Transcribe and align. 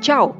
Čau! 0.00 0.30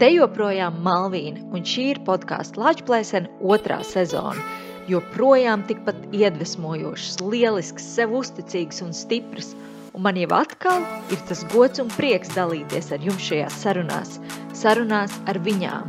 Te 0.00 0.06
joprojām 0.14 0.78
Malvīna, 0.80 1.42
un 1.52 1.60
šī 1.68 1.82
ir 1.90 1.98
podkāstu 2.06 2.62
Latvijas 2.62 3.10
otrā 3.44 3.82
sezona. 3.84 4.40
Joprojām 4.88 5.60
tikpat 5.68 5.98
iedvesmojošs, 6.16 7.18
lielisks, 7.20 7.84
sev 7.84 8.14
uzticīgs 8.16 8.80
un 8.80 8.94
stiprs. 8.96 9.52
Un 9.92 10.06
man 10.06 10.16
jau 10.16 10.30
atkal 10.38 10.80
ir 11.12 11.20
tas 11.28 11.44
gods 11.52 11.82
un 11.82 11.92
prieks 11.98 12.32
dalīties 12.32 12.88
ar 12.96 13.04
jums 13.04 13.26
šajās 13.28 13.58
sarunās, 13.60 14.16
sarunās 14.56 15.12
ar 15.28 15.36
viņām. 15.44 15.84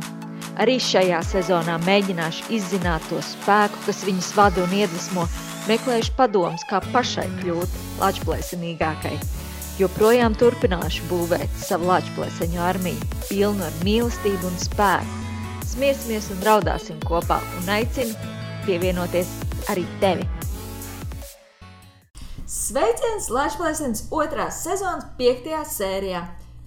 Arī 0.60 0.76
šajā 0.76 1.22
sezonā 1.30 1.78
mēģināšu 1.86 2.52
izzināt 2.58 3.06
to 3.08 3.22
spēku, 3.24 3.80
kas 3.86 4.04
viņas 4.04 4.34
vada 4.36 4.60
un 4.66 4.76
iedvesmo, 4.76 5.24
meklēšu 5.72 6.18
padomus, 6.20 6.68
kā 6.68 6.84
pašai 6.92 7.30
kļūt 7.40 7.80
latviešu 8.02 8.60
joprojām 9.80 10.34
turpināšu 10.36 11.06
būvēt 11.08 11.56
savu 11.62 11.88
latviešu 11.88 12.60
armiju, 12.60 13.00
pilnu 13.28 13.64
ar 13.64 13.80
mīlestību 13.86 14.50
un 14.50 14.58
spēku. 14.60 15.18
Smiesimies 15.72 16.28
un 16.34 16.42
raudāsim 16.44 16.98
kopā, 17.08 17.38
un 17.60 17.70
aicinu 17.72 18.12
pievienoties 18.66 19.30
arī 19.72 19.86
tevi. 20.02 20.26
Sveiciens 22.44 23.30
Latvijas 23.32 24.04
otrās 24.12 24.60
sezonas 24.66 25.08
piektajā 25.16 25.62
sērijā. 25.64 26.20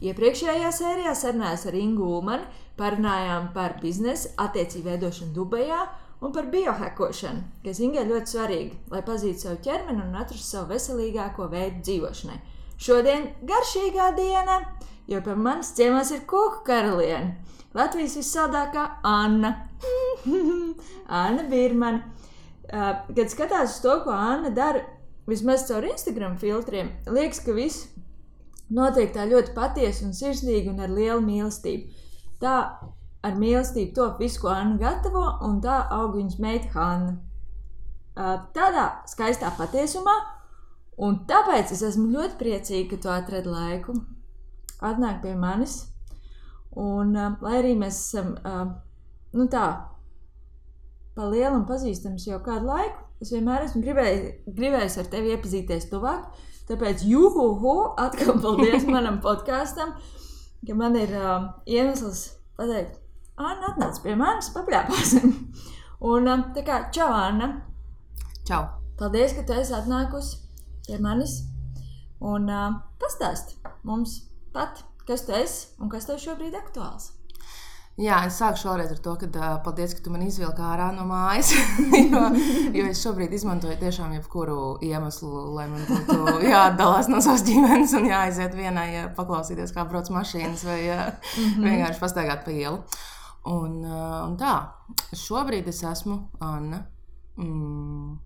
Iepriekšējā 0.05 0.71
sērijā 0.73 1.13
sarunājās 1.15 1.67
ar 1.69 1.77
Ingu 1.77 2.07
Ulmani, 2.17 2.49
parunājām 2.79 3.51
par 3.53 3.77
biznesa 3.83 4.33
attiecību 4.47 4.89
veidošanu 4.89 5.31
Dubajā 5.37 5.83
un 6.25 6.33
par 6.35 6.49
biohakošanu, 6.51 7.45
kas 7.63 7.79
Ingai 7.85 8.07
ļoti 8.09 8.33
svarīgi, 8.33 8.81
lai 8.91 9.05
pazītu 9.05 9.45
savu 9.45 9.61
ķermeni 9.63 10.03
un 10.03 10.17
atrastu 10.19 10.49
savu 10.49 10.73
veselīgāko 10.73 11.47
veidu 11.53 11.85
dzīvošanai. 11.85 12.41
Šodien 12.81 13.29
garšīgā 13.47 14.09
diena, 14.17 14.59
jo 15.07 15.21
pie 15.23 15.35
manis 15.39 15.71
ciemos 15.77 16.11
ir 16.11 16.25
koku 16.27 16.63
karaliene. 16.67 17.37
Latvijas 17.75 18.15
visādākā 18.19 18.85
Anna. 19.03 19.51
Anna 21.23 21.45
Birmana. 21.51 22.03
Kad 22.67 23.31
skatās 23.31 23.77
uz 23.77 23.81
to, 23.83 23.95
ko 24.03 24.11
Anna 24.15 24.51
dara, 24.55 24.83
vismaz 25.27 25.67
caur 25.69 25.87
Instagram 25.87 26.37
filtriem, 26.41 26.91
liekas, 27.07 27.41
ka 27.45 27.55
viss 27.55 27.87
notiek 28.73 29.13
tā 29.13 29.27
ļoti 29.29 29.53
patiesi 29.55 30.05
un 30.07 30.15
sirsnīgi 30.17 30.71
un 30.71 30.81
ar 30.83 30.91
lielu 30.91 31.21
mīlestību. 31.23 32.03
Tā 32.41 32.55
ar 33.25 33.39
mīlestību 33.39 33.95
top 33.95 34.19
visu, 34.21 34.41
ko 34.43 34.51
Anna 34.53 34.79
gatavo, 34.81 35.25
un 35.47 35.59
tā 35.63 35.79
aug 35.95 36.15
viņas 36.17 36.39
meita 36.43 36.71
Hanna. 36.75 37.15
Tādā 38.55 38.87
skaistā 39.11 39.51
patiesumā 39.57 40.15
Un 40.95 41.19
tāpēc 41.27 41.73
es 41.75 41.81
esmu 41.83 42.07
ļoti 42.13 42.37
priecīga, 42.39 42.93
ka 42.93 43.01
tu 43.03 43.11
atradi 43.11 43.51
laiku, 43.51 43.97
atnāk 44.79 45.21
pie 45.25 45.33
manis. 45.35 45.81
Un, 46.75 47.15
uh, 47.15 47.35
lai 47.43 47.59
arī 47.59 47.73
mēs 47.79 47.99
esam 47.99 48.33
uh, 48.39 48.69
nu 49.35 49.47
tā, 49.51 49.65
pa 51.15 51.27
lielam 51.31 51.65
pazīstams 51.67 52.27
jau 52.27 52.39
kādu 52.43 52.69
laiku, 52.69 53.03
es 53.23 53.31
vienmēr 53.35 53.67
esmu 53.67 53.81
gribēj, 53.83 54.19
gribējis 54.57 54.99
ar 55.01 55.09
tevi 55.11 55.33
iepazīties 55.35 55.89
tuvāk. 55.91 56.27
Tāpēc, 56.65 57.03
juhu, 57.05 57.75
atkal 58.01 58.39
paldies 58.41 58.87
manam 58.95 59.19
podkāstam, 59.23 59.93
ka 60.65 60.77
man 60.77 60.95
ir 60.99 61.11
uh, 61.19 61.51
iemesls 61.67 62.29
pateikt, 62.57 63.01
Anna, 63.35 63.73
atnāc 63.73 63.99
pie 63.99 64.15
manis, 64.15 64.47
papļāpāsim. 64.55 65.35
Un 66.11 66.31
uh, 66.31 66.47
tā 66.55 66.63
kā, 66.67 66.85
čau, 66.95 67.11
Anna! 67.11 67.51
Čau! 68.47 68.63
Paldies, 68.95 69.35
ka 69.35 69.43
tu 69.43 69.55
esi 69.59 69.75
atnākusi! 69.75 70.44
Pie 70.87 70.99
manis 71.01 71.41
un 72.23 72.49
uh, 72.49 72.71
pastāst 73.01 73.57
mums 73.83 74.21
pat, 74.55 74.83
kas 75.07 75.25
tu 75.27 75.35
esi 75.35 75.67
un 75.81 75.91
kas 75.91 76.07
tev 76.07 76.21
šobrīd 76.21 76.53
ir 76.53 76.61
aktuāls. 76.63 77.11
Jā, 77.95 78.17
es 78.27 78.35
sāku 78.41 78.59
šoreiz 78.59 78.89
ar 78.91 78.97
to, 78.99 79.13
ka 79.15 79.27
uh, 79.29 79.51
paldies, 79.63 79.93
ka 79.95 80.03
tu 80.03 80.11
man 80.11 80.25
izvilki 80.25 80.59
ārā 80.59 80.89
no 80.91 81.05
mājas. 81.07 81.53
jo, 82.11 82.23
jo 82.75 82.87
es 82.91 82.99
šobrīd 82.99 83.31
izmantoju 83.37 83.77
tiešām 83.79 84.17
jebkuru 84.17 84.57
iemeslu, 84.83 85.45
lai 85.55 85.69
man 85.71 85.85
būtu 85.87 86.17
jāatdalās 86.51 87.07
no 87.11 87.21
savas 87.23 87.45
ģimenes 87.47 87.95
un 87.95 88.09
jāaiziet 88.09 88.57
vienai 88.57 88.89
paklausīties, 89.15 89.71
kā 89.75 89.87
brauc 89.87 90.11
mašīnas 90.11 90.65
vai 90.67 90.81
uh, 90.89 91.05
mm 91.07 91.47
-hmm. 91.47 91.69
vienkārši 91.69 92.03
pastaigāt 92.03 92.43
pa 92.43 92.51
ielu. 92.51 92.83
Un, 93.45 93.79
uh, 93.85 94.27
un 94.27 94.35
tā, 94.41 94.57
šobrīd 95.15 95.67
es 95.71 95.83
esmu 95.83 96.19
Anna. 96.41 96.83
Mm, 97.37 98.17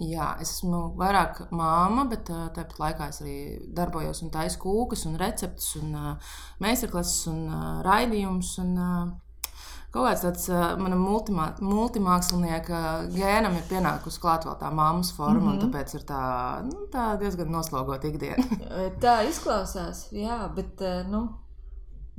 Jā, 0.00 0.30
es 0.40 0.54
esmu 0.54 0.94
vairāk 0.96 1.42
māma, 1.52 2.06
bet 2.08 2.30
uh, 2.32 2.46
tāpat 2.56 2.78
laikā 2.80 3.08
es 3.12 3.18
arī 3.20 3.38
darbojos 3.76 4.22
un 4.24 4.30
taisu 4.32 4.62
kūkas, 4.62 5.02
un 5.10 5.18
receptes, 5.20 5.74
un 5.76 5.90
uh, 5.92 6.30
meistarklases 6.64 7.26
un 7.28 7.42
uh, 7.50 7.66
raidījumus. 7.84 8.54
Un, 8.62 8.70
uh, 8.80 9.50
kaut 9.92 10.06
kāds 10.06 10.22
tāds 10.24 10.46
uh, 10.48 10.70
manam 10.80 11.02
multimākslinieka 11.04 12.80
gēnam 13.12 13.58
ir 13.58 13.66
pienākusi 13.68 14.22
klāt 14.22 14.46
vēl 14.48 14.56
tā 14.62 14.70
māmas 14.72 15.12
forma, 15.12 15.34
mm 15.34 15.42
-hmm. 15.42 15.52
un 15.52 15.58
mhm. 15.58 15.66
tāpēc 15.66 15.94
ir 15.94 16.06
tā, 16.08 16.22
nu, 16.64 16.86
tā 16.94 17.18
diezgan 17.20 17.52
noslogota 17.52 18.08
ikdiena. 18.08 18.46
tā 19.04 19.18
izklausās, 19.28 20.06
jā, 20.12 20.40
bet 20.54 20.80
uh, 20.80 21.04
nu, 21.10 21.26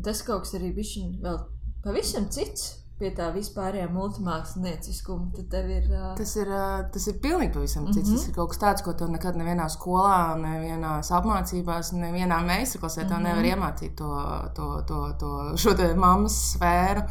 tas 0.04 0.22
kaut 0.22 0.46
kas 0.46 0.54
arī 0.54 0.76
bija 0.76 1.40
pavisam 1.84 2.30
cits 2.30 2.81
pie 3.02 3.12
tā 3.18 3.32
vispārējā 3.34 3.88
multimākslinieciskuma, 3.92 5.32
tad 5.36 5.50
tev 5.56 5.74
ir. 5.74 5.90
Uh... 5.90 6.14
Tas 6.20 6.36
ir, 6.38 6.52
uh, 6.54 6.86
tas 6.94 7.08
ir 7.10 7.18
pilnīgi 7.24 7.56
pavisam 7.58 7.90
cits. 7.90 8.06
Mm 8.06 8.14
-hmm. 8.14 8.22
Tas 8.22 8.28
ir 8.30 8.38
kaut 8.38 8.54
kas 8.54 8.62
tāds, 8.62 8.86
ko 8.86 8.94
tu 8.94 9.10
nekad 9.10 9.40
nevienā 9.40 9.68
skolā, 9.74 10.38
nevienā 10.38 10.94
apmācībās, 11.20 11.94
nevienā 11.98 12.40
meistarklasē 12.46 13.04
mm 13.04 13.10
-hmm. 13.10 13.24
nevar 13.28 13.46
iemācīt 13.52 13.96
to, 13.96 14.10
to, 14.56 14.72
to, 14.88 15.04
to 15.20 15.58
šo 15.58 15.74
te 15.74 15.94
mammas 15.96 16.42
sfēru. 16.56 17.08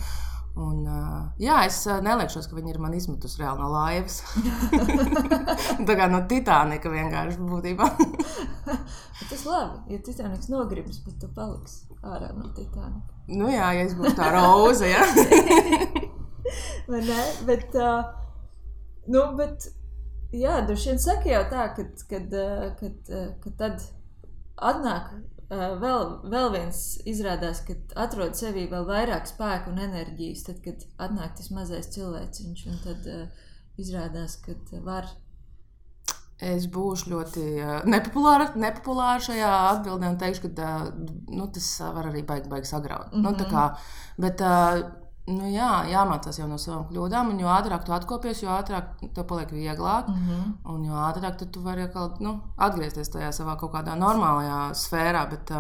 Un, 0.61 0.81
uh, 0.83 1.28
jā, 1.39 1.61
es 1.67 1.87
uh, 1.87 2.01
neliekšos, 2.03 2.49
ka 2.51 2.57
viņi 2.57 2.75
ir 2.75 2.78
man 2.83 2.95
izmetusi 2.95 3.39
reāli 3.41 3.62
no 3.62 3.69
laivas. 3.71 4.19
Tā 5.89 5.95
kā 5.97 6.09
no 6.11 6.25
Titanika 6.28 6.91
vienkārši 6.91 7.39
būtībā. 7.39 7.87
tas 9.31 9.47
labi, 9.47 9.95
ja 9.95 10.03
Titaniks 10.03 10.51
nogribas, 10.51 10.99
bet 11.07 11.21
tu 11.22 11.31
paliksi 11.37 11.87
ārā 12.03 12.33
no 12.34 12.51
Titanika. 12.57 13.20
Nu 13.31 13.51
jā, 13.53 13.69
ja 13.77 13.85
es 13.87 13.95
būtu 13.99 14.15
tā 14.19 14.31
roza. 14.35 14.89
Ja? 14.91 15.05
Vai 16.91 17.03
ne? 17.07 17.21
Bet, 17.47 17.77
uh, 17.79 18.09
nu, 19.07 19.25
bet, 19.39 19.69
jā, 20.35 20.59
droši 20.67 20.93
vien 20.93 21.03
saka 21.03 21.31
jau 21.31 21.43
tā, 21.53 21.69
ka 21.77 21.87
kad, 22.11 22.35
kad, 22.81 23.13
kad 23.45 23.59
tad 23.61 23.85
atnāk 24.71 25.13
vēl, 25.51 26.05
vēl 26.31 26.51
viens 26.55 26.83
izrādās, 27.09 27.63
ka 27.67 27.75
atrod 27.99 28.37
sevī 28.39 28.67
vēl 28.71 28.87
vairāk 28.87 29.31
spēka 29.31 29.71
un 29.73 29.81
enerģijas, 29.83 30.45
tad, 30.47 30.61
kad 30.67 30.85
atnāk 30.99 31.35
tas 31.39 31.51
mazais 31.55 31.91
cilvēciņš, 31.95 32.67
un 32.71 32.79
tad 32.85 33.09
uh, 33.11 33.49
izrādās, 33.81 34.39
ka 34.45 34.59
var 34.87 35.09
Es 36.41 36.65
būšu 36.73 37.11
ļoti 37.12 37.43
uh, 37.61 37.75
nepopulāra, 37.84 38.47
nepopulāra 38.56 39.21
šajā 39.21 39.51
atbildē 39.75 40.09
un 40.09 40.17
teikšu, 40.21 40.49
ka 40.56 40.71
nu, 41.28 41.47
tas 41.53 41.69
var 41.97 42.09
arī 42.09 42.25
baigi, 42.27 42.49
baigi 42.49 42.71
sagraut. 42.71 43.12
Mm 43.12 43.27
-hmm. 43.27 43.39
nu, 43.39 43.51
kā, 43.51 43.65
bet, 44.17 44.41
uh, 44.41 44.81
nu, 45.27 45.51
jā, 45.53 45.73
jāmācās 45.93 46.39
jau 46.39 46.49
no 46.49 46.59
savām 46.59 46.87
kļūdām, 46.89 47.31
un 47.31 47.41
jo 47.41 47.49
ātrāk 47.49 47.84
tu 47.84 47.93
atkopies, 47.93 48.43
jo 48.43 48.49
ātrāk 48.49 49.12
tev 49.15 49.27
paliek 49.27 49.53
vieglāk. 49.53 50.09
Mm 50.09 50.15
-hmm. 50.15 50.73
Un 50.75 50.84
jo 50.84 50.93
ātrāk 50.93 51.51
tu 51.53 51.61
vari 51.61 51.83
atkal, 51.83 52.17
nu, 52.21 52.41
atgriezties 52.57 53.11
tajā 53.11 53.33
savā 53.33 53.57
kaut 53.57 53.72
kādā 53.72 53.95
normālajā 53.99 54.75
sfērā. 54.75 55.31
Bet, 55.31 55.53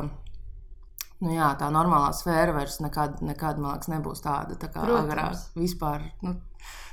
Nu 1.20 1.34
jā, 1.34 1.50
tā 1.60 1.68
normālā 1.68 2.12
sfēra 2.16 2.54
vairs 2.56 2.78
nekad, 2.80 3.18
nekad 3.20 3.58
man 3.60 3.74
liekas, 3.74 3.90
nebūs 3.92 4.22
tāda 4.24 4.56
tā 4.60 4.70
kā 4.72 4.80
agrāk. 4.80 5.36
Vispār 5.58 6.06
nu, 6.22 6.34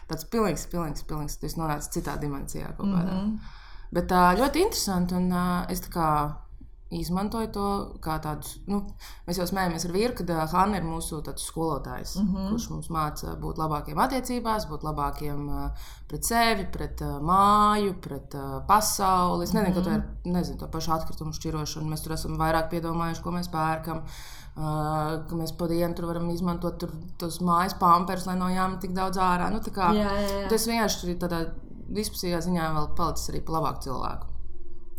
tāds 0.09 0.27
pilnīgs, 0.33 0.67
pilnīgs, 0.67 1.05
pilnīgs. 1.07 1.37
Tas 1.39 1.55
nonāca 1.55 1.93
citā 1.93 2.17
dimensijā 2.19 2.73
kaut 2.75 2.91
kādā. 2.91 3.13
Mm 3.13 3.21
-hmm. 3.21 3.37
Bet 3.97 4.11
tā 4.11 4.27
ļoti 4.37 4.61
interesanti, 4.67 5.17
un 5.17 5.31
es 5.73 5.81
tā 5.87 5.93
kā 5.93 6.09
izmantoju 6.93 7.49
to 7.51 7.69
kā 8.03 8.15
tādu. 8.23 8.47
Nu, 8.69 8.79
mēs 9.27 9.41
jau 9.41 9.47
smējamies 9.49 9.87
ar 9.87 9.93
vīru, 9.95 10.13
ka 10.15 10.23
uh, 10.23 10.43
Hanna 10.53 10.79
ir 10.79 10.85
mūsu 10.87 11.19
skolotājs, 11.43 12.15
mm 12.15 12.27
-hmm. 12.27 12.49
kurš 12.51 12.69
mums 12.69 12.89
māca 12.89 13.35
būt 13.41 13.59
labākiem 13.59 13.99
attiecībās, 13.99 14.69
būt 14.69 14.85
labākiem 14.87 15.49
pret 16.07 16.23
sevi, 16.23 16.65
pret 16.71 17.01
māju, 17.01 17.93
pret 18.01 18.35
pasauli. 18.67 19.43
Es 19.43 19.53
nezinu, 19.53 19.73
mm 19.73 19.81
-hmm. 19.81 19.83
to, 19.83 19.91
ir, 19.91 20.33
nezinu 20.33 20.57
to 20.57 20.67
pašu 20.67 20.91
atkritumu 20.93 21.33
šķirošanu. 21.33 21.89
Mēs 21.89 22.03
tur 22.03 22.13
esam 22.13 22.37
vairāk 22.37 22.69
piedomājuši, 22.69 23.23
ko 23.23 23.31
mēs 23.31 23.51
pērkam. 23.51 23.97
Uh, 23.97 24.37
ka 25.29 25.37
mēs 25.37 25.51
pa 25.57 25.67
dienu 25.67 25.93
tur 25.93 26.07
varam 26.09 26.29
izmantot 26.29 26.79
tur, 26.79 26.89
tos 27.17 27.41
mājas 27.45 27.75
pamperus, 27.77 28.25
lai 28.25 28.35
no 28.39 28.47
jāmet 28.49 28.79
tik 28.81 28.91
daudz 28.91 29.17
ārā. 29.17 29.51
Nu, 29.53 29.59
kā, 29.59 29.91
jā, 29.93 30.09
jā, 30.21 30.29
jā. 30.41 30.47
Tas 30.49 30.65
vienkārši 30.67 31.11
ir 31.11 31.19
tādā 31.21 31.41
vispusīgā 31.95 32.41
ziņā 32.43 32.71
vēl 32.77 32.89
palicis 32.97 33.31
arī 33.31 33.41
pa 33.45 33.57
labāku 33.57 33.87
cilvēku. 33.87 34.33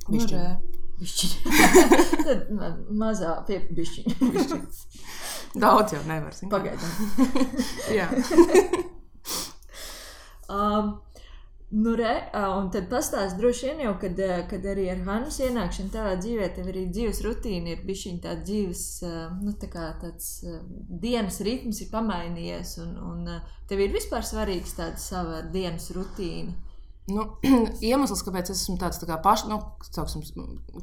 Bišķiņ. 0.09 0.77
Bišķiņ. 0.99 1.35
Tad 2.27 2.47
mazā 2.99 3.35
piepišķiņa. 3.49 4.61
Daudz 5.59 5.97
jau 5.97 6.05
nevar. 6.09 6.39
Pagaidām. 6.53 6.93
Jā. 7.99 8.09
um, 10.55 10.97
Nu, 11.69 11.93
re, 12.01 12.13
un 12.33 12.71
tad 12.73 12.87
pastāst 12.89 13.37
droši 13.37 13.67
vien 13.67 13.81
jau, 13.83 13.91
kad, 14.01 14.17
kad 14.49 14.63
arī 14.73 14.87
ar 14.89 15.03
Hannes 15.05 15.37
ienākšanu 15.45 15.93
tavā 15.93 16.15
dzīvē, 16.17 16.47
tev 16.57 16.71
arī 16.71 16.87
dzīves 16.89 17.21
rutīna 17.27 17.75
ir 17.75 17.83
bijusi 17.85 18.15
tāda 18.25 18.41
dzīves, 18.41 18.85
nu, 19.43 19.53
tā 19.61 19.69
kā 19.69 19.91
tāds 20.01 20.31
dienas 21.03 21.43
ritms 21.45 21.83
ir 21.85 21.91
pamainījies, 21.93 22.73
un, 22.87 22.95
un 23.11 23.29
tev 23.69 23.85
ir 23.85 23.93
vispār 23.93 24.25
svarīgs 24.25 24.79
tāda 24.81 24.97
sava 25.03 25.43
dienas 25.53 25.91
rutīna. 25.93 26.57
Nu, 27.09 27.25
iemesls, 27.89 28.23
kāpēc 28.27 28.51
es 28.53 28.63
esmu 28.63 28.77
tāds 28.81 29.01
tā 29.01 29.17
paš, 29.25 29.47
nu, 29.49 29.59
sauksim, 29.89 30.25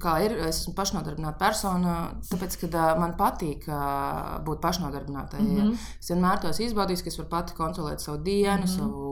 kā 0.02 0.18
ir, 0.26 0.38
es 0.48 0.64
esmu 0.64 0.74
pašnodarbināta 0.78 1.38
persona, 1.42 1.96
tāpēc, 2.32 2.60
ka 2.64 2.70
uh, 2.72 2.92
man 3.02 3.14
patīk 3.20 3.68
uh, 3.70 4.38
būt 4.46 4.62
pašnodarbinātai. 4.64 5.42
Mm 5.42 5.58
-hmm. 5.58 5.90
Es 6.02 6.10
vienmēr 6.10 6.42
to 6.42 6.50
esmu 6.50 6.66
izbaudījis, 6.66 7.04
ka 7.04 7.12
es 7.14 7.20
varu 7.20 7.30
pati 7.30 7.54
kontrolēt 7.54 8.02
savu 8.02 8.18
dienu, 8.18 8.58
mm 8.58 8.64
-hmm. 8.64 8.78
savu 8.78 9.12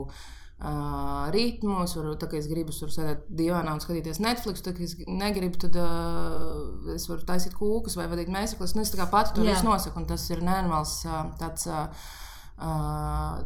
uh, 0.64 1.30
ritmu. 1.30 1.82
Es 1.84 1.96
varu, 1.96 2.14
tā 2.14 2.28
kā 2.30 2.38
es 2.38 2.48
gribu 2.50 2.72
tur 2.72 2.88
sēdēt 2.88 3.28
divānā 3.28 3.72
un 3.72 3.80
skatīties 3.80 4.20
Netflix, 4.20 4.62
tad, 4.62 4.74
kad 4.74 4.82
es 4.82 4.96
negribu, 5.06 5.58
tad 5.58 5.76
uh, 5.76 6.94
es 6.94 7.08
varu 7.08 7.20
taisīt 7.20 7.54
kūkas 7.54 7.96
vai 7.96 8.06
vadīt 8.06 8.28
mēsaklis. 8.28 8.74
Nu, 8.74 8.82
es 8.82 8.90
tā 8.90 9.02
kā 9.02 9.10
pati 9.10 9.34
to 9.34 9.42
visu 9.42 9.64
nosaku, 9.64 10.00
un 10.00 10.06
tas 10.06 10.30
ir 10.30 10.42
nenormāls 10.42 11.04
uh, 11.06 11.30
tāds, 11.38 11.66
uh, 11.66 11.86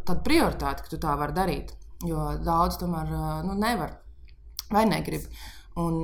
tāda 0.04 0.20
prioritāte, 0.24 0.82
ka 0.82 0.88
tu 0.88 0.96
tā 0.96 1.16
vari 1.18 1.32
darīt. 1.32 1.76
Jo 2.06 2.30
daudz 2.44 2.78
tomēr 2.78 3.10
nu, 3.46 3.56
nevar 3.58 3.96
vai 4.70 4.84
negrib. 4.86 5.24
Un, 5.78 6.02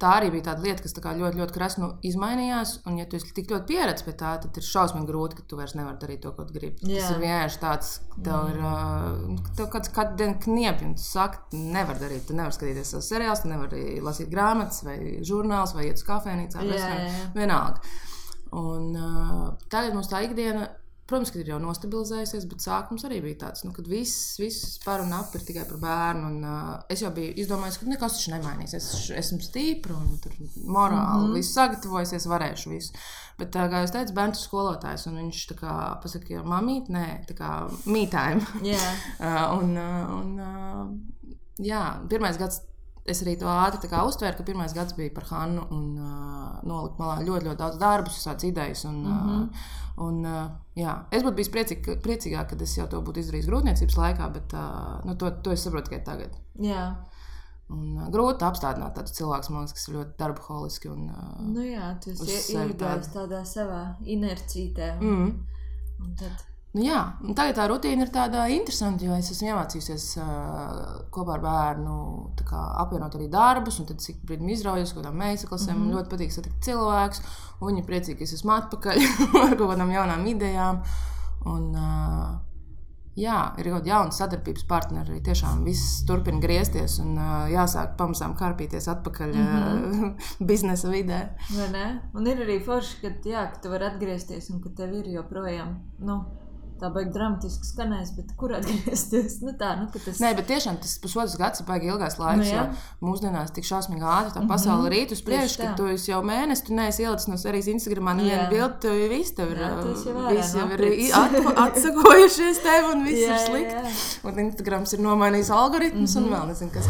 tā 0.00 0.10
arī 0.18 0.30
bija 0.34 0.50
tāda 0.50 0.64
lieta, 0.64 0.82
kas 0.84 0.94
tā 0.96 1.12
ļoti, 1.16 1.40
ļoti 1.40 1.54
krasni 1.54 1.82
nu, 1.84 1.88
izmainījās. 2.06 2.74
Un, 2.88 2.98
ja 3.00 3.06
tu 3.08 3.18
esi 3.18 3.32
tik 3.36 3.50
ļoti 3.52 3.68
pieredzējis 3.70 4.06
pie 4.06 4.14
tā, 4.20 4.32
tad 4.42 4.60
ir 4.60 4.66
šausmīgi 4.66 5.08
grūti, 5.08 5.38
ka 5.38 5.46
tu 5.48 5.58
vairs 5.60 5.74
nevari 5.76 6.00
darīt 6.02 6.22
to, 6.24 6.32
ko 6.36 6.46
gribi. 6.48 6.76
Jā. 6.84 7.00
Tas 7.00 7.14
ir 7.14 7.22
vienkārši 7.24 7.62
tāds, 7.62 7.92
ka 8.12 8.20
tev 8.28 8.50
ir 8.52 8.60
uh, 8.60 9.46
tev 9.58 9.70
kāds 9.72 9.92
katru 9.96 10.20
dienu 10.20 10.36
kniepjas, 10.44 10.86
un 10.88 10.96
tu 10.98 11.06
saki, 11.06 11.62
nevar 11.76 12.00
darīt. 12.02 12.26
Tu 12.28 12.36
nevari 12.36 12.56
skatīties 12.56 12.92
savus 12.94 13.10
seriālus, 13.12 13.44
tu 13.44 13.52
nevari 13.52 13.84
lasīt 14.04 14.30
grāmatas 14.32 14.84
vai 14.86 14.98
žurnālus 15.26 15.76
vai 15.76 15.88
iet 15.88 16.00
uz 16.00 16.06
kafejnīcu. 16.08 16.68
Vienalga. 17.36 17.96
Un, 18.60 18.90
uh, 18.98 19.48
tagad 19.70 19.94
mums 19.94 20.10
tā 20.10 20.24
ikdiena 20.26 20.66
Protams, 21.10 21.32
ka 21.34 21.40
ir 21.40 21.48
jau 21.50 21.56
nostabilizējusies, 21.58 22.44
bet 22.46 22.62
sākums 22.62 23.02
arī 23.08 23.16
bija 23.24 23.40
tāds, 23.40 23.64
nu, 23.66 23.72
kad 23.74 23.88
viss, 23.90 24.36
viss 24.38 24.76
par 24.84 25.02
un 25.02 25.10
ap 25.16 25.32
ir 25.34 25.42
tikai 25.42 25.64
par 25.66 25.80
bērnu. 25.82 26.28
Un, 26.28 26.44
uh, 26.46 26.68
es 26.92 27.02
jau 27.02 27.10
biju 27.16 27.32
izdomājis, 27.42 27.80
ka 27.80 27.88
nekas 27.90 28.14
taču 28.14 28.30
nemainīs. 28.36 28.76
Es 28.78 28.86
esmu 29.18 29.40
stipra 29.42 29.96
un 29.98 30.12
morāli, 30.70 31.32
mm 31.32 31.34
-hmm. 31.34 31.48
sagatavojusies, 31.48 32.28
varēšu 32.30 32.70
visu. 32.76 32.94
Bet, 33.42 33.56
uh, 33.56 33.66
kā 33.66 33.82
jau 33.82 33.90
teicu, 33.96 34.14
bērns 34.14 34.38
ir 34.38 34.46
skolotājs, 34.46 35.08
un 35.10 35.18
viņš 35.24 35.42
tā 35.50 35.58
kā 35.58 35.74
pasakīja, 36.04 36.46
mamīt, 36.46 36.94
nē, 36.94 37.06
tā 37.26 37.34
kā 37.34 37.50
mītājiem. 37.86 38.46
Yeah. 38.62 38.94
uh, 39.18 39.58
un, 39.58 39.76
uh, 39.76 40.14
un, 40.20 40.40
uh, 40.40 41.34
jā, 41.58 41.84
pirmais 42.08 42.38
gads 42.38 42.62
es 43.08 43.22
arī 43.24 43.36
to 43.40 43.48
ātri 43.48 43.88
uztvēru, 43.88 44.36
ka 44.38 44.46
pirmais 44.46 44.74
gads 44.76 44.94
bija 44.96 45.12
par 45.14 45.26
Hannu 45.30 45.66
un 45.74 45.84
uh, 45.98 46.58
noliku 46.66 47.00
malā 47.00 47.20
ļoti, 47.24 47.48
ļoti 47.48 47.60
daudz 47.60 47.78
darbu, 47.80 48.12
visādas 48.12 48.46
idejas. 48.48 48.84
Un, 48.88 48.98
mm 49.02 49.20
-hmm. 49.20 49.42
uh, 49.42 50.04
un, 50.06 50.24
uh, 50.24 50.50
jā, 50.76 50.96
es 51.10 51.22
būtu 51.22 51.34
bijis 51.34 51.52
priecīg, 51.54 51.88
priecīgāk, 52.04 52.48
kad 52.50 52.62
es 52.62 52.76
jau 52.76 52.86
to 52.88 53.00
būtu 53.00 53.20
izdarījis 53.20 53.48
grūtniecības 53.48 53.96
laikā, 54.02 54.32
bet 54.32 54.52
uh, 54.54 55.00
nu, 55.04 55.16
to, 55.16 55.30
to 55.30 55.52
es 55.52 55.64
saprotu 55.64 55.90
tikai 55.90 56.04
tagad. 56.04 56.36
Jā. 56.60 56.96
Un, 57.70 57.96
uh, 57.96 58.10
grūti 58.10 58.44
apstādināt 58.44 58.94
tādu 58.94 59.12
cilvēku, 59.14 59.52
liekas, 59.52 59.72
kas 59.72 59.88
ir 59.88 59.94
ļoti 59.94 60.12
darbaholiski. 60.18 60.88
Uh, 60.88 61.40
nu 61.40 61.64
jā, 61.64 61.96
tas 62.04 62.20
ir 62.20 62.68
iegājis 62.68 63.12
tādā 63.14 63.44
savā 63.44 63.96
inercītē. 64.04 64.98
Un, 65.00 65.06
mm. 65.06 65.46
un 66.04 66.14
tad... 66.16 66.49
Nu, 66.70 66.84
jā, 66.86 66.98
tagad 67.34 67.56
tā 67.58 67.64
rutīna 67.66 68.04
ir 68.06 68.10
tāda 68.14 68.44
interesanta, 68.54 69.02
jo 69.02 69.16
es 69.18 69.32
esmu 69.32 69.48
iemācījusies 69.48 70.04
uh, 70.22 70.82
kopā 71.10 71.34
ar 71.34 71.40
bērnu 71.42 71.94
kā, 72.46 72.60
apvienot 72.84 73.16
arī 73.18 73.26
darbus, 73.32 73.80
un 73.82 73.88
tad 73.88 73.98
cik 74.04 74.20
brīdim 74.28 74.52
izraujos 74.54 74.92
kaut 74.94 75.02
kādām 75.02 75.18
meisaklasēm. 75.18 75.74
Mm 75.74 75.80
-hmm. 75.80 75.88
Man 75.88 75.96
ļoti 75.96 76.12
patīk 76.12 76.36
satikt 76.36 76.68
cilvēkus, 76.68 77.22
un 77.58 77.72
viņi 77.72 77.86
priecīgi, 77.88 78.18
ka 78.18 78.24
es 78.24 78.36
esmu 78.38 78.54
atpakaļ 78.54 79.02
ar 79.46 79.56
kaut 79.56 79.66
kādām 79.72 79.90
jaunām 79.90 80.22
idejām. 80.30 80.78
Un, 81.50 81.74
uh, 81.74 82.38
jā, 83.18 83.38
ir 83.58 83.70
kāda 83.72 83.90
jauna 83.90 84.14
sadarbības 84.14 84.66
partneri. 84.68 85.20
Tiešām 85.26 85.64
viss 85.64 86.04
turpina 86.06 86.38
griezties 86.38 86.98
un 87.02 87.16
uh, 87.18 87.48
jāsāk 87.50 87.96
pamazām 87.98 88.36
karpīties 88.38 88.86
atpakaļ 88.94 89.34
mm 89.34 89.46
-hmm. 89.46 90.04
uh, 90.04 90.30
biznesa 90.52 90.88
vidē. 90.88 91.20
Un 92.14 92.26
ir 92.26 92.44
arī 92.46 92.60
forši, 92.64 93.00
ka, 93.02 93.08
jā, 93.24 93.50
ka 93.50 93.60
tu 93.62 93.70
vari 93.70 93.84
atgriezties 93.84 94.50
un 94.50 94.60
ka 94.60 94.68
tev 94.76 94.94
ir 94.94 95.06
joprojām. 95.16 95.74
Nu, 95.98 96.24
tā 96.80 96.90
baigi 96.94 97.12
dramatiski 97.14 97.68
skanēs, 97.68 98.14
bet 98.16 98.32
kur 98.40 98.54
atgriezties? 98.58 99.38
Nu, 99.44 99.54
tā, 99.56 99.70
nu, 99.78 99.86
tas... 99.92 100.18
Nē, 100.20 100.34
bet 100.36 100.46
tiešām 100.50 100.76
tas 100.82 100.96
pusotrs 101.00 101.36
gads 101.40 101.62
ir 101.62 101.66
baigi 101.68 101.88
ilgais 101.88 102.18
laiks. 102.20 102.42
Nu, 102.42 102.48
jā. 102.48 102.64
mūsdienās 103.04 103.54
tik 103.56 103.64
šausmīgi 103.68 104.04
ātri 104.04 104.34
tā 104.34 104.42
pasaule 104.48 104.82
mm 104.82 104.86
-hmm. 104.86 104.94
rīt 104.94 105.14
uz 105.16 105.22
priekšu, 105.24 105.62
ka 105.62 105.70
tu 105.78 105.88
jau 106.12 106.20
mēnesi 106.26 106.66
tu 106.66 106.74
neesi 106.76 107.02
ielicis 107.02 107.30
no 107.30 107.38
serijas 107.40 107.70
Instagramā 107.72 108.14
nevienu 108.18 108.48
bildi, 108.50 108.80
tu 108.82 108.92
jau 108.92 109.08
viss 109.14 109.34
tev 109.36 109.52
ir, 109.54 109.62
jā, 109.64 109.70
viss 110.30 110.54
jau 110.54 110.68
ir 110.76 110.84
at, 111.22 111.38
atsakojušies 111.66 112.62
tev 112.66 112.90
un 112.92 113.04
viss 113.08 113.24
jā, 113.24 113.34
ir 113.34 113.46
slikti. 113.46 113.74
Jā, 113.74 113.82
jā. 113.84 114.30
Un 114.30 114.38
Instagrams 114.44 114.92
ir 114.92 115.00
nomainījis 115.00 115.50
algoritmus 115.50 116.14
mm 116.14 116.22
-hmm. 116.22 116.26
un 116.26 116.38
vēl 116.38 116.46
nezinu 116.52 116.70
kas. 116.70 116.88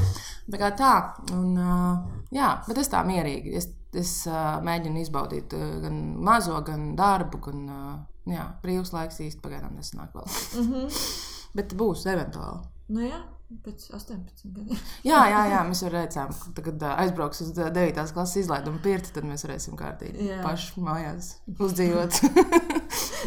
Tā 0.51 0.59
kā 0.59 0.71
tā, 0.77 0.95
un, 1.37 1.59
uh, 1.59 1.99
jā, 2.35 2.55
bet 2.67 2.79
es 2.79 2.91
tā 2.91 3.03
mierīgi. 3.07 3.55
Es, 3.61 3.69
es 3.95 4.27
uh, 4.27 4.59
mēģinu 4.67 5.03
izbaudīt 5.05 5.55
uh, 5.55 5.81
gan 5.83 6.01
mazo, 6.19 6.61
gan 6.67 6.97
darbu, 6.97 7.39
gan 7.47 7.69
uh, 7.69 7.99
Jā, 8.35 8.47
brīvs 8.63 8.95
laiks 8.95 9.21
īsti 9.27 9.43
pagaidām 9.45 9.77
nesanāk 9.79 10.15
vēl. 10.17 10.31
Mm 10.61 10.73
-hmm. 10.73 11.03
Bet 11.57 11.75
būs 11.75 12.07
eventuāli. 12.07 12.63
Nu 12.91 13.03
jā, 13.07 13.19
pēc 13.65 13.89
18 13.95 14.51
gadiem. 14.55 14.79
jā, 15.11 15.21
jā, 15.31 15.43
jā, 15.53 15.61
mēs 15.67 15.83
jau 15.83 15.91
redzējām, 15.93 16.35
ka 16.57 16.65
kad 16.67 16.85
aizbrauks 16.91 17.43
uz 17.45 17.53
9. 17.59 18.13
klases 18.15 18.45
izlaidumu 18.45 18.79
pirti, 18.83 19.13
tad 19.15 19.27
mēs 19.27 19.47
varēsim 19.47 19.79
kārtīgi 19.79 20.31
jā. 20.31 20.41
paši 20.43 20.85
mājās 20.87 21.33
uzdzīvot. 21.67 22.21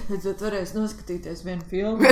Tad 0.09 0.41
varēs 0.41 0.73
noskatīties 0.75 1.43
vienu 1.45 1.63
filmu. 1.69 2.03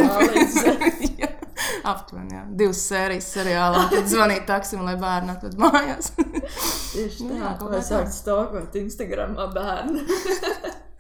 Aptuveni, 1.88 2.36
jā. 2.36 2.44
Divas 2.58 2.82
sērijas 2.86 3.28
seriālā. 3.34 3.88
Tad 3.90 4.10
zvanīt 4.12 4.46
taksim, 4.50 4.84
lai 4.86 4.94
bērni 5.02 5.34
atved 5.34 5.58
mājās. 5.62 6.12
Tieši 6.14 7.24
tā, 7.24 7.30
nu, 7.30 7.40
jā, 7.40 7.56
vai 7.64 7.82
sākt 7.86 8.14
stokot 8.16 8.78
Instagramā 8.84 9.48
bērnu. 9.56 10.06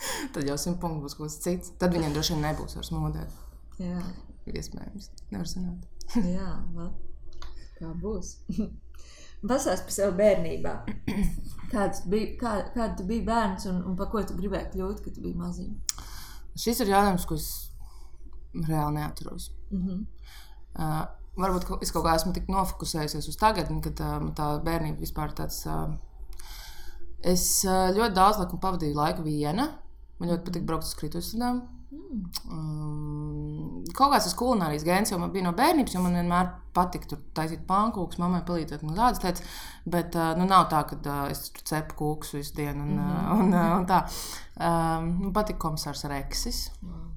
tad 0.33 0.48
jau 0.48 0.57
simt 0.59 0.80
punktu 0.81 1.06
būs 1.06 1.18
kaut 1.18 1.30
kas 1.30 1.39
cits. 1.45 1.74
Tad 1.81 1.95
viņiem 1.95 2.13
droši 2.15 2.36
vien 2.36 2.45
nebūs 2.48 2.77
vairs 2.77 2.92
modē. 2.95 3.25
Jā. 3.81 4.01
Iespējams. 4.50 5.09
Nevar 5.31 5.50
zināt. 5.50 5.88
Jā, 6.36 6.53
va. 6.75 6.89
kā 7.77 7.92
būs. 8.01 8.38
Pasāst 9.50 9.88
par 9.88 9.95
sevi 9.95 10.18
bērnībā. 10.19 10.74
Kāds 11.74 12.03
bija, 12.12 12.36
kā, 12.42 12.53
kāda 12.75 12.94
tu 13.00 13.06
biji 13.09 13.25
bērns 13.25 13.65
un, 13.71 13.80
un 13.89 13.95
par 13.98 14.12
ko 14.12 14.21
tu 14.27 14.36
gribēji 14.38 14.74
kļūt, 14.75 15.01
kad 15.06 15.18
biji 15.24 15.38
maziņš? 15.39 16.07
Šis 16.62 16.83
ir 16.83 16.92
jautājums, 16.92 17.25
ko 17.29 17.38
es 17.39 17.48
reāli 18.67 19.00
neatceros. 19.00 19.50
Mm 19.72 19.81
-hmm. 19.88 20.01
uh, 20.75 21.05
varbūt 21.39 21.81
es 21.81 21.93
kaut 21.96 22.05
kā 22.05 22.15
esmu 22.15 22.34
tik 22.36 22.50
nofokusējusies 22.51 23.29
uz 23.31 23.38
tagadni, 23.39 23.81
kad 23.81 24.00
uh, 24.03 24.27
tā 24.36 24.50
bērnība 24.65 25.00
vispār 25.00 25.34
tāds. 25.38 25.63
Uh, 25.65 25.96
es 27.24 27.63
uh, 27.65 27.89
ļoti 27.96 28.13
daudz 28.13 28.41
laiku 28.41 28.60
pavadīju 28.60 28.96
laiku 28.96 29.24
viena. 29.24 29.70
Man 30.22 30.30
ļoti 30.30 30.46
patīk 30.48 30.66
braukt 30.70 30.86
uz 30.86 30.94
kritusnām. 31.00 31.63
Mm. 31.92 32.25
Um, 32.51 33.84
kaut 33.98 34.13
kāds 34.13 34.28
tas 34.28 34.36
kulinārijas 34.40 34.86
gēns 34.88 35.12
jau 35.12 35.18
man 35.20 35.32
bija 35.34 35.48
no 35.48 35.51
bērnības, 35.58 35.96
jo 35.96 36.04
man 36.04 36.16
vienmēr 36.20 36.51
patika 36.75 37.10
tur 37.12 37.20
taisīt 37.36 37.63
pankūkus, 37.68 38.20
mammai 38.22 38.44
palīdzēt 38.48 38.86
no 38.86 38.96
tādas 38.96 39.24
lietas. 39.25 39.58
Bet 39.96 40.16
uh, 40.20 40.32
nu, 40.40 40.46
nav 40.48 40.70
tā, 40.72 40.84
ka 40.88 41.00
uh, 41.01 41.24
es 41.34 41.50
tur 41.50 41.66
cepu 41.72 41.98
kūkus 42.00 42.36
visu 42.38 42.56
dienu 42.60 42.86
un, 42.86 42.94
mm 42.96 43.10
-hmm. 43.10 43.40
un, 43.40 43.54
uh, 43.54 43.78
un 43.80 43.88
tā. 43.90 44.04
Um, 44.62 45.10
man 45.24 45.34
patīk 45.40 45.58
komisārs 45.60 46.06
Reksis. 46.12 46.70
Mm. 46.82 47.10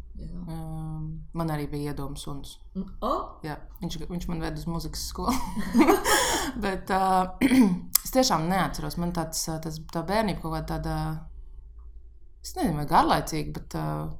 Um, 0.48 1.20
man 1.32 1.50
arī 1.50 1.68
bija 1.70 1.92
iedomas 1.92 2.22
suns. 2.22 2.58
Oh? 3.00 3.38
Jā, 3.42 3.56
viņš, 3.80 3.98
viņš 4.10 4.26
man 4.28 4.40
ved 4.40 4.58
uz 4.58 4.66
muzikas 4.66 5.06
skolu. 5.08 5.32
Bet 6.64 6.90
uh, 6.90 7.34
es 8.04 8.10
tiešām 8.14 8.48
neatceros. 8.48 8.96
Man 8.96 9.12
tāds, 9.12 9.44
tāds, 9.48 9.80
tā 9.92 10.02
bērnība 10.06 10.40
kaut 10.42 10.54
kāda 10.54 10.66
tāda 10.74 10.96
Es 12.44 12.52
nezinu, 12.58 12.76
vai 12.76 12.84
garlaicīgi, 12.88 13.54
bet 13.56 13.74
uh, 13.80 14.10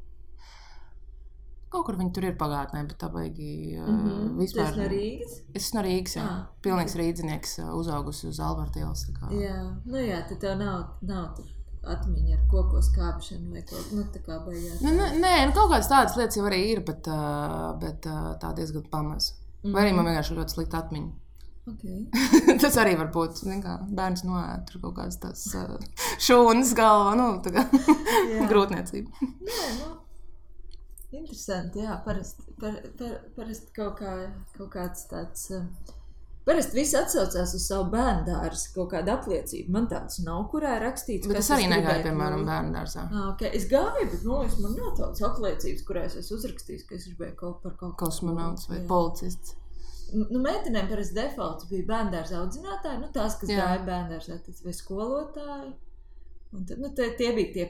kaut 1.75 1.89
kur 1.89 1.99
viņi 1.99 2.13
tur 2.17 2.27
ir 2.31 2.37
pagātnē, 2.41 2.85
bet 2.89 2.97
tā 3.03 3.11
baigi 3.13 3.51
uh, 3.77 3.89
mm 3.89 3.99
-hmm. 4.05 4.31
vispār. 4.39 4.71
Tas 4.71 4.79
no 4.81 4.87
Rīgas? 4.93 5.35
Es 5.53 5.67
esmu 5.67 5.79
no 5.79 5.83
Rīgas, 5.89 6.15
jā. 6.17 6.29
Ah. 6.29 6.47
Pilnīgs 6.65 6.97
rīdzinieks, 7.01 7.59
uzaugusi 7.81 8.29
uz 8.31 8.41
Alberta 8.41 8.81
ielas. 8.81 9.05
Jā, 9.31 9.59
nu 9.85 9.99
jā, 9.99 10.23
tad 10.29 10.41
tev 10.41 10.57
nav, 10.59 10.87
nav 11.03 11.35
tur 11.37 11.51
atmiņa 11.85 12.39
ar 12.39 12.45
kokos 12.49 12.89
kāpšanu 12.95 13.51
vai 13.53 13.63
kaut 13.69 13.93
nu, 13.93 14.05
tā 14.15 14.23
kā 14.25 14.39
baigās. 14.47 14.81
Nu, 14.81 14.95
nu, 14.97 15.09
nē, 15.21 15.35
nu, 15.47 15.53
kaut 15.53 15.71
kādas 15.73 15.91
tādas 15.91 16.17
lietas 16.17 16.37
jau 16.37 16.47
arī 16.49 16.63
ir, 16.71 16.81
bet, 16.81 17.11
bet 17.83 18.09
tā 18.41 18.55
diezgan 18.57 18.89
pamaz. 18.91 19.35
Mm 19.35 19.69
-hmm. 19.69 19.75
Vai 19.75 19.85
arī 19.85 19.97
man 19.97 20.07
vienkārši 20.07 20.33
ir 20.33 20.39
ļoti 20.39 20.55
slikta 20.55 20.79
atmiņa. 20.79 21.13
Okay. 21.65 22.05
tas 22.63 22.77
arī 22.81 22.93
var 23.01 23.09
būt. 23.15 23.41
Kā, 23.65 23.79
bērns 23.89 24.25
noēd 24.29 24.67
tur 24.69 24.83
kaut 24.83 24.99
kādas 24.99 25.17
tās 25.23 25.45
uh, 25.57 25.79
šūnas 26.21 26.75
galvā, 26.77 27.15
nu, 27.17 27.29
tā 27.45 27.55
kā 27.55 27.65
grūtniecība. 28.51 29.29
jā, 29.49 29.71
nu, 29.79 29.91
interesanti, 31.17 31.87
jā, 31.87 31.97
parasti 32.05 32.45
par, 32.61 32.77
par, 33.01 33.19
parast 33.39 33.73
kaut, 33.77 34.01
kā, 34.03 34.17
kaut 34.59 34.73
kāds 34.77 35.07
tāds. 35.13 35.49
Uh, 35.57 36.01
Parasti 36.45 36.77
viss 36.77 36.93
atsaucās 36.93 37.55
uz 37.57 37.63
savu 37.65 37.87
bērnu 37.95 38.27
dārzu, 38.27 38.67
kaut 38.75 38.91
kādu 38.93 39.15
apliecību. 39.15 39.73
Man 39.73 39.87
tādas 39.89 40.19
nav, 40.27 40.43
kurā 40.53 40.75
ir 40.77 40.83
rakstīts, 40.85 41.25
kas 41.31 41.41
es 41.41 41.49
arī 41.57 41.71
negāju, 41.71 42.03
piemēram, 42.05 42.45
bērnu 42.45 42.75
dārzā. 42.77 43.07
Okay. 43.31 43.49
Es 43.57 43.65
gāju, 43.71 44.05
bet 44.13 44.27
nu, 44.29 44.43
man 44.61 44.77
nav 44.77 44.91
tādas 44.99 45.25
apliecības, 45.25 45.87
kurās 45.89 46.19
es 46.21 46.29
uzrakstīju, 46.37 46.85
ka 46.85 46.99
es 46.99 47.09
gribēju 47.09 47.39
kaut 47.41 47.63
par 47.65 47.79
kaut 47.81 47.97
ko 47.97 48.11
Kosmonauts 48.11 48.69
vai 48.69 48.83
policists. 48.91 49.57
Nu, 50.15 50.41
meitenēm 50.43 50.87
parasti 50.91 51.17
defaults 51.19 51.67
bija 51.71 51.89
bērnu 51.89 52.21
audzinātāji, 52.41 53.01
nu, 53.03 53.09
tās, 53.15 53.39
kas 53.41 53.51
Jā. 53.51 53.65
Gāja 53.65 53.81
bērnu 53.89 54.21
vai 54.65 54.77
skolotāji. 54.77 55.73
Un 56.55 56.63
tad, 56.65 56.79
nu, 56.79 56.89
tie, 56.95 57.09
tie 57.19 57.33
bija 57.35 57.51
tie 57.51 57.65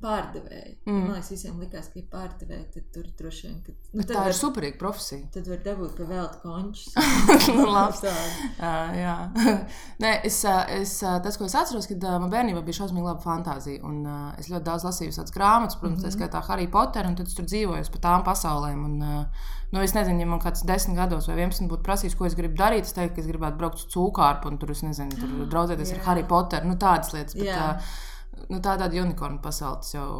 pārdevēji. 0.00 0.70
Mm. 0.86 0.94
Man 0.94 1.10
liekas, 1.18 1.28
visiem 1.34 1.58
likās, 1.60 1.90
ka 1.92 1.98
ir 2.00 2.06
pārdevēji. 2.08 2.68
Tad 2.72 2.86
tur 2.94 3.10
droši 3.18 3.42
vien, 3.46 3.58
ka 3.66 3.74
nu, 3.98 4.06
tā 4.08 4.16
var, 4.16 4.30
ir 4.32 4.38
superīga 4.38 4.80
profesija. 4.80 5.26
tad 5.34 5.50
var 5.50 5.60
dabūt 5.66 5.92
pa 5.98 6.06
veltu 6.08 6.40
končus. 6.46 6.96
Nu, 7.58 7.66
labi. 7.68 8.00
Tādi. 8.00 8.48
Uh, 8.54 8.96
jā, 8.96 9.16
Nē, 10.02 10.14
es, 10.24 10.40
es, 10.78 10.96
tas, 11.04 11.36
ko 11.36 11.50
es 11.50 11.58
atceros, 11.60 11.88
kad 11.90 12.08
uh, 12.08 12.16
man 12.22 12.32
bērnībā 12.32 12.64
bija 12.64 12.80
šausmīgi 12.80 13.10
laba 13.10 13.20
fantāzija. 13.26 13.84
Un, 13.84 14.00
uh, 14.08 14.32
es 14.40 14.48
ļoti 14.48 14.68
daudz 14.70 14.88
lasīju 14.88 15.18
tādas 15.18 15.36
grāmatas, 15.36 15.76
protams, 15.76 16.00
mm 16.00 16.08
-hmm. 16.08 16.16
tā 16.16 16.16
skaitā 16.16 16.44
Harry 16.48 16.70
Potter, 16.70 17.10
un 17.10 17.20
tad 17.20 17.28
es 17.28 17.36
tur 17.36 17.44
dzīvoju 17.44 17.92
pa 17.92 18.04
tām 18.08 18.24
pasaulēm. 18.24 18.84
Un, 18.88 19.00
uh, 19.04 19.50
nu, 19.70 19.80
es 19.84 19.94
nezinu, 19.94 20.20
ja 20.24 20.26
man 20.30 20.42
kāds 20.42 20.64
desmit 20.66 20.98
gados 20.98 21.28
vai 21.30 21.36
vienpadsmit 21.38 21.70
būtu 21.70 21.86
prasījis, 21.86 22.16
ko 22.18 22.26
es 22.26 22.36
gribu 22.38 22.58
darīt. 22.58 22.88
Es 22.88 22.96
teiktu, 22.96 23.16
ka 23.16 23.24
es 23.24 23.30
gribētu 23.30 23.60
braukt 23.60 23.80
uz 23.82 23.88
cūkārpu 23.94 24.50
un 24.50 24.58
tur, 24.58 24.74
es 24.74 24.82
nezinu, 24.86 25.14
tur 25.20 25.48
draudzēties 25.52 25.94
ar 25.94 26.00
Jā. 26.00 26.06
Harry 26.08 26.26
Potteru. 26.26 26.70
Nu, 26.70 26.78
tādas 26.80 27.14
lietas. 27.14 27.38
Bet, 27.38 27.48
Jā. 27.48 27.72
uh, 27.78 28.44
nu, 28.50 28.58
tā 28.58 28.76
tāda 28.80 29.02
unikornu 29.04 29.42
pasaule 29.44 29.82
tas 29.84 29.94
jau. 29.94 30.10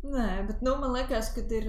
Nē, 0.00 0.46
bet 0.48 0.62
nu, 0.64 0.78
man 0.80 0.94
liekas, 0.96 1.26
ka 1.34 1.42
ir, 1.52 1.66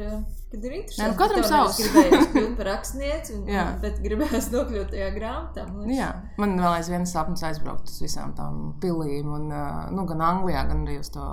kad 0.54 0.64
ir 0.64 0.76
interesanti. 0.78 1.02
Nē, 1.04 1.08
nu, 1.12 1.18
katram 1.20 1.44
savs. 1.44 1.80
nevis 1.80 1.90
gribējās 1.92 2.30
kļūt 2.32 2.54
par 2.62 2.70
rakstnieci, 2.70 3.34
un, 3.36 3.42
Jā. 3.58 3.66
bet 3.82 3.98
gribējās 4.06 4.48
nokļūt 4.54 4.94
tajā 4.94 5.10
grāmatā. 5.18 5.66
man. 5.68 5.90
Jā, 5.92 6.08
man 6.40 6.56
vēl 6.56 6.78
aizvien 6.78 7.04
sapnis 7.12 7.44
aizbraukt 7.44 7.92
uz 7.92 7.98
visām 8.00 8.32
tām 8.38 8.62
pilīm, 8.80 9.28
un, 9.36 9.52
nu, 9.98 10.06
gan 10.08 10.24
Anglijā, 10.30 10.64
gan 10.70 10.86
arī 10.88 11.02
uz 11.04 11.12
to. 11.12 11.26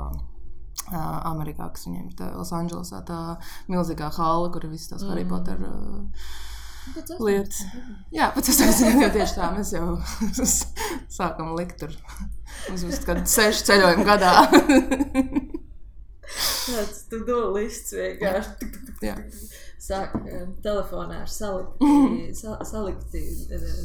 Amerikā, 0.89 1.69
kas 1.75 1.87
viņiem 1.89 2.07
ir 2.13 2.37
Losandželosā, 2.37 3.03
tā 3.09 3.19
milzīgā 3.69 4.09
hala, 4.17 4.49
kur 4.53 4.65
ir 4.65 4.73
visas 4.73 4.93
tās 4.93 5.05
mm. 5.05 5.11
Harry 5.13 5.27
Potter 5.29 5.61
uh, 5.69 6.29
lietas. 7.21 7.61
Jā, 8.15 8.31
pēc 8.35 8.51
tam 8.57 9.03
jau 9.03 9.11
tieši 9.19 9.37
tā 9.37 9.51
mēs 9.57 9.73
jau 9.77 9.87
sākam 11.19 11.55
likt 11.59 11.79
tur. 11.83 11.95
Mums 12.69 12.87
būs 12.89 13.05
kādi 13.05 13.27
seši 13.29 13.67
ceļojumi 13.69 14.09
gadā. 14.09 14.33
Tāds 16.29 17.05
tu 17.11 17.23
lists 17.55 17.95
vienkārši. 17.97 18.73
Jā. 19.05 19.17
Sāk 19.79 20.15
eh, 20.27 20.41
telefonā 20.63 21.21
ar 21.23 21.29
salikti, 21.31 21.89
sa, 22.35 22.57
salikti 22.67 23.21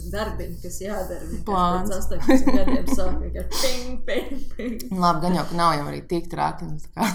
darbiņi, 0.09 0.55
kas 0.63 0.79
jādara. 0.81 1.27
Plāns. 1.45 1.91
Pēc 2.09 2.23
18 2.25 2.49
gadiem 2.57 2.87
sāk 2.89 3.19
vienkārši 3.21 3.59
ping, 3.61 3.99
ping, 4.07 4.47
ping. 4.55 4.95
Labi, 4.97 5.21
gan 5.27 5.37
jau, 5.37 5.45
ka 5.51 5.59
nav 5.59 5.75
jau 5.77 5.85
arī 5.91 6.01
tik 6.09 6.31
traki. 6.31 6.71
nu, 6.71 6.81
tā 6.81 7.09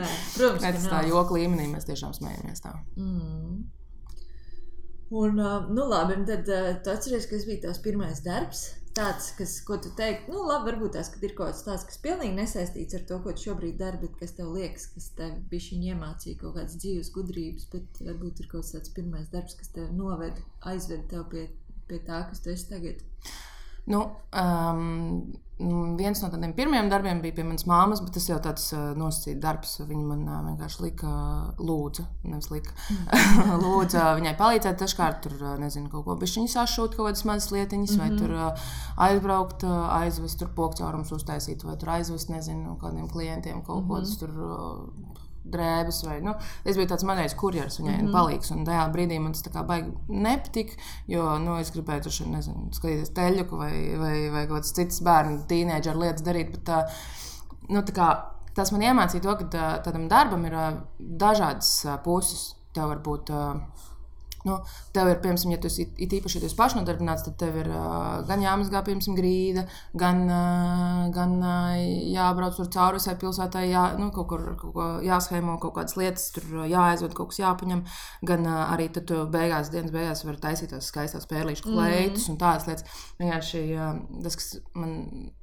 Nē, 0.00 0.10
protams, 0.34 0.64
ka 0.64 0.72
tā 0.74 0.96
nav. 0.96 1.10
joka 1.12 1.38
līmenī 1.38 1.68
mēs 1.70 1.86
tiešām 1.86 2.16
smējamies 2.18 2.66
tā. 2.66 2.74
Mm. 2.98 3.62
Un, 5.22 5.38
nu, 5.70 5.86
labi, 5.86 6.18
tad 6.26 6.50
tu 6.82 6.90
atceries, 6.96 7.30
kas 7.30 7.46
bija 7.46 7.68
tavs 7.68 7.78
pirmais 7.84 8.24
darbs. 8.26 8.66
Tāds, 8.96 9.26
kas, 9.36 9.54
ko 9.68 9.76
tu 9.84 9.90
teiktu, 9.92 10.32
nu, 10.32 10.42
labi, 10.48 10.70
varbūt 10.70 10.94
tās, 10.96 11.10
ir 11.20 11.34
kaut 11.36 11.50
kas 11.52 11.66
tāds, 11.66 11.82
kas 11.84 11.98
pilnīgi 12.00 12.32
nesaistīts 12.38 12.96
ar 12.96 13.02
to, 13.10 13.18
ko 13.24 13.34
tu 13.36 13.42
šobrīd 13.44 13.76
dari, 13.82 14.00
bet 14.00 14.14
kas 14.16 14.32
tev 14.38 14.54
liekas, 14.54 14.86
kas 14.94 15.10
tev 15.18 15.34
bija 15.50 15.64
šī 15.66 15.80
iemācīja 15.90 16.38
kaut 16.40 16.54
kādas 16.56 16.78
dzīves 16.80 17.10
gudrības, 17.12 17.66
bet 17.74 18.00
varbūt 18.06 18.40
ir 18.40 18.48
kaut 18.48 18.64
kāds 18.64 18.72
tāds 18.72 18.94
pirmais 18.96 19.28
darbs, 19.34 19.58
kas 19.60 19.74
tev 19.74 19.90
noved, 19.98 20.40
aizved 20.72 21.04
tev 21.12 21.26
pie, 21.34 21.44
pie 21.90 22.00
tā, 22.08 22.22
kas 22.30 22.40
tu 22.40 22.54
esi 22.54 22.70
tagad. 22.72 23.04
Nu, 23.86 24.02
um, 24.34 25.34
viens 25.96 26.20
no 26.20 26.28
tādiem 26.28 26.52
pirmiem 26.52 26.90
darbiem 26.92 27.22
bija 27.24 27.38
pie 27.38 27.44
manas 27.46 27.64
māmas, 27.68 28.02
bet 28.04 28.12
tas 28.18 28.26
jau 28.28 28.36
tāds 28.44 28.66
uh, 28.74 28.90
nosacīts 28.98 29.40
darbs. 29.40 29.76
Viņa 29.88 30.04
man 30.04 30.24
uh, 30.28 30.40
vienkārši 30.50 30.82
lika, 30.84 31.12
lūdza, 31.56 32.04
nevis 32.28 32.50
lika, 32.52 32.74
lūdza 33.64 34.10
viņai 34.18 34.34
palīdzēt. 34.40 34.76
Dažkārt 34.82 35.22
tur, 35.24 35.36
uh, 35.40 35.54
nezinu, 35.60 35.88
kaut 35.92 36.04
ko 36.08 36.18
bišķiņu 36.20 36.52
sašūt, 36.52 36.98
kaut 36.98 37.08
kādas 37.08 37.24
mazas 37.28 37.52
lietiņas, 37.54 37.96
mm 37.96 38.02
-hmm. 38.02 38.18
vai 38.18 38.20
tur 38.20 38.36
uh, 38.36 38.68
aizbraukt, 39.08 39.64
uh, 39.64 39.86
aizvest 40.02 40.42
tur 40.42 40.52
pokcaurumus 40.58 41.14
uztaisīt, 41.16 41.64
vai 41.64 41.78
tur 41.80 41.94
aizvest, 41.96 42.28
nezinu, 42.28 42.76
kādiem 42.82 43.08
klientiem 43.08 43.62
kaut 43.62 43.84
mm 43.84 43.88
-hmm. 43.88 43.94
kādas 43.94 44.18
tur. 44.18 45.25
Drēbes. 45.52 46.02
Vai, 46.06 46.18
nu, 46.24 46.34
es 46.64 46.78
biju 46.78 46.90
tāds 46.92 47.06
mazs 47.06 47.36
kurjeris 47.38 47.80
viņai 47.80 47.96
mm 47.96 48.06
-hmm. 48.06 48.14
palīgs. 48.16 48.52
Un 48.54 48.64
tajā 48.66 48.86
brīdī 48.92 49.20
man 49.22 49.32
tas 49.32 49.44
tā 49.46 49.52
kā 49.54 49.64
baigi 49.66 49.92
nepatika, 50.08 50.76
jo 51.06 51.38
nu, 51.38 51.58
es 51.60 51.72
gribēju 51.74 52.02
tur 52.02 52.30
nezinu, 52.32 52.68
skatīties 52.72 53.14
teļuku 53.14 53.56
vai, 53.56 53.72
vai, 53.98 54.30
vai 54.30 54.46
kaut 54.46 54.58
kādas 54.58 54.74
citas 54.74 55.00
bērnu, 55.00 55.44
tīneģeru 55.48 56.00
lietas 56.00 56.22
darīt. 56.22 56.50
Bet, 56.50 56.68
uh, 56.68 56.84
nu, 57.68 57.82
tā 57.82 57.92
kā, 57.92 58.08
tas 58.54 58.72
man 58.72 58.82
iemācīja 58.82 59.22
to, 59.22 59.36
ka 59.36 59.80
tādam 59.84 60.08
darbam 60.08 60.44
ir 60.44 60.56
dažādas 60.98 61.86
puses. 62.04 62.54
Tev 62.72 62.88
var 62.88 62.98
būt. 62.98 63.30
Uh, 63.30 63.86
Nu, 64.46 64.60
tev 64.94 65.10
ir, 65.10 65.18
piemēram, 65.24 65.52
ja 65.54 65.58
tu 65.62 65.70
esi 65.70 65.88
it 66.02 66.12
īpaši 66.14 66.42
ja 66.44 66.50
pašnodarbināts, 66.58 67.24
tad 67.26 67.36
tev 67.40 67.56
ir 67.62 67.70
uh, 67.72 68.22
gan 68.28 68.44
jāmazgā, 68.44 68.82
piemēram, 68.86 69.16
grīda, 69.18 69.66
gan, 69.98 70.22
uh, 70.30 71.06
gan 71.14 71.34
uh, 71.40 71.72
jābrauc 72.12 72.58
tur 72.58 72.70
cauri 72.72 73.00
visai 73.00 73.16
pilsētai, 73.20 73.64
jā, 73.72 73.86
nu, 74.00 74.10
kaut 74.14 74.30
kur 74.30 74.44
kaut 74.60 74.74
ko 74.76 74.88
jāshēmo, 75.06 75.58
kaut 75.62 75.74
kādas 75.78 75.98
lietas, 75.98 76.28
tur 76.36 76.66
jāaizved, 76.70 77.16
kaut 77.16 77.32
kas 77.32 77.42
jāpaņem. 77.42 77.82
Gan 78.30 78.46
uh, 78.46 78.62
arī 78.74 78.88
tad 78.94 79.08
tu 79.10 79.24
beigās, 79.32 79.72
dienas 79.74 79.94
beigās, 79.94 80.24
vari 80.28 80.42
taisīt 80.42 80.72
tās 80.74 80.92
skaistās 80.92 81.26
pērlīšu 81.30 81.66
kleitus 81.66 82.28
mm. 82.28 82.34
un 82.34 82.40
tādas 82.40 82.70
lietas. 82.70 83.02
Vienkārši 83.18 83.64
uh, 83.74 83.98
tas, 84.22 84.38
kas 84.38 84.54
man 84.78 84.96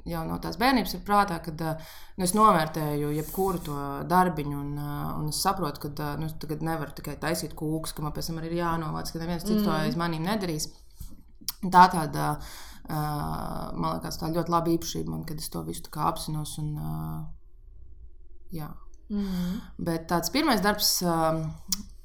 jau 0.10 0.24
no 0.28 0.38
tās 0.44 0.58
bērnības 0.60 0.98
ir 0.98 1.04
prātā, 1.08 1.40
kad 1.44 1.62
uh, 1.64 1.94
nu, 2.18 2.26
es 2.28 2.34
novērtēju 2.36 3.12
jebkuru 3.18 3.62
to 3.68 3.78
darbiņu, 4.10 4.58
un, 4.60 4.74
uh, 4.80 5.14
un 5.20 5.30
es 5.32 5.40
saprotu, 5.46 5.86
ka 5.86 5.92
uh, 5.94 6.20
nu, 6.22 6.30
tagad 6.42 6.66
nevaru 6.66 6.96
tikai 6.98 7.16
taisīt 7.22 7.56
kūkus, 7.60 7.96
ka 7.96 8.06
man 8.06 8.16
pēc 8.16 8.30
tam 8.30 8.42
arī 8.42 8.52
ir 8.52 8.60
jānovāc, 8.62 9.12
ka 9.14 9.22
neviens 9.22 9.46
cits 9.46 9.62
mm. 9.62 9.68
to 9.68 9.76
aiz 9.78 10.00
manīm 10.00 10.28
nedarīs. 10.28 10.70
Tā 11.64 11.86
tāda, 11.92 12.34
man 12.90 13.94
liekas, 13.94 14.18
tā 14.20 14.28
ļoti 14.34 14.52
laba 14.52 14.72
īpašība 14.74 15.14
man, 15.14 15.22
kad 15.28 15.40
es 15.40 15.48
to 15.52 15.62
visu 15.64 15.88
apzinos. 16.04 16.58
Un, 16.60 16.74
jā. 18.52 18.68
Mm. 19.08 19.62
Bet 19.88 20.10
tāds 20.12 20.34
pirmais 20.34 20.60
darbs, 20.64 20.98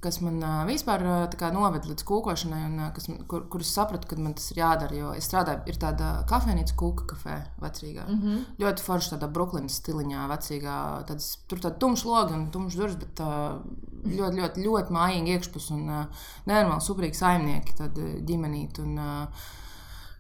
kas 0.05 0.21
man 0.23 0.39
vispār 0.69 1.03
kā 1.39 1.49
noveda 1.51 1.89
līdz 1.91 2.05
kūkošanai, 2.07 2.61
un 2.69 2.83
kas, 2.95 3.09
man- 3.11 3.25
kur, 3.31 3.49
kur 3.51 3.65
es 3.65 3.73
sapratu, 3.75 4.07
ka 4.07 4.17
man 4.17 4.35
tas 4.39 4.51
ir 4.53 4.61
jādara. 4.63 4.95
Jo 4.95 5.13
es 5.19 5.27
strādāju, 5.27 5.67
ir 5.67 5.75
tāda 5.75 6.11
kafejnīca, 6.31 6.77
kūka 6.79 7.07
kafē, 7.13 7.37
vecrīgā. 7.61 8.07
Mm. 8.07 8.21
-hmm. 8.23 8.45
Ļoti 8.63 8.87
forša, 8.87 9.17
tāda 9.17 9.33
Brooklynas 9.33 9.81
stiliņā, 9.83 10.29
vecīgā. 10.31 10.79
Tāds, 11.11 11.39
tur 11.49 11.59
tāda 11.59 11.79
tumša 11.79 12.07
loga 12.07 12.35
un 12.35 12.51
tumša 12.51 12.79
durvis, 12.79 12.97
bet 12.97 13.21
uh, 13.21 13.59
ļoti, 14.05 14.41
ļoti, 14.41 14.67
ļoti 14.67 14.93
mājīgi 14.95 15.35
iekšpus 15.35 15.71
un 15.71 15.87
nenormāli 16.47 16.81
superīgi 16.81 17.15
saimnieki, 17.15 17.75
tāda 17.75 18.01
ģimenīte. 18.23 18.83
Un, 18.83 18.99
uh, 18.99 19.27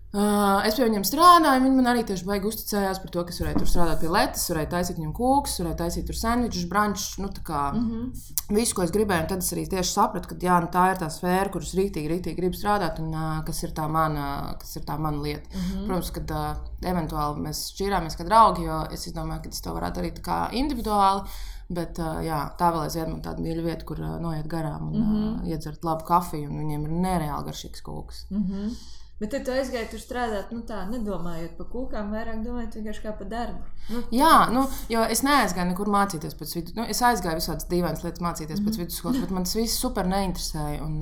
Uh, 0.08 0.62
es 0.64 0.72
pie 0.78 0.86
viņiem 0.86 1.02
strādāju, 1.04 1.60
viņi 1.66 1.76
man 1.76 1.90
arī 1.90 2.00
tieši 2.08 2.24
baigi 2.24 2.48
uzticējās 2.48 3.00
par 3.02 3.10
to, 3.12 3.24
ka 3.28 3.32
es 3.34 3.40
varēju 3.42 3.60
tur 3.60 3.68
strādāt 3.68 3.98
pie 4.00 4.08
lietas, 4.08 4.46
varēju 4.48 4.70
taisīt 4.72 4.96
viņiem 4.96 5.10
kūkus, 5.18 5.56
varēju 5.60 5.76
taisīt 5.82 6.06
tur 6.08 6.16
sandvičus, 6.16 6.64
brunčus, 6.70 7.18
nu 7.20 7.28
tā 7.28 7.42
kā 7.44 7.64
mm 7.74 7.82
-hmm. 7.90 8.54
visu, 8.56 8.74
ko 8.74 8.86
es 8.86 8.94
gribēju. 8.94 9.26
Un 9.26 9.28
tad 9.28 9.44
es 9.44 9.52
arī 9.52 9.66
tieši 9.68 9.92
sapratu, 9.92 10.28
ka 10.30 10.38
jā, 10.46 10.56
nu, 10.64 10.70
tā 10.72 10.86
ir 10.92 10.96
tā 11.02 11.10
sfēra, 11.12 11.52
kuras 11.52 11.74
rītīgi, 11.76 12.08
rītīgi 12.08 12.40
gribu 12.40 12.56
strādāt 12.56 13.02
un 13.04 13.12
uh, 13.12 13.44
kas 13.44 13.62
ir 13.62 13.72
mana, 13.88 14.56
kas 14.58 14.76
ir 14.76 14.82
tā 14.88 14.98
mana 14.98 15.20
lieta. 15.22 15.48
Mm 15.52 15.60
-hmm. 15.60 15.86
Protams, 15.86 16.10
kad 16.10 16.30
uh, 16.30 16.56
eventuāli 16.80 17.44
mēs 17.44 17.58
šķīrāmies 17.74 18.16
kā 18.16 18.24
draugi, 18.24 18.64
jo 18.64 18.86
es 18.90 19.12
domāju, 19.12 19.42
ka 19.42 19.48
tas 19.48 19.60
to 19.60 19.74
varētu 19.74 20.00
darīt 20.00 20.52
individuāli. 20.52 21.22
Bet 21.68 21.98
uh, 21.98 22.24
jā, 22.24 22.48
tā 22.58 22.72
vēl 22.72 22.82
aizvien 22.86 23.10
man 23.10 23.20
tāda 23.20 23.42
mīļa 23.42 23.62
vieta, 23.62 23.84
kur 23.84 24.00
uh, 24.00 24.20
noiet 24.20 24.46
garām 24.46 24.88
un 24.88 25.00
mm 25.00 25.12
-hmm. 25.14 25.42
uh, 25.42 25.48
iedzert 25.48 25.84
labu 25.84 26.04
kafiju, 26.04 26.48
viņiem 26.48 26.84
ir 26.84 26.90
nereāli 26.90 27.44
garšīgs 27.44 27.82
kūks. 27.82 28.24
Mm 28.30 28.44
-hmm. 28.44 28.72
Bet 29.18 29.32
tad 29.34 29.42
tu 29.48 29.50
aizgāji 29.50 29.88
tur 29.90 29.98
strādāt, 29.98 30.52
nu 30.54 30.60
tā, 30.66 30.84
nedomājot 30.86 31.56
par 31.58 31.66
kūkām, 31.72 32.12
vairāk 32.14 32.38
domājot 32.44 32.76
vienkārši 32.78 33.02
kā 33.02 33.14
par 33.18 33.26
darbu. 33.32 33.64
Nu, 33.90 34.02
Jā, 34.14 34.34
nu, 34.54 34.62
jo 34.92 35.02
es 35.10 35.24
neaizgāju 35.26 35.72
nekur 35.72 35.90
mācīties 35.90 36.36
pēc 36.38 36.54
vidus. 36.54 36.76
Nu, 36.76 36.84
es 36.86 37.02
aizgāju 37.02 37.40
visādas 37.40 37.66
dīvainas 37.72 38.04
lietas 38.04 38.22
mācīties 38.22 38.60
mm 38.60 38.62
-hmm. 38.62 38.68
pēc 38.68 38.78
vidusskolas, 38.84 39.20
bet 39.24 39.34
man 39.34 39.48
tas 39.48 39.56
viss 39.58 39.80
super 39.82 40.06
neinteresēja. 40.06 40.82
Un, 40.86 41.00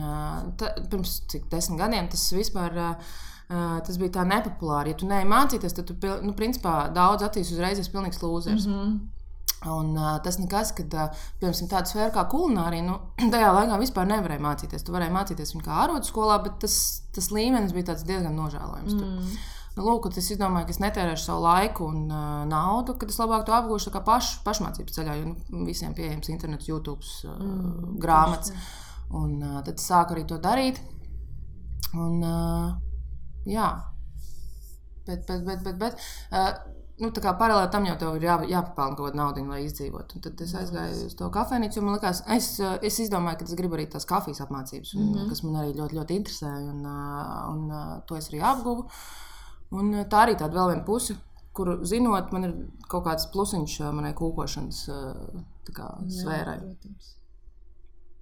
ta, 0.57 0.73
pirms 0.91 1.19
cik 1.29 1.51
desmit 1.53 1.79
gadiem 1.81 2.09
tas 2.09 2.33
vispār. 2.33 2.79
Uh, 3.47 3.81
tas 3.87 3.99
bija 3.99 4.11
tā 4.11 4.25
nepopulāri. 4.27 4.91
Ja 4.91 4.97
tu 4.99 5.07
neej 5.07 5.25
mācīties, 5.31 5.75
tad 5.77 5.87
tu, 5.87 5.95
nu, 6.23 6.33
principā, 6.35 6.89
daudz 6.95 7.23
attīstīsi 7.23 7.55
uzreiz, 7.55 7.79
esi 7.79 7.93
pilnīgs 7.93 8.23
lūzers. 8.23 8.67
Mm 8.67 8.73
mhm. 8.73 8.89
-hmm. 8.89 9.16
Un, 9.67 9.95
uh, 9.97 10.19
tas 10.23 10.37
nekas, 10.39 10.71
ka, 10.77 10.85
uh, 10.85 11.27
piemēram, 11.41 11.69
tāda 11.71 11.91
sfēra 11.91 12.13
kā 12.15 12.27
kulinārija, 12.31 12.85
nu, 12.87 12.99
tajā 13.35 13.51
laikā 13.57 13.79
vispār 13.81 14.09
nevarēja 14.11 14.45
mācīties. 14.45 14.85
Tu 14.87 14.95
varēji 14.95 15.15
mācīties 15.17 15.55
viņu 15.55 15.65
kā 15.67 15.79
ārodu 15.87 16.07
skolā, 16.07 16.39
bet 16.45 16.59
tas, 16.63 16.77
tas 17.17 17.31
līmenis 17.35 17.75
bija 17.75 17.97
diezgan 17.97 18.37
nožēlojams. 18.37 18.99
Mm. 18.99 19.39
Nu, 19.77 19.85
lūk, 19.85 20.07
es 20.13 20.29
domāju, 20.41 20.69
ka 20.69 20.73
es 20.73 20.81
netērēšu 20.81 21.29
savu 21.29 21.43
laiku 21.45 21.89
un 21.91 22.07
uh, 22.09 22.45
naudu, 22.49 22.95
kad 23.01 23.11
es 23.13 23.19
labāk 23.21 23.45
to 23.49 23.57
apgūšu 23.57 23.93
paš, 24.07 24.31
pašmācības 24.47 24.97
ceļā, 24.97 25.17
jo 25.19 25.33
nu, 25.33 25.65
visiem 25.69 25.93
pieejams 25.97 26.31
internets, 26.33 26.69
YouTube, 26.71 27.05
uh, 27.25 27.35
mm, 27.35 27.99
grāmatas. 28.01 28.55
Un 29.17 29.37
uh, 29.41 29.59
tad 29.67 29.77
es 29.77 29.89
sāku 29.89 30.17
arī 30.17 30.25
to 30.29 30.39
darīt. 30.43 30.81
Un, 31.97 32.23
uh, 32.25 32.73
jā. 33.49 33.69
Bet, 35.07 35.29
bet, 35.29 35.45
bet, 35.45 35.61
bet, 35.67 35.77
bet 35.83 36.01
uh, 36.33 36.76
nu, 37.03 37.11
tā 37.13 37.23
kā 37.25 37.33
paralēli 37.39 37.71
tam 37.73 37.87
jau 37.89 38.15
ir 38.17 38.25
jā, 38.25 38.37
jāpapelna 38.51 38.97
kaut 38.97 39.11
kāda 39.11 39.21
nauda, 39.21 39.45
lai 39.51 39.61
izdzīvotu. 39.67 40.17
Un 40.17 40.25
tad 40.25 40.41
es 40.45 40.55
aizgāju 40.57 41.07
uz 41.11 41.17
to 41.19 41.29
kafejnīcu, 41.35 41.79
jo 41.79 41.85
man 41.85 41.99
liekas, 41.99 42.23
es, 42.37 42.49
es 42.89 42.99
izdomāju, 43.05 43.41
ka 43.41 43.49
es 43.49 43.55
gribu 43.59 43.79
arī 43.79 43.87
tās 43.93 44.09
kafijas 44.09 44.43
apmācības, 44.47 44.95
un, 44.97 45.05
mm 45.05 45.15
-hmm. 45.15 45.29
kas 45.29 45.43
man 45.45 45.61
arī 45.63 45.77
ļoti, 45.77 45.99
ļoti 46.01 46.19
interesē, 46.21 46.53
un, 46.73 46.85
un, 46.87 47.71
un 47.71 48.03
to 48.09 48.17
es 48.17 48.31
arī 48.33 48.43
apguvu. 48.53 48.89
Un 49.77 49.95
tā 50.07 50.25
arī 50.25 50.37
tāda 50.39 50.55
vēl 50.55 50.73
viena 50.73 50.85
puse, 50.87 51.17
kuru 51.53 51.79
zinot, 51.85 52.33
man 52.33 52.45
ir 52.45 52.53
kaut 52.89 53.05
kāds 53.05 53.31
plusiņš 53.33 53.79
manai 53.97 54.15
kūkošanas 54.15 54.83
kā, 55.73 55.89
sfērai. 56.21 56.61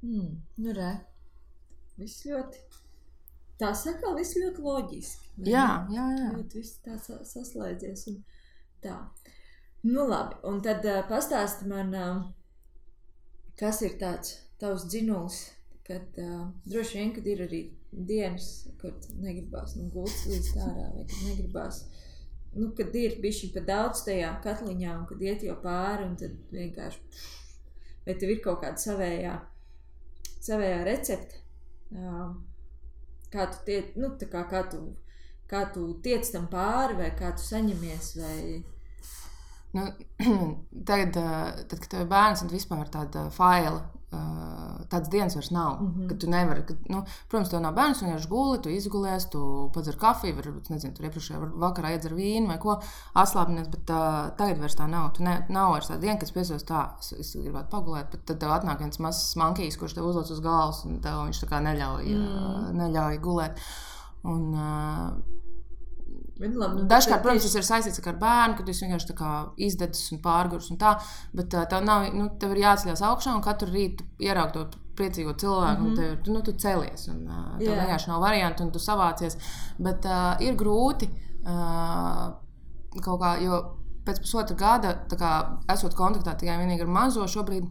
Mm, 0.03 0.31
nu, 0.57 0.73
re. 0.77 0.93
Viss 1.97 2.25
ļoti. 2.27 2.63
Tā 3.61 3.71
saka, 3.79 4.15
viss 4.19 4.37
ļoti 4.37 4.63
loģiski. 4.63 5.29
Jā, 5.47 5.87
jā, 5.95 6.07
jā. 6.19 6.31
Ļoti 6.35 6.59
viss 6.59 6.81
tā 6.85 6.97
saslēdzies. 6.99 8.09
Un 8.11 8.25
tā. 8.85 8.99
Nu, 9.85 10.07
labi. 10.09 10.39
Un 10.49 10.63
tad 10.65 10.87
uh, 10.89 11.03
pastāsti 11.09 11.69
man, 11.69 11.93
uh, 11.93 12.23
kas 13.61 13.83
ir 13.85 13.99
tāds 14.01 14.39
tavs 14.61 14.87
dzinuls, 14.89 15.41
kad 15.85 16.21
uh, 16.23 16.47
droši 16.65 17.01
vien, 17.01 17.13
kad 17.17 17.27
ir 17.29 17.45
arī 17.45 17.61
dienas, 17.93 18.49
kad 18.81 19.09
negribās 19.21 19.77
nu, 19.77 19.91
gulēt 19.93 20.25
līdz 20.31 20.51
ārā, 20.57 20.89
vai 20.97 21.05
kad 21.11 21.29
negribās. 21.29 21.85
Nu, 22.55 22.71
kad 22.79 22.95
ir 22.97 23.19
bijusi 23.23 23.51
pa 23.55 23.65
daudz 23.67 24.05
tajā 24.07 24.31
katliņā, 24.45 24.97
un 25.01 25.07
kad 25.11 25.23
iet 25.23 25.43
jau 25.45 25.57
pāri, 25.63 26.07
un 26.09 26.17
tad 26.19 26.37
vienkārši. 26.55 27.23
Vai 28.07 28.15
tev 28.21 28.31
ir 28.31 28.43
kaut 28.45 28.61
kāda 28.63 28.81
savējā, 28.81 29.39
savējā 30.45 30.83
recepte? 30.87 31.41
Uh, 31.95 32.35
kā 33.35 33.49
tu 33.51 33.65
tiec, 33.67 33.97
nu, 34.01 34.13
kā, 34.31 34.45
kā 34.51 34.63
tu, 34.71 34.85
kā 35.51 35.65
tu 35.75 35.89
tiec 36.05 36.29
tam 36.33 36.47
pāri, 36.53 36.97
vai 37.01 37.11
kā 37.19 37.33
tu 37.37 37.45
saņemies, 37.45 38.11
vai 38.21 38.39
Nu, 39.75 39.89
tagad, 40.89 41.19
tad, 41.69 41.79
kad 41.79 41.91
tev 41.91 42.05
ir 42.05 42.11
bērns, 42.13 42.45
tad 42.45 42.55
vispār 42.55 42.89
tāda 42.93 43.29
faila, 43.35 43.83
tādas 44.91 45.11
dienas 45.11 45.35
vairs 45.35 45.51
nav. 45.51 45.81
Mm 45.81 45.95
-hmm. 45.95 46.09
Kad 46.09 46.21
tu 46.21 46.31
nevari, 46.31 46.63
kad, 46.67 46.77
nu, 46.89 47.03
protams, 47.29 47.51
tev 47.51 47.61
nav 47.61 47.75
bērns, 47.75 48.03
un 48.03 48.09
vienkārši 48.09 48.29
guli, 48.29 48.61
tu 48.63 48.69
izgulies, 48.69 49.27
tu 49.31 49.71
padzer 49.75 49.97
kafiju, 49.97 50.37
varbūt, 50.37 50.71
nezinu, 50.71 50.95
tur 50.95 51.05
iepriekšējā 51.05 51.39
vakarā 51.67 51.91
iedzer 51.91 52.15
vīnu 52.15 52.47
vai 52.47 52.59
ko, 52.59 52.81
atslābinies, 53.15 53.69
bet 53.69 53.91
uh, 53.91 54.37
tagad 54.39 54.59
vairs 54.59 54.77
tā 54.77 54.87
nav. 54.89 55.13
Tu 55.13 55.23
ne, 55.23 55.47
nav 55.49 55.71
vairs 55.71 55.89
tā 55.91 55.99
diena, 56.01 56.19
kas 56.19 56.33
piesos 56.33 56.65
tā, 56.65 56.89
es, 57.01 57.13
es 57.13 57.37
gribētu 57.37 57.71
pagulēt, 57.71 58.11
bet 58.11 58.25
tad 58.27 58.39
tev 58.39 58.51
atnāk 58.51 58.79
viens 58.79 58.99
mazs 58.99 59.37
mankijs, 59.37 59.77
kurš 59.77 59.95
tev 59.95 60.07
uzliek 60.07 60.31
uz 60.31 60.41
galvas, 60.41 60.85
un 60.85 61.01
tev 61.01 61.25
viņš 61.25 61.41
tā 61.45 61.49
kā 61.49 61.61
neļauj, 61.61 62.05
mm. 62.05 62.77
neļauj 62.77 63.19
gulēt. 63.19 63.59
Un, 64.23 64.55
uh, 64.55 65.35
Bet, 66.35 66.55
labi, 66.59 66.81
nu, 66.81 66.85
Dažkārt, 66.91 67.23
protams, 67.23 67.45
tas 67.47 67.55
ir 67.55 67.67
saistīts 67.67 68.01
ar 68.03 68.17
bērnu, 68.19 68.57
kad 68.59 68.71
jūs 68.71 68.81
vienkārši 68.83 69.11
izdedzis 69.67 70.11
un 70.17 70.21
pārgājis 70.25 70.73
bet 71.33 71.55
tev, 71.55 71.85
nav, 71.87 72.09
nu, 72.15 72.27
tev 72.43 72.57
ir 72.57 72.65
jāceļās 72.65 73.05
augšā 73.07 73.37
un 73.37 73.45
katru 73.45 73.71
rītu 73.71 74.07
ieraugt 74.19 74.57
to 74.59 74.65
priecīgo 74.99 75.35
cilvēku, 75.39 75.83
mm 75.83 75.87
-hmm. 75.91 75.97
tev, 76.01 76.17
tu, 76.25 76.33
nu, 76.35 76.43
tu 76.43 76.53
celies. 76.65 77.07
Un, 77.09 77.23
uh, 77.29 77.55
tev 77.59 77.69
yeah. 77.69 77.85
vienkārši 77.85 78.11
nav 78.11 78.21
variantu, 78.21 78.65
un 78.65 78.73
tu 78.75 78.83
savācies. 78.83 79.39
Bet 79.79 80.05
uh, 80.11 80.35
ir 80.43 80.59
grūti 80.59 81.11
uh, 81.47 82.35
kaut 83.01 83.21
kā, 83.23 83.37
jo 83.43 83.63
pēc 84.05 84.21
pusotra 84.21 84.57
gada, 84.57 84.95
kā, 85.11 85.33
esot 85.73 85.95
kontaktā 85.95 86.35
tikai 86.35 86.59
ar 86.81 86.87
mazo 86.87 87.27
šobrīd 87.27 87.71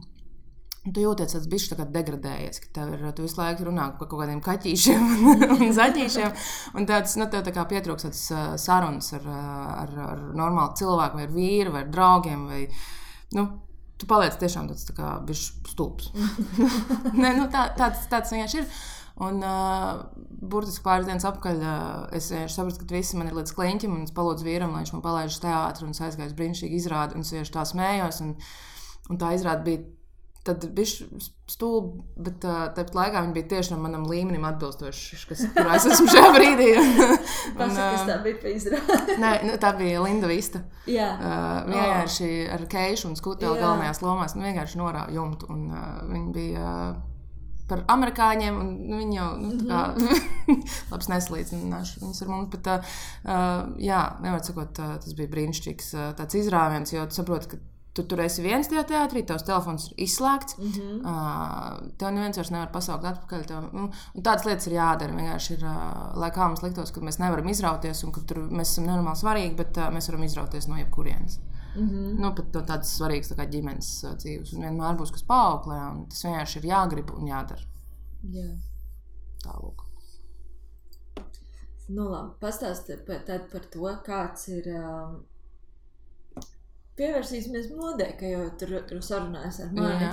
Tu 0.83 0.99
jūties 0.99 1.31
tāds 1.31 1.45
bijis 1.47 1.69
degradējies, 1.79 2.57
ka 2.59 2.69
tev 2.75 2.89
ir 2.97 3.03
tu 3.15 3.23
visu 3.23 3.37
laiku 3.39 3.69
runā 3.69 3.85
par 3.95 4.07
kaut 4.11 4.19
kādiem 4.19 4.41
kaķīšiem 4.43 5.05
un 5.55 5.69
zaķīšiem. 5.77 6.33
Un 6.75 6.87
tāds, 6.89 7.13
nu, 7.15 7.27
tev 7.31 7.45
tā 7.45 7.53
kā 7.55 7.63
pietrūks 7.69 8.03
tāds 8.09 8.23
uh, 8.33 8.41
sarunas 8.59 9.13
ar, 9.15 9.29
ar, 9.31 9.93
ar 10.09 10.25
normālu 10.35 10.75
cilvēku, 10.81 11.21
vai 11.21 11.29
ar 11.29 11.31
vīru, 11.31 11.71
vai 11.71 11.85
ar 11.85 11.93
draugiem. 11.93 12.43
Vai, 12.49 12.65
nu, 13.39 13.45
tu 13.95 14.09
paliec 14.11 14.35
tiešām 14.41 14.67
tāds 14.73 14.83
tā 14.89 14.97
kā 14.97 15.13
stulbs. 15.71 16.11
Nē, 17.21 17.31
nu, 17.39 17.47
tā, 17.53 17.69
tāds, 17.79 18.03
tāds 18.11 18.35
vienkārši 18.35 18.61
ir. 18.65 18.83
Un, 19.23 19.39
uh, 19.39 20.03
burtiski 20.43 20.83
pāris 20.83 21.07
dienas 21.07 21.23
atpakaļ 21.29 21.63
uh, 21.63 21.81
es 22.17 22.27
sapratu, 22.27 22.83
ka 22.83 22.91
visi 22.97 23.15
man 23.15 23.31
ir 23.31 23.39
līdz 23.39 23.55
kliņķim, 23.55 23.95
un 23.95 24.03
es 24.09 24.15
palūdzu 24.19 24.51
vīram, 24.51 24.75
lai 24.75 24.83
viņš 24.83 24.95
man 24.97 25.07
palaiž 25.07 25.31
uz 25.37 25.41
teātru, 25.47 25.87
un 25.87 25.95
es 25.95 26.03
aizgāju 26.03 26.33
uz 26.33 26.39
brīnišķīgu 26.43 26.79
izrādi, 26.81 27.15
un 27.15 27.23
es 27.23 27.31
vienkārši 27.31 27.55
tā 27.55 27.67
smējos. 27.71 28.23
Un, 28.25 28.39
un 29.13 29.21
tā 29.21 29.35
izrāda 29.37 29.63
bija 29.63 29.85
Tad 30.43 30.65
bija 30.75 31.05
stulbi, 31.47 32.01
bet 32.19 32.41
tāpat 32.43 32.97
laikā 32.97 33.21
viņi 33.23 33.35
bija 33.37 33.47
tieši 33.53 33.71
no 33.71 33.77
manam 33.79 34.03
līmenim 34.11 34.43
atbilstoši, 34.43 35.19
kas, 35.29 35.45
kur 35.55 35.69
es 35.71 35.85
esmu 35.87 36.11
šajā 36.11 36.33
brīdī. 36.37 36.67
Pasaka, 37.55 37.85
kas 37.93 38.03
tā 38.09 38.17
bija 38.25 38.41
pa 38.41 38.51
izrādi? 38.51 39.15
nē, 39.23 39.31
nu, 39.47 39.55
tā 39.63 39.71
bija 39.77 40.03
Linda 40.03 40.27
Vista. 40.27 40.65
Jā. 40.91 41.07
Uh, 41.15 41.71
vienkārši 41.71 42.27
oh. 42.27 42.51
ar 42.57 42.67
keišu 42.75 43.07
un 43.13 43.15
skuteli 43.15 43.55
galvenajās 43.55 44.03
lomās. 44.03 44.35
Nu, 44.35 44.43
vienkārši 44.43 44.83
norāva 44.83 45.15
jumtu. 45.15 45.47
Un, 45.53 45.63
uh, 45.71 46.03
viņi 46.11 46.35
bija 46.35 46.75
uh, 46.91 47.01
par 47.69 47.83
amerikāņiem, 47.95 48.57
un 48.59 48.71
nu, 48.89 48.99
viņi 48.99 49.19
jau 49.21 49.27
nu, 49.39 49.51
tā 49.61 49.67
kā 49.69 49.81
mm 49.95 50.07
-hmm. 50.07 50.71
labs 50.91 51.09
nesalīdzināšu 51.13 52.01
viņus 52.03 52.21
ar 52.21 52.33
mums. 52.35 52.49
Bet, 52.51 52.67
uh, 52.67 52.95
jā, 53.79 54.01
nevar 54.21 54.43
sakot, 54.43 54.79
uh, 54.79 54.95
tas 54.99 55.15
bija 55.15 55.31
brīnišķīgs 55.37 55.93
uh, 55.93 56.09
tāds 56.19 56.35
izrāviens, 56.35 56.93
jo 56.93 57.05
tu 57.07 57.15
saproti, 57.15 57.47
ka 57.47 57.57
Tu 57.93 58.01
tur 58.09 58.23
esi 58.23 58.41
viens 58.41 58.65
tajā 58.65 58.81
teātrī, 58.89 59.21
tavs 59.29 59.43
telefons 59.45 59.83
ir 59.91 59.99
izslēgts. 60.07 60.55
Mm 60.57 60.69
-hmm. 60.75 61.01
uh, 61.09 61.91
tev 62.01 62.13
neviens 62.15 62.37
vairs 62.39 62.51
nevar 62.51 62.71
pasaukt 62.73 63.05
atpakaļ. 63.05 63.43
Tev, 63.47 63.67
nu, 63.73 63.89
tādas 64.15 64.45
lietas 64.47 64.67
ir 64.67 64.73
jādara. 64.73 65.13
Vienkārši 65.19 65.53
ir, 65.53 65.65
uh, 65.69 66.15
lai 66.17 66.31
kā 66.33 66.47
mums 66.47 66.63
liktos, 66.63 66.91
ka 66.91 67.01
mēs 67.01 67.19
nevaram 67.21 67.49
izrauties 67.49 68.03
un 68.03 68.11
ka 68.11 68.21
tur 68.27 68.39
mēs 68.49 68.71
esam 68.73 68.87
nenormāli 68.89 69.21
svarīgi, 69.21 69.55
bet 69.55 69.77
uh, 69.77 69.91
mēs 69.93 70.09
varam 70.09 70.23
izrauties 70.23 70.67
no 70.67 70.77
jebkurienes. 70.77 71.39
Mm 71.75 71.89
-hmm. 71.89 72.19
nu, 72.21 72.33
pat 72.35 72.53
no 72.53 72.61
tādas 72.61 72.97
svarīgas 72.97 73.31
tā 73.31 73.37
kā 73.37 73.49
ģimenes 73.49 73.89
uh, 74.03 74.15
dzīves. 74.17 74.53
Un 74.53 74.61
vienmēr 74.61 74.97
būs 74.97 75.11
kas 75.11 75.23
paauglē, 75.23 75.77
un 75.91 76.05
tas 76.09 76.23
vienkārši 76.25 76.59
ir 76.59 76.65
jāgrib 76.65 77.13
un 77.17 77.27
jādara. 77.27 77.61
Yeah. 78.23 78.57
Tālāk. 79.43 79.83
Nu, 81.89 82.09
labi, 82.09 82.31
pastāstiet 82.39 83.05
par, 83.05 83.19
par 83.51 83.65
to, 83.73 83.97
kāds 84.05 84.47
ir. 84.47 84.67
Um, 84.79 85.25
Pievērsīsimies 86.93 87.71
modē, 87.73 88.11
ka 88.19 88.29
jau 88.29 88.43
tur, 88.61 88.75
tur 88.89 88.99
sarunājas 89.01 89.63
ar 89.63 89.71
mani. 89.73 90.09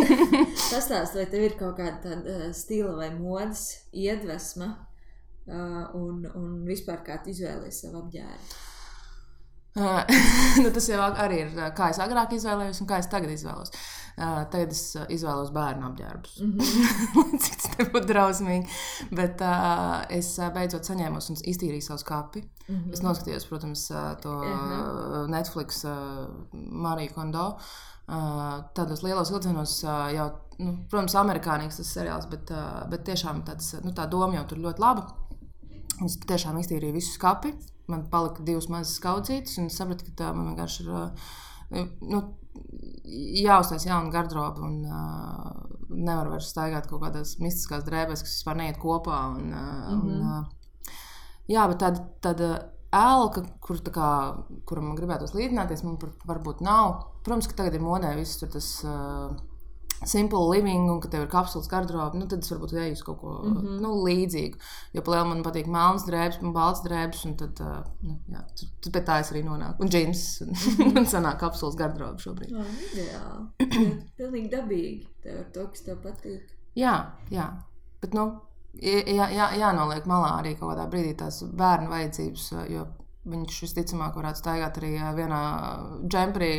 Pastāstiet, 0.72 1.14
vai 1.14 1.26
tev 1.30 1.46
ir 1.46 1.54
kaut 1.60 1.76
kāda 1.78 2.00
tāda 2.02 2.34
eh, 2.48 2.48
stila 2.56 2.96
vai 2.98 3.12
modes 3.14 3.68
iedvesma 3.94 4.72
uh, 4.72 5.94
un, 5.98 6.26
un 6.26 6.58
vispār 6.66 7.04
kā 7.06 7.20
tu 7.22 7.30
izvēlējies 7.30 7.84
savu 7.84 8.02
apģērbu? 8.02 8.71
Uh, 9.72 10.02
nu, 10.62 10.68
tas 10.68 10.84
jau 10.90 11.00
arī 11.00 11.38
ir 11.46 11.52
kā 11.76 11.86
es 11.88 11.98
agrāk 12.02 12.34
izvēlējos 12.36 12.82
un 12.82 12.88
kā 12.90 12.98
es 13.00 13.06
tagad 13.08 13.30
izvēlos. 13.32 13.72
Uh, 14.12 14.42
tagad 14.52 14.74
es 14.74 14.82
izvēlos 15.14 15.52
bērnu 15.54 15.86
apģērbus. 15.88 16.40
Mm 16.42 16.58
-hmm. 16.58 17.38
Cik 17.42 17.56
tas 17.56 17.70
nebūtu 17.78 18.08
drausmīgi. 18.08 18.68
Bet 19.16 19.40
uh, 19.40 20.04
es 20.08 20.36
beidzot 20.54 20.84
saņēmu 20.84 21.22
un 21.30 21.40
iztīrīju 21.52 21.86
savu 21.86 21.98
skati. 21.98 22.42
Mm 22.68 22.74
-hmm. 22.74 22.92
Es 22.92 23.02
noskatījos, 23.02 23.48
protams, 23.48 23.86
to 24.22 24.30
uh 24.30 24.44
-huh. 24.44 25.28
Netflix 25.28 25.84
Mariju 26.52 27.14
Kondo. 27.14 27.58
Tādos 28.74 29.02
lielos 29.02 29.30
vilcienos 29.30 29.82
jau, 30.14 30.30
nu, 30.58 30.76
protams, 30.90 31.14
amerikānīgs 31.14 31.76
tas 31.76 31.96
seriāls, 31.96 32.28
bet, 32.30 32.50
bet 32.90 33.04
tiešām 33.04 33.42
tāds, 33.44 33.84
nu, 33.84 33.90
tā 33.90 34.08
doma 34.08 34.34
jau 34.34 34.44
tur 34.44 34.58
ļoti 34.58 34.80
laba. 34.80 35.06
Es 36.04 36.16
tiešām 36.16 36.58
iztīrīju 36.58 36.92
visu 36.92 37.12
skati. 37.12 37.71
Man 37.90 38.06
palika 38.10 38.44
divas 38.46 38.68
mazas 38.70 38.94
skaudzītes, 39.00 39.58
un 39.58 39.66
es 39.66 39.76
sapratu, 39.76 40.06
ka 40.06 40.12
tā 40.20 40.30
man 40.36 40.52
vienkārši 40.52 40.84
ir. 40.84 41.26
Nu, 42.04 42.20
jāuztais 43.42 43.86
jauna 43.88 44.12
garderoba 44.12 44.60
un 44.66 44.82
uh, 44.84 45.62
nevar 45.88 46.28
vairs 46.34 46.50
staigāt 46.52 46.86
kaut 46.90 47.00
kādās 47.02 47.38
mistiskās 47.40 47.86
drēbēs, 47.86 48.22
kas 48.22 48.36
vispār 48.36 48.58
neiet 48.60 48.78
kopā. 48.82 49.22
Un, 49.36 49.48
uh, 49.52 49.62
mm 49.62 50.00
-hmm. 50.00 50.10
un, 50.10 50.20
uh, 50.20 50.58
Jā, 51.50 51.64
bet 51.68 51.80
tāda, 51.82 52.02
tāda 52.22 52.48
ēlka, 52.94 53.42
kur, 53.64 53.80
kā, 53.94 54.08
kuram 54.68 54.90
man 54.90 54.98
gribētos 54.98 55.34
līdzināties, 55.34 55.82
man 55.86 55.98
varbūt 56.28 56.62
nav. 56.64 57.08
Protams, 57.26 57.48
ka 57.50 57.58
tagad 57.62 57.74
ir 57.74 57.84
modē 57.84 58.14
viss 58.18 58.42
tas. 58.42 58.68
Uh, 58.84 59.32
Simple 60.08 60.40
living, 60.50 60.88
un 60.90 61.00
ka 61.02 61.08
tev 61.12 61.24
ir 61.24 61.30
kapsulas 61.30 61.68
garderobe, 61.70 62.18
nu, 62.18 62.26
tad 62.30 62.42
es 62.42 62.52
varbūt 62.52 62.74
eju 62.74 62.96
uz 62.96 63.02
kaut 63.06 63.18
ko 63.20 63.32
mm 63.38 63.56
-hmm. 63.56 63.80
nu, 63.84 63.92
līdzīgu. 64.06 64.58
Jo 64.96 65.02
plēnā 65.06 65.24
man 65.28 65.42
patīk 65.46 65.66
melnas 65.66 66.06
drēbes, 66.08 66.40
man 66.42 66.52
balts 66.52 66.82
drēbes, 66.86 67.24
un 67.26 67.36
tad, 67.36 67.60
uh, 67.60 67.84
nu, 68.02 68.18
jā, 68.28 68.44
tur 68.82 68.92
pie 68.92 69.02
tā 69.02 69.18
es 69.20 69.32
arī 69.32 69.44
nonāku. 69.44 69.82
Un 69.82 69.88
džins, 69.88 70.42
un 70.78 70.94
man 70.94 71.06
sanāk 71.06 71.38
kapsulas 71.38 71.76
garderobe 71.76 72.18
šobrīd. 72.18 72.50
Jā, 72.50 72.64
ideāli. 72.92 73.92
Pilnīgi 74.18 74.50
dabīgi. 74.56 75.06
Tev 75.22 75.38
ar 75.38 75.50
to, 75.54 75.66
kas 75.66 75.82
tev 75.82 75.96
patīk. 76.02 76.48
Jā, 76.74 77.12
jā. 77.30 77.46
Bet, 78.00 78.14
nu, 78.14 78.40
jā, 78.82 79.28
jā, 79.30 79.52
jānoliek 79.60 80.06
malā 80.06 80.38
arī 80.40 80.56
kaut 80.58 80.72
kādā 80.72 80.88
brīdī 80.90 81.14
tās 81.16 81.42
bērnu 81.42 81.90
vajadzības. 81.90 82.50
Jo 82.68 82.86
viņš 83.28 83.58
visticamāk 83.64 84.16
varētu 84.18 84.42
staigāt 84.42 84.80
arī 84.80 84.94
vienā 85.18 85.42
džemprī, 86.10 86.52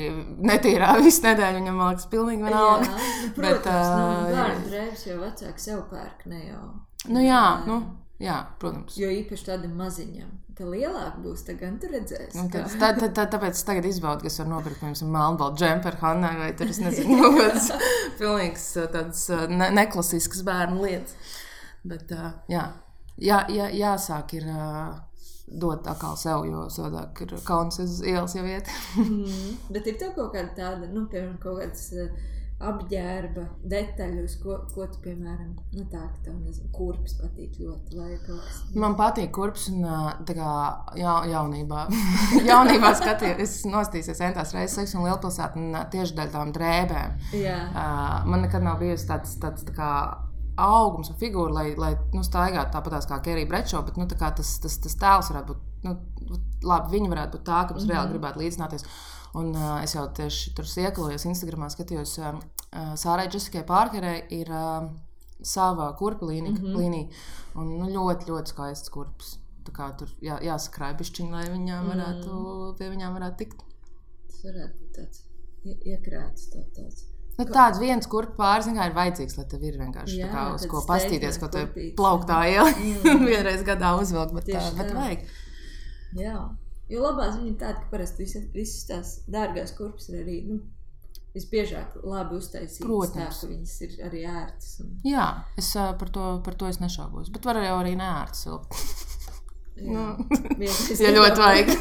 netīrā 0.51 0.93
visu 1.05 1.25
nedēļu. 1.25 1.59
Viņam 1.59 1.81
liekas, 1.83 2.07
pilnīgi 2.13 2.47
vienalga. 2.47 2.87
Jā, 2.87 2.93
nu, 2.93 3.33
protams, 3.39 3.65
bet, 3.65 3.73
uh, 3.73 4.13
nu, 4.13 4.37
bērnu 4.37 4.69
drēbes 4.69 5.09
jau 5.09 5.19
vecāki 5.25 5.67
sev 5.67 5.83
pērk, 5.91 6.23
ne 6.31 6.45
jau. 6.45 6.63
Nu 7.11 7.19
jā, 7.25 7.43
nu, 7.67 7.81
Jā, 8.23 8.37
protams. 8.61 8.95
Jo 8.99 9.09
īpaši 9.11 9.47
tādam 9.47 9.73
maziņam. 9.79 10.31
Tā 10.53 10.67
lielāka 10.69 11.17
būs, 11.23 11.41
tad 11.47 11.57
gan 11.59 11.79
tu 11.81 11.89
redzēsi. 11.89 12.37
Nu, 12.37 12.45
tad, 12.53 12.69
tad, 12.79 12.99
tad, 13.01 13.13
tad, 13.17 13.31
tāpēc 13.33 13.57
es 13.57 13.65
tagad 13.65 13.87
izbaudu, 13.89 14.23
ka 14.23 14.29
es 14.29 14.37
varu 14.39 14.51
nopirkt, 14.51 14.83
piemēram, 14.83 15.09
melnbaltu 15.15 15.59
džemperi 15.63 15.99
Hannai 15.99 16.33
vai 16.37 16.51
tur, 16.57 16.69
es 16.69 16.79
nezinu, 16.83 17.17
kaut 17.23 17.39
uh, 18.77 18.85
tādas 18.93 19.25
uh, 19.33 19.47
ne 19.49 19.71
neklasiskas 19.73 20.43
bērnu 20.45 20.85
lietas. 20.85 21.39
Bet, 21.89 22.13
uh, 22.13 22.29
jā, 22.53 22.67
jā, 23.17 23.41
jā, 23.51 23.71
jāsāk 23.81 24.37
ir 24.37 24.45
uh, 24.53 24.93
dot 25.47 25.87
atkal 25.87 26.15
sev, 26.17 26.45
jo 26.47 26.67
savādāk 26.71 27.25
ir 27.25 27.33
kauns 27.47 27.79
uz 27.83 27.99
ielas 28.01 28.35
jau 28.37 28.45
iet. 28.47 28.69
Mm. 28.97 29.57
Bet 29.73 29.89
ir 29.89 29.97
tev 30.01 30.13
kaut 30.17 30.31
kāda 30.35 30.53
tāda, 30.57 30.87
nu, 30.89 31.05
piemēram, 31.11 31.35
kaut 31.43 31.59
kādas 31.59 31.89
uh, 31.97 32.13
apģērba 32.63 33.43
detaļas, 33.69 34.35
ko, 34.41 34.55
ko 34.71 34.85
tu, 34.91 34.99
piemēram, 35.03 35.51
nu, 35.75 35.85
tā, 35.91 36.03
tev, 36.23 36.35
nezinu, 36.39 36.69
kurpes 36.75 37.17
patīk 37.19 37.57
ļoti, 37.59 37.99
kas. 38.23 38.61
Man 38.79 38.95
patīk 38.99 39.33
kurps 39.35 39.67
un 39.73 39.83
uh, 39.83 40.09
tā 40.27 40.37
kā 40.37 40.51
ja, 40.99 41.17
jaunībā. 41.33 41.85
jaunībā 42.51 42.93
skatījos, 42.99 43.41
es 43.43 43.55
nostīsies 43.69 44.23
entās 44.29 44.53
reizes 44.55 44.77
seksu 44.79 44.99
un 44.99 45.09
lielpilsētu 45.09 45.59
un 45.59 45.73
uh, 45.75 45.87
tieši 45.93 46.17
dēļ 46.19 46.35
tām 46.37 46.53
drēbēm. 46.55 47.17
Jā, 47.43 47.59
Uh, 47.73 48.23
man 48.29 48.43
nekad 48.43 48.63
nav 48.63 48.77
bijusi 48.81 49.07
tāds, 49.09 49.33
tāds 49.41 49.63
tā 49.65 49.73
kā 49.75 49.89
augums 50.61 51.09
un 51.09 51.17
figūra, 51.17 51.53
lai, 51.53 51.67
lai 51.79 51.93
nu, 52.13 52.23
staigātu 52.25 52.75
tāpat 52.75 53.07
kā 53.09 53.19
Kerija 53.25 53.49
Brečo, 53.49 53.81
bet 53.85 53.97
nu, 53.97 54.07
tas, 54.07 54.57
tas, 54.61 54.77
tas 54.83 54.97
tēls 55.01 55.31
varētu 55.31 55.53
būt. 55.53 55.69
Nu, 55.83 55.95
labi, 56.63 56.93
viņi 56.97 57.09
varētu 57.11 57.37
būt 57.37 57.45
tā, 57.47 57.63
ka 57.67 57.73
mums 57.73 57.83
mm 57.83 57.89
-hmm. 57.89 57.93
reāli 57.93 58.11
gribētu 58.13 58.39
līdzināties. 58.39 58.85
Un, 59.33 59.55
uh, 59.55 59.83
es 59.83 59.95
jau 59.95 60.05
tieši 60.07 60.53
tur 60.55 60.65
ieklājos, 60.65 61.25
Instagramā 61.25 61.69
skatījos, 61.69 62.17
uh, 62.19 62.39
Sārai 62.95 63.29
Jessikai 63.33 63.63
Pārkerei 63.63 64.25
ir 64.29 64.49
uh, 64.49 64.91
sava 65.41 65.93
kurpa 65.93 66.25
līnija. 66.25 66.53
Mm 66.53 66.65
-hmm. 66.65 66.77
līnija 66.77 67.07
un, 67.55 67.77
nu, 67.77 67.89
ļoti, 67.89 68.29
ļoti 68.29 68.53
skaists 68.53 68.89
kurps. 68.89 69.37
Tā 69.63 69.71
kā 69.71 69.89
tur 69.97 70.09
jā, 70.21 70.37
jāsakrāj 70.43 70.97
pišķiņi, 70.99 71.31
lai 71.31 71.45
viņām 71.49 71.85
varētu, 71.87 72.29
mm. 72.29 72.75
pie 72.77 72.89
viņām 72.89 73.13
varētu 73.13 73.37
tikt. 73.37 73.63
tas 74.27 74.43
varētu 74.43 74.79
būt 74.79 74.91
tāds 74.97 75.21
ie- 75.63 75.79
iekrāts 75.93 76.49
tā, 76.51 76.63
tāds. 76.75 77.12
Nu, 77.37 77.45
tāds 77.49 77.79
viens 77.81 78.05
kurpes 78.09 78.35
pāris 78.37 78.67
kā, 78.69 78.85
ir 78.89 78.93
vajadzīgs, 78.93 79.37
lai 79.39 79.45
tev 79.49 79.63
ir 79.65 79.77
vienkārši 79.81 80.19
Jā, 80.19 80.27
tā 80.27 80.33
kā, 80.35 80.43
uz 80.53 80.65
ko 80.69 80.83
pastīties, 80.85 81.39
ko 81.41 81.47
statement 81.49 81.53
te 81.55 81.63
kurpītis, 81.65 81.95
plauktā 81.97 82.41
iela 82.51 82.69
Mm. 82.73 83.25
vienreiz 83.31 83.63
gadā 83.65 83.95
uzvilkt. 83.97 84.35
Bet, 84.37 84.45
Tieši 84.51 84.75
bet 84.77 84.91
tā. 84.91 84.99
vajag. 84.99 85.23
Jā, 86.19 86.35
jo 86.93 87.01
labās 87.01 87.39
viņa 87.39 87.49
ir 87.49 87.57
tāda, 87.63 87.79
ka 87.81 87.89
parasti 87.95 88.21
visas, 88.27 88.45
visas 88.53 88.85
tās 88.91 89.13
dārgās 89.33 89.73
kurpes 89.77 90.11
ir 90.11 90.19
arī, 90.21 90.35
nu, 90.51 90.59
visbiežāk 91.33 91.95
labi 92.05 92.37
uztaisītas. 92.37 92.83
Protams. 92.85 93.39
Tā, 93.41 93.47
viņas 93.49 93.73
ir 93.87 93.95
arī 94.05 94.21
ērtas. 94.29 94.75
Un, 94.83 94.91
Jā, 95.09 95.25
es 95.57 95.71
par 95.73 96.11
to, 96.13 96.27
par 96.45 96.53
to 96.59 96.69
es 96.69 96.77
nešaubos. 96.83 97.31
Bet 97.33 97.45
var 97.49 97.57
jau 97.65 97.79
arī 97.81 97.95
neērts 97.97 98.45
vilkt. 98.45 98.77
jā, 99.81 100.05
ja 101.01 101.15
ļoti 101.17 101.41
vajag. 101.41 101.73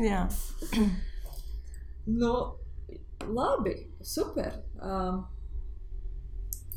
Jā. 0.00 0.22
Nu, 2.08 2.32
labi, 3.26 3.74
super. 4.02 4.52
Um, 4.82 5.24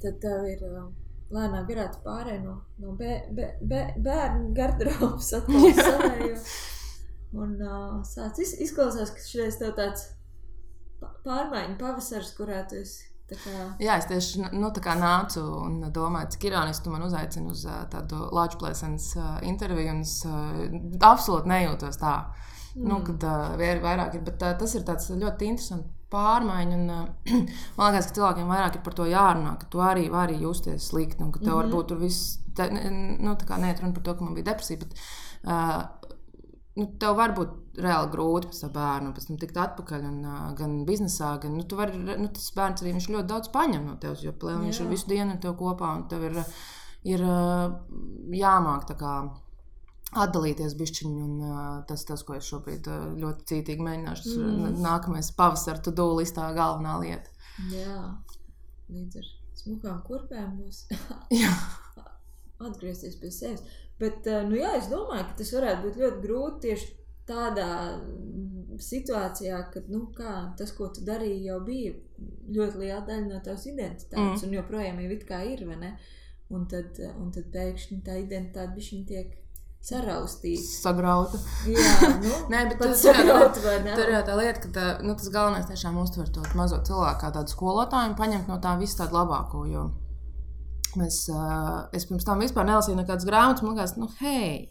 tad 0.02 0.18
tev 0.24 0.48
ir 0.50 0.64
uh, 0.66 0.88
lēnām 1.32 1.68
varētu 1.68 2.02
pārēt 2.06 2.42
no, 2.44 2.58
no 2.82 2.96
bē, 3.00 3.18
bē, 3.36 3.52
bē, 3.62 3.82
bērnu 4.04 4.52
garderobas 4.58 5.32
savējo. 5.36 6.40
Un 7.42 7.54
uh, 7.64 8.02
sāc 8.08 8.42
iz, 8.44 8.58
izklausās, 8.66 9.14
ka 9.16 9.24
šis 9.24 9.62
tev 9.62 9.78
tāds 9.78 10.10
pārmaiņu 11.26 11.78
pavasars, 11.80 12.36
kurā 12.38 12.66
tu 12.70 12.82
esi. 12.82 13.08
Kā, 13.32 13.62
Jā, 13.80 13.94
es 13.96 14.10
tieši 14.10 14.42
nu, 14.60 14.68
kā 14.84 14.92
nācu 15.00 15.40
un 15.62 15.78
domāju, 15.96 16.34
cik 16.34 16.50
ironiski 16.50 16.84
tu 16.84 16.92
man 16.92 17.06
uzaicini 17.06 17.54
uz 17.54 17.62
ā, 17.64 17.78
tādu 17.88 18.26
Latvijas 18.28 18.60
plēsnes 18.60 19.06
interviju. 19.48 19.94
un 19.94 20.02
Es 20.04 20.18
ā, 20.28 20.34
absolūti 21.08 21.48
nejūtos 21.48 22.02
tā, 22.02 22.18
mm. 22.76 22.90
nu, 22.90 23.00
kad 23.08 23.24
uh, 23.24 23.56
vairāk 23.56 24.20
ir. 24.20 24.26
Bet, 24.28 24.44
uh, 24.44 24.58
tas 24.60 24.76
ir 24.76 24.84
tāds 24.84 25.08
ļoti 25.16 25.48
interesants 25.48 26.01
pārmaiņa. 26.12 26.78
Un, 26.78 26.92
uh, 26.94 27.40
man 27.78 27.92
liekas, 27.92 28.12
ka 28.12 28.18
cilvēkiem 28.20 28.52
vairāk 28.52 28.78
ir 28.78 28.86
par 28.86 28.98
to 28.98 29.08
jārunā, 29.10 29.56
ka 29.62 29.70
tu 29.72 29.82
arī 29.86 30.08
vari 30.14 30.38
justies 30.42 30.92
slikti 30.92 31.24
un 31.26 31.32
ka 31.32 31.40
tev 31.40 31.48
mm 31.48 31.54
-hmm. 31.54 31.64
varbūt 31.64 31.88
tur 31.92 32.02
viss, 32.04 32.38
te, 32.56 32.70
nu, 32.72 33.36
tā 33.36 33.48
kā 33.50 33.60
neiet 33.62 33.82
runa 33.82 33.94
par 33.94 34.04
to, 34.04 34.16
ka 34.16 34.24
man 34.24 34.38
bija 34.38 34.52
depresija. 34.52 34.80
Bet, 34.80 34.96
uh, 35.44 35.82
nu, 36.76 36.88
tev 37.00 37.16
var 37.20 37.36
būt 37.36 37.82
reāli 37.84 38.12
grūti 38.12 38.48
pēc 38.52 38.62
tam 38.62 38.72
bērnu, 38.72 39.14
pēc 39.16 39.28
tam 39.28 39.38
tikt 39.38 39.58
atpakaļ. 39.58 40.02
Un, 40.12 40.26
uh, 40.26 40.54
gan 40.58 40.86
biznesā, 40.86 41.38
gan 41.42 41.56
nu, 41.58 41.64
tu 41.64 41.76
vari, 41.76 41.98
nu, 41.98 42.28
tas 42.28 42.52
bērns 42.56 42.82
arī 42.82 42.94
ļoti 42.94 43.28
daudz 43.28 43.52
paņem 43.56 43.86
no 43.86 43.96
tevis. 43.96 44.24
Jo 44.24 44.32
plēl, 44.32 44.60
viņš 44.66 44.82
ir 44.82 44.92
visu 44.92 45.08
dienu 45.08 45.32
ar 45.32 45.40
tevi 45.40 45.56
kopā, 45.64 45.96
un 45.98 46.08
tev 46.08 46.24
ir, 46.24 46.44
ir 47.04 47.24
uh, 47.24 47.72
jāmāk 48.32 48.98
kā. 49.00 49.16
Atdalīties 50.12 50.74
bišķiņi, 50.76 51.22
un 51.24 51.44
uh, 51.48 51.60
tas, 51.88 52.04
tas, 52.08 52.24
ko 52.28 52.36
es 52.36 52.48
šobrīd 52.52 52.88
uh, 52.92 53.06
ļoti 53.22 53.46
cītīgi 53.52 53.86
mēģināšu, 53.86 54.34
Mm. 54.42 54.82
nākamais 54.84 55.32
pavasara 55.38 55.80
to-do 55.80 56.10
listā 56.18 56.50
galvenā 56.56 56.98
lieta. 57.00 57.30
jā, 57.72 58.00
līdz 58.92 59.22
ar 59.22 59.30
smukām 59.62 60.02
kurpēm 60.08 60.58
būs 60.60 60.86
atgriezties 62.68 63.16
pie 63.22 63.32
sevis. 63.32 63.64
Bet, 64.02 64.26
eh, 64.28 64.42
nu, 64.48 64.58
jā, 64.58 64.74
es 64.80 64.90
domāju, 64.92 65.28
ka 65.30 65.38
tas 65.42 65.54
varētu 65.54 65.86
būt 65.86 66.00
ļoti 66.02 66.22
grūti 66.26 66.62
tieši 66.68 66.88
tādā 67.30 67.68
situācijā, 68.82 69.60
kad 69.74 69.92
nu, 69.94 70.08
kā, 70.16 70.32
tas, 70.58 70.74
ko 70.76 70.88
tu 70.94 71.04
darīji, 71.06 71.46
jau 71.52 71.60
bija 71.66 71.94
ļoti 72.58 72.82
liela 72.82 73.04
daļa 73.08 73.28
no 73.28 73.42
tavas 73.46 73.68
identitātes, 73.70 74.42
mm. 74.42 74.48
un 74.48 74.56
joprojām 74.58 75.04
jau 75.04 75.20
kā 75.30 75.44
ir, 75.52 75.64
vai 75.70 75.78
ne? 75.84 75.92
Un 76.52 76.66
tad, 76.68 76.98
un 77.16 77.30
tad 77.32 77.48
pēkšņi 77.54 78.02
tā 78.04 78.18
identitāte 78.20 79.04
tiek 79.08 79.38
saraustīta. 79.86 80.62
sagrauta. 80.84 81.40
Jā, 81.70 82.12
nu, 82.24 82.36
Nē, 82.54 82.66
bet 82.70 82.82
tas 82.82 83.04
ir 83.08 83.22
jau 84.16 84.24
tā 84.28 84.38
lieta, 84.38 84.62
ka 84.62 84.74
tā, 84.76 84.86
nu, 85.06 85.16
tas 85.18 85.32
galvenais 85.34 85.68
tiešām 85.70 85.98
uztver 86.02 86.30
to 86.34 86.46
mazo 86.58 86.82
cilvēku 86.88 87.24
kā 87.24 87.34
tādu 87.34 87.54
skolotāju 87.54 88.14
un 88.14 88.18
paņemt 88.20 88.52
no 88.52 88.60
tā 88.62 88.78
visu 88.82 89.02
tādu 89.02 89.20
labāko. 89.20 89.66
Jo 89.72 89.90
mēs, 91.00 91.24
uh, 91.32 91.88
es 91.96 92.08
pirms 92.10 92.26
tam 92.28 92.42
vispār 92.44 92.68
nelasīju 92.68 93.00
nekādas 93.00 93.28
grāmatas, 93.28 93.64
man 93.64 93.78
liekas, 93.78 93.96
nu, 94.00 94.10
hei, 94.20 94.68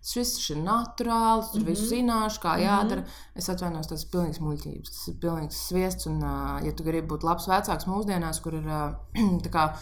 tas 0.00 0.16
viss 0.16 0.50
ir 0.50 0.60
naturāls, 0.64 1.52
tur 1.52 1.60
mm 1.60 1.66
-hmm. 1.66 1.70
visu 1.70 1.88
zināšu, 1.94 2.42
kā 2.42 2.56
jādara. 2.58 3.04
Es 3.34 3.48
atvainojos, 3.48 3.86
tas 3.86 4.04
ir 4.04 4.10
pilnīgs 4.12 4.40
muļķības, 4.40 4.90
tas 4.90 5.08
ir 5.08 5.18
pilnīgs 5.22 5.64
sviests. 5.68 6.06
Un, 6.06 6.22
uh, 6.22 6.60
ja 6.64 6.72
tu 6.72 6.84
gribi 6.84 7.08
būt 7.08 7.24
labs 7.24 7.48
vecāks 7.48 7.86
mūsdienās, 7.86 8.40
kur 8.42 8.54
ir 8.54 8.66
uh, 8.66 8.94
tā 9.44 9.50
kā. 9.50 9.74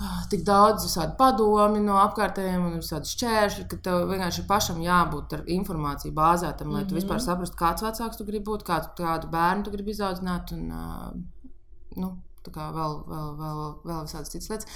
Ah, 0.00 0.24
Tik 0.30 0.44
daudz 0.46 0.84
visādi 0.86 1.16
padomi 1.18 1.80
no 1.84 1.96
apkārtējiem, 2.02 2.66
un 2.66 2.76
visādi 2.80 3.10
šķēršļi, 3.12 3.68
ka 3.70 3.76
tev 3.76 4.08
vienkārši 4.10 4.46
pašam 4.48 4.82
jābūt 4.82 5.38
ar 5.38 5.44
informāciju 5.46 6.12
bāzētam, 6.14 6.72
lai 6.72 6.84
tu 6.84 6.94
Mhm. 6.94 7.00
vispār 7.00 7.20
saprastu, 7.20 7.56
kāds 7.56 7.82
vecāks 7.82 8.16
tu 8.16 8.24
gribi 8.24 8.44
būt, 8.44 8.64
kādu, 8.64 8.94
kādu 8.96 9.30
bērnu 9.30 9.64
tu 9.64 9.70
gribi 9.70 9.90
izaudzināt. 9.92 10.52
Un, 10.52 11.24
nu, 11.96 12.16
tā 12.44 12.50
kā 12.52 12.70
vēl, 12.74 13.00
vēl, 13.08 13.34
vēl, 13.40 13.74
vēl 13.84 14.06
visādas 14.06 14.30
citas 14.30 14.50
lietas. 14.50 14.66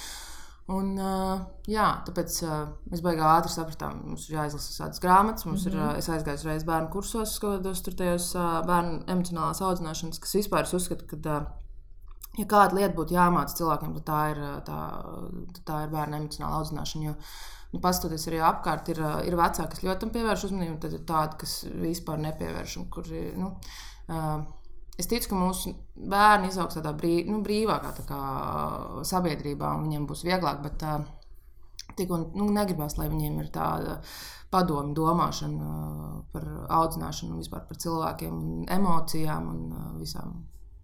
Un, 0.69 0.99
uh, 1.01 1.39
jā, 1.65 1.87
tāpēc 2.05 2.35
uh, 2.45 2.67
mēs 2.93 3.01
baigām 3.01 3.25
ātri 3.31 3.49
sapratām, 3.55 4.03
mums 4.05 4.27
ir 4.29 4.35
jāizlasa 4.37 4.69
visādas 4.69 5.01
grāmatas. 5.01 5.47
Mums 5.49 5.65
mm 5.65 5.71
-hmm. 5.71 5.79
ir, 5.79 5.95
uh, 5.95 5.97
es 5.97 6.09
aizgāju 6.13 6.35
uzreiz 6.35 6.65
bērnu 6.65 6.91
kursos, 6.93 7.39
kādos 7.41 7.81
tur 7.85 7.95
tajos 7.95 8.35
uh, 8.35 8.61
bērnu 8.67 8.99
emocionālās 9.07 9.63
audzināšanas, 9.65 10.21
kas 10.21 10.35
vispār 10.35 10.69
es 10.69 10.75
uzskatu, 10.75 11.07
ka, 11.09 11.17
uh, 11.17 11.47
ja 12.39 12.49
kāda 12.49 12.79
lieta 12.79 12.95
būtu 12.97 13.17
jāmāca 13.17 13.59
cilvēkiem, 13.59 13.95
tad 13.99 14.09
tā 14.09 14.25
ir, 14.33 14.43
tā, 14.67 14.81
tā 15.69 15.85
ir 15.85 15.95
bērnu 15.95 16.23
emocionāla 16.23 16.63
audzināšana. 16.63 17.11
Jo, 17.11 17.17
Nu, 17.69 17.83
Paskatoties 17.85 18.23
arī 18.31 18.39
apkārt, 18.49 18.89
ir, 18.95 19.01
ir 19.29 19.35
vecāki, 19.37 19.75
kas 19.75 19.83
ļoti 19.85 20.01
tam 20.01 20.13
pievērš 20.15 20.47
uzmanību, 20.49 20.79
tad 20.81 20.95
ir 20.97 21.03
tādi, 21.09 21.37
kas 21.43 21.57
vispār 21.69 22.23
nepievērš. 22.23 22.77
Kuri, 22.95 23.25
nu, 23.37 23.51
uh, 24.09 24.39
es 24.97 25.11
ticu, 25.11 25.29
ka 25.29 25.37
mūsu 25.37 25.75
bērni 26.15 26.49
izaugs 26.49 26.79
tādā 26.79 26.95
brīv, 26.97 27.29
nu, 27.29 27.43
brīvākā 27.45 27.93
tā 27.99 28.07
kā, 28.09 28.23
sabiedrībā, 29.11 29.75
un 29.77 29.85
viņiem 29.85 30.09
būs 30.09 30.25
vieglāk. 30.25 30.65
Bet, 30.65 30.87
uh, 30.89 31.05
tik 31.99 32.15
un 32.15 32.29
nu, 32.39 32.49
negribas, 32.57 32.97
lai 32.97 33.11
viņiem 33.13 33.37
ir 33.43 33.53
tāda 33.53 33.99
padomu 34.49 34.97
domāšana 34.97 35.71
par 36.33 36.49
audzināšanu, 36.73 37.37
vispār 37.43 37.69
par 37.69 37.85
cilvēkiem, 37.85 38.43
emocijām 38.79 39.53
un 39.53 39.65
visām, 40.01 40.39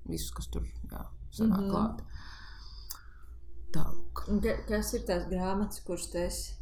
visus, 0.05 0.35
kas 0.37 0.53
tur 0.53 0.69
jā, 0.69 1.07
sanāk 1.39 1.61
Mhm. 1.61 1.65
mm 1.65 1.71
-hmm. 1.71 1.71
klāt. 1.71 2.03
Tālāk. 3.75 4.27
Ka- 4.43 4.61
Kas 4.69 4.95
ir 4.95 5.01
tās 5.09 5.25
grāmatas, 5.31 5.81
kuras 5.87 6.15
esi? 6.15 6.53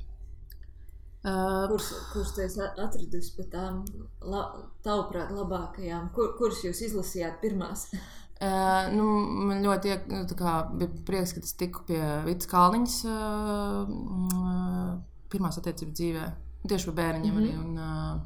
Uh, 1.24 1.68
kuras 2.12 2.32
tu 2.34 2.40
esi 2.42 2.60
atradusi 2.60 3.36
par 3.36 3.46
tām, 3.52 3.84
la, 4.26 4.40
tavuprāt, 4.82 5.30
labākajām? 5.30 6.08
Kur, 6.14 6.32
kuras 6.38 6.64
jūs 6.64 6.80
izlasījāt 6.88 7.40
pirmās? 7.40 7.88
Uh, 8.42 8.88
nu, 8.90 9.04
man 9.46 9.62
ļoti 9.62 9.92
nu, 10.10 10.24
kā 10.34 10.52
bija 10.74 10.90
prieks, 11.06 11.32
ka 11.32 11.38
es 11.44 11.52
tiku 11.54 11.84
pie 11.86 12.00
Vītas 12.26 12.48
Kalniņas 12.50 12.96
uh, 13.06 13.86
uh, 13.86 14.96
pirmās 15.30 15.58
attiecības 15.60 15.94
dzīvē. 15.94 16.24
Tieši 16.66 16.86
par 16.86 16.94
bērniņiem 16.94 17.34
Mhm. 17.34 17.42
arī. 17.44 17.52
Un, 17.60 17.78
uh, 17.78 18.20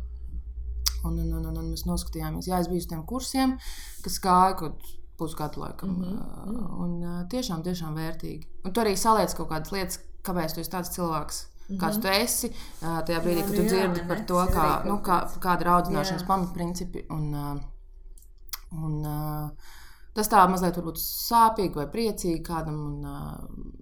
un, 1.05 1.19
un, 1.19 1.33
un, 1.35 1.47
un, 1.51 1.59
un 1.59 1.69
mēs 1.75 1.85
noskatījāmies, 1.85 2.49
jā, 2.49 2.61
es 2.61 2.69
biju 2.69 2.79
uz 2.81 2.87
tiem 2.89 3.05
kursiem, 3.05 3.59
kas 4.03 4.17
gāja 4.25 4.57
kaut 4.57 4.81
pusgadu 5.19 5.61
laikam. 5.65 5.91
Mhm, 5.91 6.17
Uh, 6.47 6.81
un 6.85 7.27
tiešām, 7.33 7.63
tiešām 7.67 7.95
vērtīgi. 7.97 8.47
Un 8.65 8.73
tu 8.73 8.81
arī 8.81 8.97
saliec 8.97 9.35
kaut 9.35 9.49
kādas 9.51 9.73
lietas, 9.73 10.01
kāpēc 10.23 10.55
tu 10.55 10.61
esi 10.61 10.71
tāds 10.71 10.93
cilvēks. 10.97 11.47
-hmm. 11.69 11.79
kāds 11.81 12.01
tu 12.01 12.09
esi. 12.09 12.53
Tajā 12.81 13.21
brīdī, 13.25 13.41
Jā, 13.41 13.47
kad 13.47 13.51
nu 13.51 13.57
tu 13.57 13.63
jā, 13.63 13.69
dzirdi 13.69 14.01
vai 14.01 14.09
par 14.09 14.21
to, 14.27 14.43
kā, 14.55 14.67
nu, 14.87 14.99
kā, 15.03 15.17
kāda 15.41 15.61
ir 15.61 15.73
audzināšanas 15.75 16.23
Jā. 16.23 16.27
pamatprincipi. 16.27 17.07
Un, 17.11 17.35
un, 18.73 19.03
tas 20.15 20.29
tā 20.29 20.49
mazliet 20.49 20.77
sāpīgi 21.03 21.75
vai 21.75 21.87
priecīgi 21.87 22.43
kādam. 22.43 22.79
Un, 22.87 23.75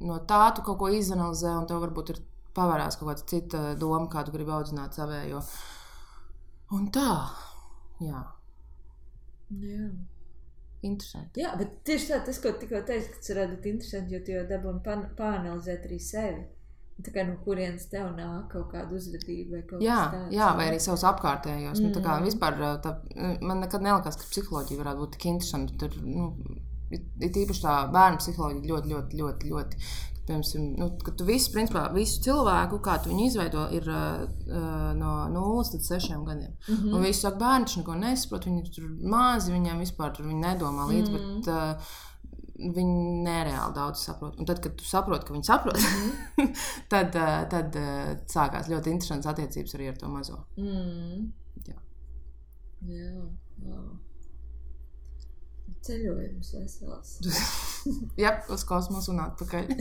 no 0.00 0.18
tā 0.18 0.54
tu 0.54 0.62
kaut 0.62 0.78
ko 0.78 0.88
izanalizē, 0.88 1.56
un 1.56 1.66
tev 1.66 1.80
varbūt 1.80 2.10
ir 2.10 2.22
pavērās 2.54 2.96
kaut 2.96 3.08
kāda 3.08 3.26
cita 3.26 3.74
doma, 3.74 4.08
kādu 4.08 4.32
gribi 4.32 4.50
audzināt 4.50 4.92
savējo. 4.96 5.42
Un 6.72 6.90
tā, 6.90 7.30
jā, 8.00 8.24
Jā. 9.50 9.90
Interesanti. 10.82 11.40
Jā, 11.40 11.54
bet 11.58 11.68
tieši 11.84 12.10
tā, 12.12 12.18
tas, 12.26 12.38
ko 12.42 12.52
tikko 12.60 12.82
teicu, 12.86 13.08
ka 13.12 13.18
tas 13.22 13.30
varētu 13.34 13.56
būt 13.56 13.66
interesanti, 13.72 14.14
jo 14.14 14.20
tu 14.26 14.32
jau 14.36 14.44
dabūji 14.50 14.82
pāranalizēt 15.18 15.86
arī 15.88 15.98
sevi. 16.00 16.44
Tā 17.04 17.12
kā 17.12 17.26
no 17.28 17.34
kurienes 17.44 17.90
tev 17.92 18.06
nāk 18.16 18.46
kaut 18.52 18.70
kāda 18.72 18.94
uzvedība 18.96 19.56
vai 19.58 19.62
kaut 19.68 19.82
Jā, 19.84 19.96
kas 20.00 20.14
tāds. 20.14 20.32
jā, 20.32 20.46
vai 20.56 20.68
arī 20.70 20.78
savus 20.80 21.02
apkārtējos. 21.04 21.80
Nu, 21.84 21.90
tā 21.92 22.00
kā 22.00 22.14
Mm. 22.20 22.24
vispār 22.24 22.56
tā, 22.80 22.94
man 23.42 23.60
nekad 23.60 23.82
nelikās, 23.84 24.16
ka 24.16 24.24
psiholoģija 24.30 24.80
varētu 24.80 24.98
būt 25.02 25.12
tik 25.12 25.26
interesanta. 25.26 25.76
Tur, 25.76 25.90
nu, 26.02 26.30
ir 26.90 27.30
tīpaši 27.36 27.62
tā 27.66 27.74
bērnu 27.92 28.16
psiholoģija 28.22 28.70
ļoti, 28.72 28.88
ļoti, 28.94 29.16
ļoti. 29.20 29.50
ļoti 29.52 29.76
Piemēram, 30.26 30.62
nu, 30.80 30.88
kad 31.06 31.14
tu 31.20 31.24
visu, 31.26 31.52
principā, 31.54 31.84
visu 31.94 32.18
cilvēku, 32.24 32.80
kā 32.82 32.96
tu 33.02 33.12
viņu 33.12 33.28
izveido, 33.28 33.68
ir 33.76 33.86
uh, 33.86 34.24
no 34.98 35.12
0 35.30 35.60
līdz 35.60 35.86
6 35.92 36.24
gadiem. 36.26 36.56
Mm. 36.66 36.74
-hmm. 36.74 36.96
Un 36.96 37.06
visi 37.06 37.20
saka, 37.20 37.38
bērni 37.38 37.68
taču 37.68 37.80
neko 37.80 37.94
nesaprot, 38.00 38.48
viņi 38.50 38.74
tur 38.74 38.88
mazi, 39.14 39.52
viņiem 39.54 39.84
vispār 39.84 40.18
viņi 40.18 40.40
nedomā 40.42 40.88
līdzi. 40.90 41.12
Mm 41.12 41.16
-hmm. 41.16 41.36
bet, 41.36 41.48
uh, 41.54 42.02
Viņi 42.56 43.22
nereāli 43.24 43.74
daudz 43.74 44.00
saprot. 44.00 44.38
Un 44.40 44.46
tad, 44.46 44.62
kad 44.64 44.76
tu 44.76 44.84
saproti, 44.84 45.26
ka 45.26 45.34
viņi 45.34 45.44
saprot, 45.44 45.76
mm 45.76 46.10
-hmm. 46.36 46.54
tad, 46.92 47.14
uh, 47.14 47.48
tad 47.50 47.76
uh, 47.76 48.16
sākās 48.26 48.68
ļoti 48.68 48.90
interesants 48.90 49.26
attiecības 49.26 49.74
arī 49.74 49.88
ar 49.88 49.96
to 49.96 50.08
mazo. 50.08 50.44
Mm. 50.56 51.32
Jā. 51.68 51.76
Jā, 52.80 53.12
wow. 53.62 54.05
Ceļojums 55.86 56.52
vesels. 56.58 57.16
Jā, 58.22 58.36
uz 58.52 58.66
kosmosu 58.68 59.14
un 59.14 59.24
atpakaļ. 59.28 59.70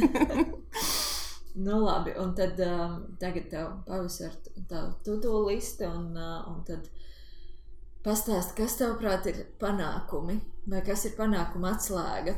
Nu, 1.56 1.78
labi, 1.80 2.12
un 2.20 2.34
tad 2.36 2.60
um, 2.60 2.96
tagad 3.20 3.46
tev 3.48 3.70
pavasar 3.88 4.34
tā 4.68 4.82
to 5.06 5.36
liste, 5.46 5.88
un, 5.88 6.10
uh, 6.20 6.41
un 6.52 6.65
tad 6.68 6.89
pastāst, 8.04 8.52
kas 8.58 8.76
tavāprāt 8.82 9.30
ir 9.32 9.39
panākumi, 9.62 10.36
vai 10.68 10.82
kas 10.84 11.06
ir 11.08 11.15
panākuma 11.15 11.72
atslēga. 11.78 12.36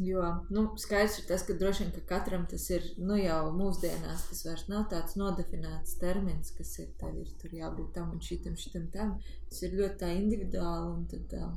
Jo, 0.00 0.22
nu, 0.48 0.70
skaidrs 0.80 1.18
ir 1.20 1.26
tas, 1.28 1.44
ka 1.44 1.52
droši 1.60 1.84
vien 1.84 1.92
ka 1.98 2.00
katram 2.14 2.46
tas 2.48 2.64
ir, 2.72 2.88
nu, 2.96 3.18
jau 3.20 3.52
mūsdienās 3.52 4.24
tas 4.30 4.40
vairs 4.46 4.64
nav 4.72 4.86
tāds 4.88 5.18
nodefinēts 5.20 5.98
termins, 6.00 6.54
kas 6.56 6.72
ir, 6.80 6.88
tev 6.96 7.20
ir 7.20 7.28
tur 7.36 7.52
jābūt 7.52 7.92
tam 7.98 8.14
un 8.16 8.24
šitam, 8.24 8.56
šitam, 8.56 8.88
tam. 8.94 9.18
Tas 9.50 9.60
ir 9.68 9.76
ļoti 9.76 10.14
individuāli, 10.16 10.94
un 10.94 11.04
tad, 11.12 11.36
uh, 11.36 11.52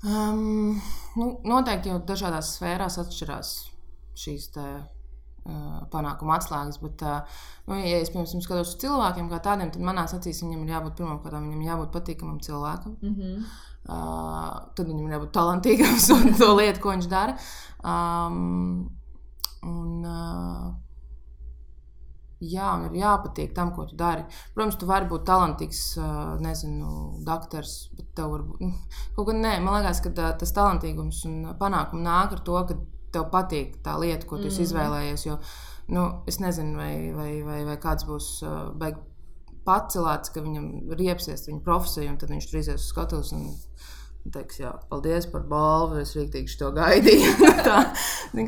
Um, 0.00 0.80
nu, 1.20 1.26
noteikti 1.44 1.90
jau 1.92 1.98
dažādās 2.08 2.54
sfērās 2.56 2.96
atšķirās 3.02 3.50
šīs 4.20 4.46
te, 4.54 4.66
uh, 4.80 5.80
panākuma 5.92 6.38
atslēgas. 6.38 6.80
Bet, 6.80 7.04
uh, 7.04 7.40
nu, 7.68 7.80
ja 7.84 7.98
es 8.00 8.12
piemēram 8.12 8.44
skatos 8.44 8.74
uz 8.74 8.78
cilvēkiem 8.80 9.28
kā 9.32 9.42
tādiem, 9.44 9.72
tad 9.74 9.84
manā 9.84 10.06
acīs 10.08 10.40
viņam 10.44 10.64
ir 10.64 10.74
jābūt 10.74 11.02
pirmkārt, 11.02 11.36
viņam 11.36 11.66
jābūt 11.66 11.92
patīkamam 11.96 12.40
cilvēkam. 12.46 12.96
mm 13.00 13.18
-hmm. 13.18 13.50
Uh, 13.90 14.68
tad 14.76 14.86
viņam 14.86 15.06
ir 15.06 15.14
jābūt 15.14 15.30
talantīgam 15.32 15.94
uz 15.98 16.08
to 16.38 16.54
lietu, 16.54 16.80
ko 16.80 16.90
viņš 16.92 17.06
dara. 17.08 17.36
Um, 17.82 18.90
un, 19.62 20.04
uh, 20.04 20.74
jā, 22.40 22.68
un 22.76 22.86
ir 22.88 23.00
jāpatīk 23.02 23.52
tam, 23.56 23.72
ko 23.76 23.84
tu 23.90 23.96
dari. 24.00 24.24
Protams, 24.54 24.78
tu 24.80 24.86
vari 24.88 25.08
būt 25.10 25.26
talantīgs, 25.28 25.82
nezinu, 26.40 27.20
doktors, 27.26 27.90
bet 27.96 28.14
tev 28.16 28.30
var 28.34 28.46
būt. 28.48 28.60
Nu, 28.64 28.72
kaut 29.16 29.28
kā 29.28 29.34
nē, 29.36 29.58
man 29.64 29.80
liekas, 29.80 30.00
ka 30.06 30.32
tas 30.40 30.52
talantīgums 30.56 31.24
un 31.28 31.42
panākums 31.60 32.06
nāk 32.06 32.32
ar 32.38 32.40
to, 32.46 32.56
ka 32.70 32.78
tev 33.12 33.28
patīk 33.32 33.78
tā 33.84 33.98
lieta, 34.00 34.26
ko 34.26 34.38
tu 34.38 34.48
Mhm. 34.48 34.62
izvēlējies. 34.64 35.26
Jo, 35.26 35.38
nu, 35.88 36.22
es 36.26 36.38
nezinu, 36.40 36.76
vai, 36.76 37.12
vai, 37.12 37.42
vai, 37.42 37.64
vai 37.64 37.76
kāds 37.76 38.04
būs 38.08 38.42
uh, 38.46 38.70
beig 38.72 38.96
pacelāts, 39.66 40.32
ka 40.32 40.40
viņam 40.40 40.94
riepsies 40.96 41.46
viņa 41.48 41.62
profesija, 41.64 42.10
un 42.10 42.16
tad 42.18 42.30
viņš 42.30 42.50
tur 42.50 42.60
izies 42.60 42.80
uz 42.80 42.88
skatuves. 42.92 43.32
Un, 43.32 43.50
Teiks, 44.30 44.58
jā, 44.60 44.70
paldies 44.90 45.24
par 45.32 45.40
balvu. 45.48 46.02
Es 46.02 46.10
rīktīgi 46.14 46.58
to 46.60 46.68
gaidīju. 46.76 47.30
Tā, 47.64 47.78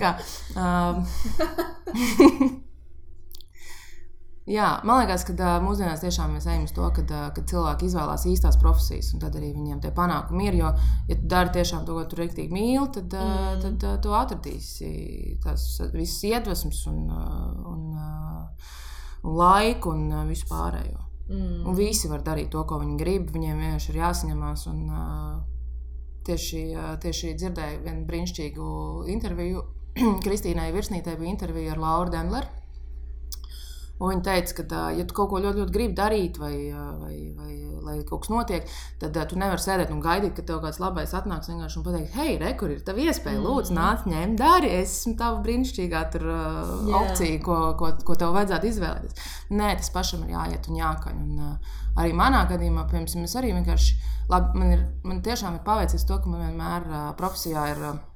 kā, 0.03 0.11
um, 0.55 1.07
Jā, 4.51 4.81
man 4.83 5.05
liekas, 5.05 5.23
ka 5.29 5.53
mūsdienās 5.63 6.01
tiešām 6.03 6.33
mēs 6.35 6.49
ejam 6.51 6.65
uz 6.67 6.73
to, 6.75 6.83
ka 6.97 7.03
uh, 7.07 7.45
cilvēki 7.47 7.87
izvēlās 7.87 8.25
īstās 8.27 8.57
profesijas, 8.59 9.13
un 9.15 9.21
tad 9.23 9.37
arī 9.39 9.53
viņiem 9.55 9.79
tie 9.85 9.93
panākumi 9.95 10.49
ir. 10.49 10.57
Jo, 10.59 10.73
ja 11.07 11.15
tu 11.21 11.29
dari 11.31 11.53
tiešām 11.55 11.85
to, 11.87 11.95
ko 11.95 12.03
tu 12.11 12.19
rīktīgi 12.19 12.51
mīli, 12.51 12.89
tad, 12.97 13.15
Mm. 13.15 13.61
tad 13.63 13.85
uh, 13.87 14.01
tu 14.03 14.11
atradīsi 14.19 15.39
tās 15.45 15.67
visas 15.95 16.25
iedvesmas 16.27 16.81
un, 16.91 17.05
un, 17.71 17.85
un 19.23 19.37
laiku 19.39 19.93
un 19.95 20.09
visu 20.27 20.49
pārējo. 20.51 20.99
mm. 21.29 21.61
Un 21.69 21.75
visi 21.79 22.11
var 22.11 22.23
darīt 22.27 22.51
to, 22.51 22.65
ko 22.67 22.81
viņi 22.83 22.99
grib. 22.99 23.31
Viņiem 23.31 23.63
vienkārši 23.63 23.93
ir 23.95 24.01
jāsaņemās. 24.03 24.67
Un, 24.73 24.81
tieši, 26.27 26.65
tieši 27.03 27.31
dzirdēju 27.39 27.85
vienu 27.87 28.05
brīnišķīgu 28.11 28.67
interviju. 29.15 29.63
Kristīnai 30.25 30.73
Virsnītē 30.75 31.15
bija 31.21 31.31
intervija 31.31 31.77
ar 31.77 31.79
Lauru 31.83 32.11
Dendleru. 32.11 32.47
Un 34.03 34.11
viņa 34.11 34.23
teica, 34.27 34.65
ka, 34.67 34.85
ja 34.97 35.05
tu 35.07 35.15
kaut 35.15 35.29
ko 35.31 35.39
ļoti, 35.39 35.61
ļoti 35.63 35.75
gribi 35.77 35.95
darīt, 35.95 36.39
vai, 36.43 36.57
vai, 36.75 37.17
vai 37.39 37.53
lai 37.83 37.97
kaut 38.07 38.25
kas 38.25 38.31
notiek, 38.33 38.69
tad 39.01 39.17
tu 39.31 39.39
nevari 39.39 39.63
sēdēt 39.63 39.93
un 39.95 40.03
gaidīt, 40.03 40.35
ka 40.37 40.45
tev 40.47 40.61
kāds 40.65 40.81
labais 40.83 41.15
atnāks 41.19 41.51
vienkārši 41.51 41.79
un 41.81 41.87
pateiks, 41.87 42.15
hei, 42.19 42.37
re, 42.41 42.53
kur 42.59 42.71
ir 42.71 42.83
tā 42.87 42.95
iespēja, 42.95 43.39
Mhm. 43.41 43.47
lūdzu, 43.47 43.75
nāc, 43.77 44.05
ņem, 44.07 44.37
dari. 44.37 44.71
Es 44.83 45.01
esmu 45.01 45.17
tava 45.19 45.43
brīnišķīgā 45.43 46.03
tur, 46.13 46.23
Jā. 46.23 47.01
opcija, 47.01 47.41
ko, 47.43 47.75
ko, 47.79 47.93
ko 48.05 48.15
tev 48.15 48.35
vajadzētu 48.35 48.71
izvēlēties. 48.71 49.15
Nē, 49.51 49.77
tas 49.77 49.91
pašam 49.91 50.25
ir 50.27 50.35
jāiet 50.37 50.69
un 50.69 50.77
jākaņ. 50.77 51.17
Un, 51.23 51.59
arī 51.97 52.13
manā 52.13 52.47
gadījumā, 52.51 52.89
piemēram, 52.91 53.25
es 53.25 53.37
arī 53.37 53.53
vienkārši, 53.55 53.99
labi, 54.31 54.59
man, 54.59 54.73
ir, 54.73 54.87
man 55.05 55.23
tiešām 55.23 55.55
ir 55.55 55.67
paveicies 55.67 56.07
to, 56.07 56.19
ka 56.19 56.29
man 56.29 56.41
vienmēr 56.49 57.15
profesijā 57.17 57.71
ir. 57.77 58.12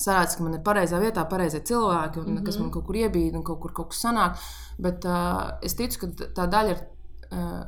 Sanāca, 0.00 0.36
ka 0.36 0.44
man 0.46 0.56
ir 0.56 0.62
pareizā 0.64 1.00
vietā, 1.02 1.26
pareizie 1.28 1.60
cilvēki, 1.60 2.22
un 2.22 2.26
mm 2.26 2.36
-hmm. 2.36 2.46
kas 2.46 2.58
man 2.58 2.70
kaut 2.70 2.86
kur 2.86 2.96
iebīda, 2.96 3.36
un 3.36 3.44
kaut 3.44 3.60
kur 3.60 3.72
kaut 3.72 3.90
kas 3.92 4.00
sanāk. 4.06 4.38
Bet 4.78 5.04
uh, 5.04 5.58
es 5.62 5.74
ticu, 5.76 6.00
ka 6.00 6.30
tā 6.38 6.46
daļa 6.54 6.70
ir 6.70 6.80
uh, 7.32 7.66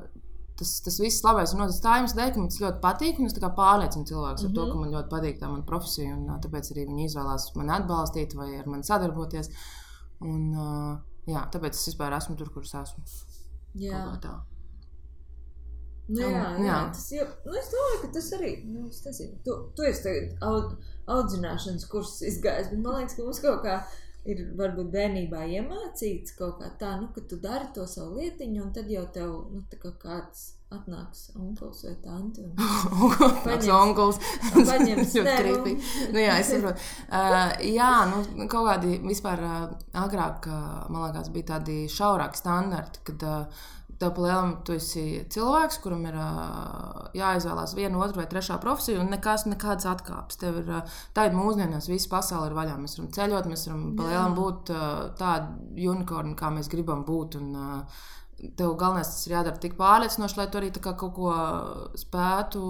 tas, 0.57 0.73
tas 0.85 0.99
viss 1.01 1.25
labais 1.25 1.53
un 1.53 1.63
noticis 1.63 1.83
tā 1.85 1.97
iemesla 1.99 2.21
dēļ, 2.21 2.33
ka 2.33 2.41
man 2.41 2.51
tas 2.53 2.63
ļoti 2.65 2.81
patīk. 2.87 3.21
Es 3.27 3.39
pārliecinu 3.59 4.09
cilvēkus 4.11 4.43
mm 4.43 4.49
-hmm. 4.49 4.59
ar 4.59 4.67
to, 4.67 4.73
ka 4.73 4.79
man 4.79 4.95
ļoti 4.95 5.11
patīk 5.15 5.41
tā 5.41 5.51
mana 5.51 5.69
profesija. 5.71 6.17
Un, 6.17 6.41
tāpēc 6.47 6.73
arī 6.73 6.87
viņi 6.87 7.09
izvēlās 7.09 7.51
mani 7.57 7.75
atbalstīt 7.79 8.35
vai 8.35 8.49
ar 8.59 8.67
mani 8.67 8.85
sadarboties. 8.85 9.51
Un, 10.21 10.41
uh, 10.55 10.97
jā, 11.27 11.43
tāpēc 11.53 11.79
es 11.79 11.87
vispār 11.91 12.17
esmu 12.17 12.37
tur, 12.37 12.51
kur 12.55 12.63
es 12.63 12.75
esmu. 12.75 13.05
Jā. 13.75 14.05
Tā. 14.23 14.41
Nu, 16.09 16.21
jā, 16.21 16.29
jā, 16.31 16.65
Jā. 16.67 16.79
Tas 16.93 17.07
jau, 17.15 17.27
nu, 17.47 17.55
es 17.57 17.69
domāju, 17.73 18.01
ka 18.03 18.09
tas 18.17 18.33
arī 18.37 18.51
nu, 18.69 18.89
es 18.89 19.05
nezinu, 19.07 19.39
tu, 19.47 19.55
tu 19.77 19.87
esi 19.87 20.15
aud, 20.43 20.75
audzināšanas 21.11 21.89
kursus 21.91 22.23
izgājis, 22.31 22.71
bet 22.71 22.81
man 22.83 23.01
liekas, 23.01 23.17
ka 23.19 23.27
mums 23.27 23.43
kaut 23.43 23.63
kā 23.67 23.77
ir 24.29 24.43
varbūt 24.59 24.91
bērnībā 24.95 25.45
iemācīts 25.59 26.37
kaut 26.39 26.61
kā 26.61 26.71
tā, 26.79 26.95
nu, 27.01 27.09
ka 27.15 27.25
tu 27.27 27.39
dari 27.43 27.71
to 27.75 27.87
savu 27.91 28.21
lietiņu, 28.21 28.61
un 28.63 28.75
tad 28.75 28.91
jau 28.91 29.05
tev 29.15 29.33
nu, 29.51 29.65
kā 29.83 29.95
kāds 30.03 30.53
atnāks 30.73 31.27
onkls 31.37 31.83
vai 31.85 31.95
Tas 33.45 33.45
Paņems. 33.45 33.69
onkls. 33.77 34.21
Paņems. 34.55 35.13
ļoti 35.19 35.27
Nē, 35.27 35.37
nu. 35.51 35.75
Nu, 36.15 36.23
jā, 36.23 36.39
es 36.41 36.53
saprotu. 36.55 36.87
Uh, 37.11 37.53
jā, 37.75 37.91
nu, 38.13 38.47
kaut 38.47 38.71
kādi 38.71 38.97
vispār 39.05 39.45
uh, 39.45 39.61
agrāk, 40.05 40.49
uh, 40.49 40.89
man 40.89 41.09
liekas, 41.11 41.33
bija 41.35 41.51
tādi 41.57 41.83
šaurāki 41.93 42.41
standarti, 42.41 43.05
kad 43.11 43.27
uh, 43.29 43.67
tev 44.03 44.13
palielam 44.17 44.57
tu 44.67 44.75
esi 44.75 45.03
cilvēks, 45.33 45.79
kuram 45.85 46.03
ir 46.11 46.17
uh, 46.19 47.03
jāizvēlās 47.17 47.75
viena, 47.79 48.01
otra 48.03 48.23
vai 48.23 48.29
trešā 48.31 48.57
profesija, 48.63 49.01
un 49.03 49.13
nekas, 49.15 49.45
nekādas 49.47 49.87
atkāpes. 49.93 50.41
Tev 50.41 50.59
ir 50.63 50.73
uh, 50.81 50.97
tāda 51.15 51.37
mūsdienās, 51.39 51.87
visa 51.91 52.11
pasaule 52.11 52.51
ir 52.51 52.57
vaļā. 52.59 52.75
Mēs 52.83 52.99
varam 52.99 53.13
ceļot, 53.19 53.51
mēs 53.53 53.69
varam 53.69 53.85
palielam 54.01 54.35
būt 54.39 54.73
uh, 54.75 54.89
tādi 55.21 55.87
unikorni, 55.93 56.35
kā 56.39 56.51
mēs 56.55 56.71
gribam 56.73 57.07
būt. 57.09 57.39
Un, 57.43 57.55
uh, 57.55 58.11
Tev 58.59 58.73
galvenais 58.75 59.07
tas 59.07 59.27
ir 59.29 59.37
jādara 59.37 59.61
tik 59.63 59.77
pārliecinoši, 59.79 60.35
lai 60.41 60.47
tu 60.51 60.59
arī 60.59 60.73
tā 60.75 60.81
kā 60.83 60.97
kaut 60.99 61.13
ko 61.15 61.31
spētu 62.01 62.63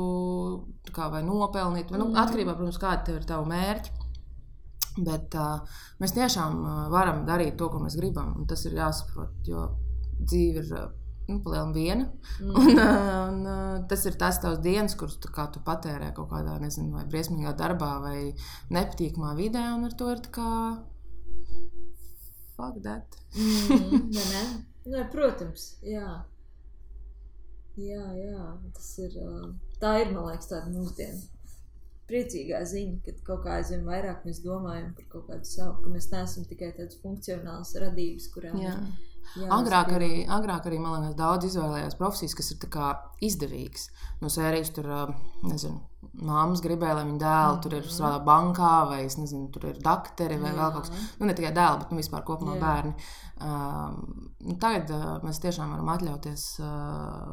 tā 0.84 0.92
kā 0.92 1.06
nopelnīt. 1.24 1.88
Nu, 1.94 2.10
Mhm. 2.10 2.18
atkarībā, 2.20 2.56
protams, 2.58 2.76
kāda 2.82 3.04
tev 3.06 3.16
ir 3.16 3.24
tava 3.24 3.46
mērķa. 3.48 3.90
Bet 4.98 5.34
uh, 5.40 5.62
mēs 6.02 6.12
tiešām 6.12 6.58
varam 6.92 7.24
darīt 7.24 7.56
to, 7.56 7.70
ko 7.72 7.80
mēs 7.80 7.96
gribam. 7.96 8.44
Tas 8.46 8.66
ir 8.68 8.76
jāsaprot, 8.76 9.32
jo 9.48 9.70
dzīve 10.20 10.60
ir 10.60 10.74
nu, 11.28 11.38
palielinājuma 11.44 11.74
viena. 11.76 12.06
Mm. 12.40 12.54
Un, 12.62 12.70
uh, 12.72 13.18
un, 13.28 13.38
uh, 13.46 13.76
tas 13.90 14.06
ir 14.08 14.16
tas 14.20 14.40
tavs 14.42 14.62
dienas, 14.64 14.96
kurus 14.98 15.18
tu, 15.22 15.30
kā 15.32 15.46
tu 15.54 15.62
patērē 15.66 16.12
kaut 16.16 16.30
kādā, 16.32 16.58
nezinu, 16.62 16.94
vai 16.96 17.04
briesmīgā 17.10 17.54
darbā, 17.58 17.92
vai 18.04 18.18
nepatīkamā 18.74 19.34
vidē. 19.38 19.64
Un 19.76 19.88
ar 19.90 19.96
to 19.98 20.10
ir 20.14 20.24
kā 20.34 20.50
fuck 22.56 22.82
that. 22.82 23.18
mm, 23.34 24.10
ne, 24.16 24.28
ne? 24.34 24.44
Ne, 24.92 25.04
protams, 25.12 25.76
jā. 25.86 26.22
Jā, 27.80 28.06
jā, 28.18 28.48
tas 28.76 28.90
ir. 29.00 29.14
ā, 29.22 29.52
Tā 29.82 29.96
ir, 30.02 30.10
man 30.14 30.28
liekas, 30.28 30.50
tāda 30.50 30.70
mūsdienu 30.70 31.22
priecīgā 32.10 32.60
ziņa, 32.68 32.98
ka 33.06 33.14
kaut 33.26 33.46
kā 33.46 33.56
aizvien 33.58 33.86
vairāk 33.86 34.26
mēs 34.28 34.42
domājam 34.44 34.90
par 34.98 35.06
kaut 35.14 35.30
kādu 35.30 35.48
savu, 35.48 35.78
ka 35.82 35.92
mēs 35.94 36.10
neesam 36.12 36.44
tikai 36.48 36.68
tādas 36.76 36.98
funkcionālas 37.02 37.72
radības, 37.82 38.28
kurām 38.34 38.58
Jā. 39.36 39.48
Agrāk 39.56 39.92
arī, 39.96 40.10
agrāk 40.28 40.66
arī, 40.68 40.78
man 40.82 41.00
liekas, 41.00 41.16
daudz 41.16 41.48
izvēlējās 41.48 41.96
profesijas, 42.00 42.34
kas 42.36 42.52
ir 42.52 42.60
izdevīgas. 43.22 43.88
No 44.20 44.28
sērijas 44.32 44.70
tur, 44.76 44.88
nezinu, 45.46 45.80
māmas 46.26 46.60
gribēja, 46.64 46.98
lai 46.98 47.04
viņa 47.08 47.20
dēls 47.22 47.60
tur 47.64 47.76
ir 47.78 47.86
strādā 47.88 48.18
bankā, 48.26 48.72
vai 48.90 49.02
es 49.06 49.16
nezinu, 49.18 49.48
tur 49.54 49.68
ir 49.70 49.78
dakteri, 49.82 50.38
vai 50.42 50.52
vēl 50.52 50.72
kaut 50.74 50.88
kas. 50.88 51.06
Nu, 51.18 51.26
ne 51.26 51.36
tikai 51.38 51.52
dēli, 51.56 51.80
bet 51.82 51.92
nu, 51.92 52.00
vispār 52.02 52.24
kopumā 52.26 52.56
Jā. 52.58 52.62
bērni. 52.66 52.94
Nu, 53.42 54.56
tagad 54.62 54.90
uh, 54.94 55.06
mēs 55.24 55.40
tiešām 55.42 55.72
varam 55.74 55.88
atļauties 55.94 56.46
uh, 56.62 57.32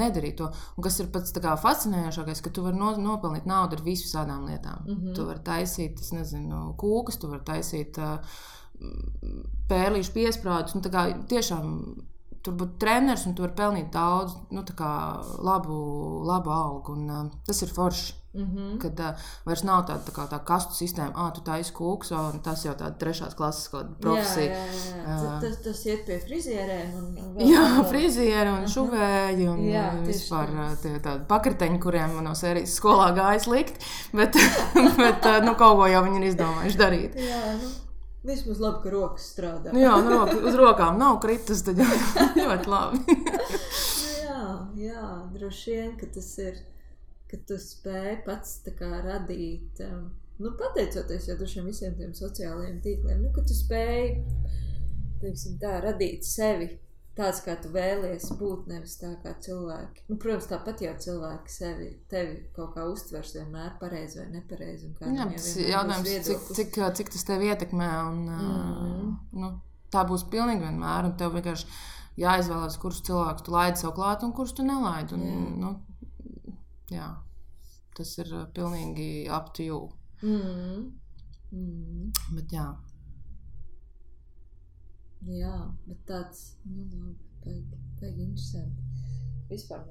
nedarīt 0.00 0.38
to. 0.40 0.48
Un 0.76 0.86
kas 0.86 0.98
ir 1.02 1.10
pats 1.14 1.34
fascinējošākais, 1.34 2.42
ka 2.42 2.50
tu 2.54 2.64
vari 2.66 2.78
no, 2.78 2.94
nopelnīt 3.02 3.46
naudu 3.46 3.78
ar 3.78 3.84
visām 3.86 4.46
lietām. 4.46 4.84
Mm 4.84 4.92
Mhm. 4.92 5.06
-hmm. 5.06 5.14
Tu 5.14 5.26
vari 5.26 5.40
taisīt, 5.44 6.00
es 6.00 6.12
nezinu, 6.12 6.74
kūkas, 6.78 7.18
tu 7.20 7.28
vari 7.28 7.44
taisīt 7.44 7.98
uh, 7.98 8.18
pērlīšu 9.68 10.14
piesprādus. 10.14 10.76
Nu, 10.76 10.84
tiešām 11.28 11.72
tur 12.44 12.56
būtu 12.58 12.78
treneris 12.80 13.26
un 13.28 13.34
tu 13.36 13.44
vari 13.44 13.56
pelnīt 13.58 13.90
daudz, 13.94 14.36
nu, 14.54 14.62
tā 14.66 14.76
kā 14.78 14.92
labu, 15.44 15.74
labu 16.28 16.54
algu. 16.54 16.96
Un, 16.96 17.10
uh, 17.10 17.44
tas 17.46 17.66
ir 17.66 17.74
forši. 17.74 18.14
Mhm. 18.38 18.74
Kad 18.78 19.00
uh, 19.02 19.28
vairs 19.48 19.62
nav 19.66 19.86
tāda 19.88 20.12
tā, 20.12 20.26
tā 20.30 20.38
kastu 20.46 20.76
sistēma, 20.76 21.14
ah, 21.16 21.30
tu 21.34 21.40
taisi 21.42 21.72
kūks, 21.74 22.12
un 22.14 22.42
tas 22.44 22.60
jau 22.62 22.74
tāda 22.76 22.94
trešās 23.00 23.34
klases 23.34 23.72
profesija. 23.72 24.52
Jā, 24.52 24.66
jā, 24.68 24.98
jā. 25.00 25.16
Tas, 25.16 25.32
tas, 25.42 25.56
tas 25.64 25.80
iet 25.88 26.04
pie 26.06 26.20
frizierēm. 26.22 26.92
Jā, 27.50 27.64
frizieri 27.88 28.52
un 28.52 28.68
šuvēji 28.70 29.48
un 29.48 29.64
Jā, 29.66 29.88
vispār 30.06 30.52
tie 30.84 30.94
tādi 31.02 31.24
pakriteņi, 31.32 31.82
kuriem 31.82 32.20
no 32.22 32.36
sērijas 32.38 32.76
skolā 32.78 33.10
gāja 33.16 33.42
slikt, 33.48 33.82
bet, 34.12 34.38
bet 35.02 35.26
ā, 35.26 35.38
nu, 35.42 35.56
kaut 35.58 35.80
ko 35.80 35.90
jau 35.90 36.04
viņi 36.06 36.22
ir 36.22 36.30
izdomājuši 36.30 36.82
darīt. 36.84 37.18
Jā, 37.24 37.42
nu, 37.58 37.72
vismaz 38.28 38.60
labi, 38.62 38.82
ka 38.84 38.92
rokas 38.94 39.26
strādā. 39.32 39.72
Nu, 39.74 39.82
jā, 39.82 39.94
nu, 40.04 40.12
roka, 40.14 40.36
uz 40.50 40.58
rokām 40.58 40.98
nav 41.00 41.18
kritis, 41.24 41.64
tad 41.66 41.80
jau 41.80 41.88
ļoti 42.40 42.72
labi. 42.72 43.16
Nu, 43.18 44.14
jā, 44.22 44.42
jā, 44.84 45.04
droši 45.34 45.76
vien, 45.76 45.92
ka 46.00 46.10
tas 46.14 46.30
ir, 46.44 46.60
ka 47.30 47.40
tu 47.48 47.58
spēj 47.62 48.18
pats 48.26 48.58
tā 48.66 48.74
kā 48.78 48.90
radīt, 49.04 49.82
um, 49.88 50.10
nu, 50.42 50.52
pateicoties 50.60 51.30
jau 51.30 51.38
šiem 51.42 51.70
visiem 51.70 51.96
tiem 51.98 52.12
sociālajiem 52.16 52.82
tīkliem, 52.84 53.24
nu, 53.24 53.32
ka 53.34 53.44
tu 53.48 53.56
spēj, 53.56 54.12
teiksim 55.24 55.58
tā, 55.62 55.80
radīt 55.84 56.28
sevi 56.28 56.76
tāds, 57.18 57.42
kā 57.44 57.56
tu 57.60 57.70
vēlies 57.74 58.30
būt, 58.38 58.68
nevis 58.70 58.96
tā 59.00 59.10
kā 59.22 59.34
cilvēki. 59.44 60.04
Nu, 60.08 60.16
protams, 60.22 60.48
tāpat 60.50 60.82
jau 60.84 60.94
cilvēki 61.04 61.52
sevi, 61.52 61.88
tevi 62.10 62.38
kaut 62.56 62.74
kā 62.76 62.86
uztvers 62.88 63.34
vienmēr 63.36 63.76
pareizi 63.80 64.22
vai 64.22 64.28
nepareizi. 64.36 64.92
Jā, 65.02 65.28
tas 65.34 65.48
būs 65.50 65.68
jautājums, 65.72 66.12
cik, 66.28 66.48
cik, 66.58 66.80
cik 67.00 67.14
tas 67.14 67.28
tev 67.28 67.44
ietekmē, 67.48 67.90
un 68.08 68.24
mm. 68.38 69.12
nu, 69.42 69.52
tā 69.94 70.04
būs 70.08 70.26
pilnīgi 70.32 70.66
vienmēr, 70.66 71.10
tev 71.20 71.36
vienkārši 71.36 71.68
jāizvēlas, 72.18 72.78
kurus 72.82 73.02
cilvēkus 73.06 73.46
tu 73.46 73.54
laidi 73.54 73.82
sev 73.82 73.94
klāt 73.96 74.24
un 74.26 74.34
kurus 74.36 74.54
tu 74.56 74.66
nelaidi. 74.66 75.18
Un, 75.18 75.26
Jā. 75.28 75.44
nu, 75.62 76.56
jā, 76.92 77.08
tas 77.98 78.14
ir 78.22 78.34
pilnīgi 78.56 79.10
up 79.34 79.52
to 79.56 79.66
you. 79.66 79.82
Mm. 80.22 80.88
Mm. 81.54 82.12
Bet, 82.34 82.52
jā. 82.52 82.68
Jā, 85.26 85.54
bet 85.86 86.04
tāds, 86.06 86.44
nu, 86.64 87.14
labi, 87.44 87.64
baigi, 88.00 88.22
interesanti. 88.22 88.84
Vispār 89.50 89.82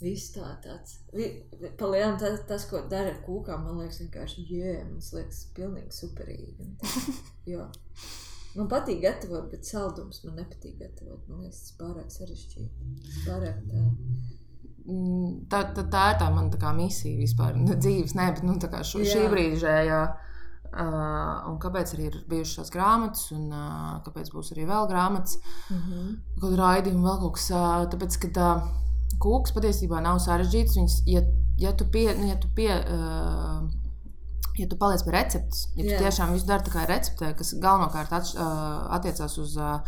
viss 0.00 0.30
tā 0.32 0.46
tāds, 0.64 0.98
vi- 1.12 1.42
palielam 1.78 2.16
tas, 2.18 2.64
ko 2.70 2.80
dara 2.88 3.10
ar 3.10 3.18
kūkām, 3.26 3.64
man 3.66 3.78
liekas 3.82 3.98
vienkārši, 4.00 4.46
jē, 4.48 4.74
man 4.88 5.00
liekas 5.00 5.42
pilnīgi 5.56 5.92
superīgi. 5.92 6.70
tā. 6.80 7.04
Jo, 7.50 7.66
man 8.56 8.68
patīk 8.70 9.00
gatavot, 9.02 9.50
bet 9.50 9.64
saldums 9.66 10.22
man 10.24 10.36
nepatīk 10.40 10.78
gatavot. 10.78 11.26
Man 11.28 11.40
liekas, 11.44 11.60
tas 11.66 11.76
pārāk 11.80 12.10
sarežģīti. 12.14 12.94
Pārāk 13.26 13.60
tā. 13.68 13.84
Mm, 14.90 15.44
Tā, 15.52 15.60
tā, 15.76 15.84
tā 15.92 16.04
ir 16.14 16.18
tā 16.22 16.30
mana 16.32 16.50
tā 16.56 16.70
misija 16.76 17.18
vispār. 17.20 17.56
Ne 17.60 17.76
dzīves, 17.76 18.14
ne, 18.16 18.30
bet 18.32 18.42
nu, 18.46 18.56
tā 18.62 18.80
šī 18.86 19.04
Jā. 19.04 19.26
brīžējā. 19.32 20.00
Uh, 20.70 21.48
un 21.50 21.56
kāpēc 21.58 21.96
arī 21.96 22.04
ir 22.06 22.16
bijušas 22.30 22.60
tās 22.60 22.68
grāmatas, 22.70 23.24
un 23.34 23.48
uh, 23.50 23.96
kāpēc 24.04 24.28
būs 24.30 24.52
arī 24.54 24.68
vēl 24.68 24.86
grāmatas, 24.86 25.40
Mm 25.70 25.80
-hmm. 25.80 26.12
kaut 26.40 26.52
kāda 26.52 26.60
raidījuma, 26.60 27.08
vēl 27.08 27.18
kaut 27.20 27.34
kas 27.34 27.48
tāds. 27.50 27.90
Tāpēc, 27.94 28.18
ka 28.22 28.28
tā 28.38 28.50
kūks 29.18 29.54
patiesībā 29.56 30.00
nav 30.00 30.20
sarežģīts. 30.22 30.76
Viņas, 30.78 31.02
ja, 31.06 31.22
ja 31.58 31.72
tu 31.72 31.84
pie, 31.90 32.14
nu, 32.14 32.28
ja 32.28 32.36
tu 32.36 32.48
pie, 32.54 32.70
uh, 32.70 33.66
ja 34.58 34.66
tu 34.68 34.76
paliec 34.76 35.02
pie 35.02 35.10
receptes, 35.10 35.68
ja 35.76 35.82
tu 35.82 35.90
Jā. 35.90 35.98
tiešām 35.98 36.32
visu 36.32 36.46
dari 36.46 36.62
tā 36.62 36.70
kā 36.70 36.86
receptē, 36.86 37.34
kas 37.34 37.54
galvenokārt 37.54 38.12
atš, 38.12 38.34
uh, 38.36 38.94
attiecās 38.96 39.38
uz 39.38 39.56
uh, 39.56 39.80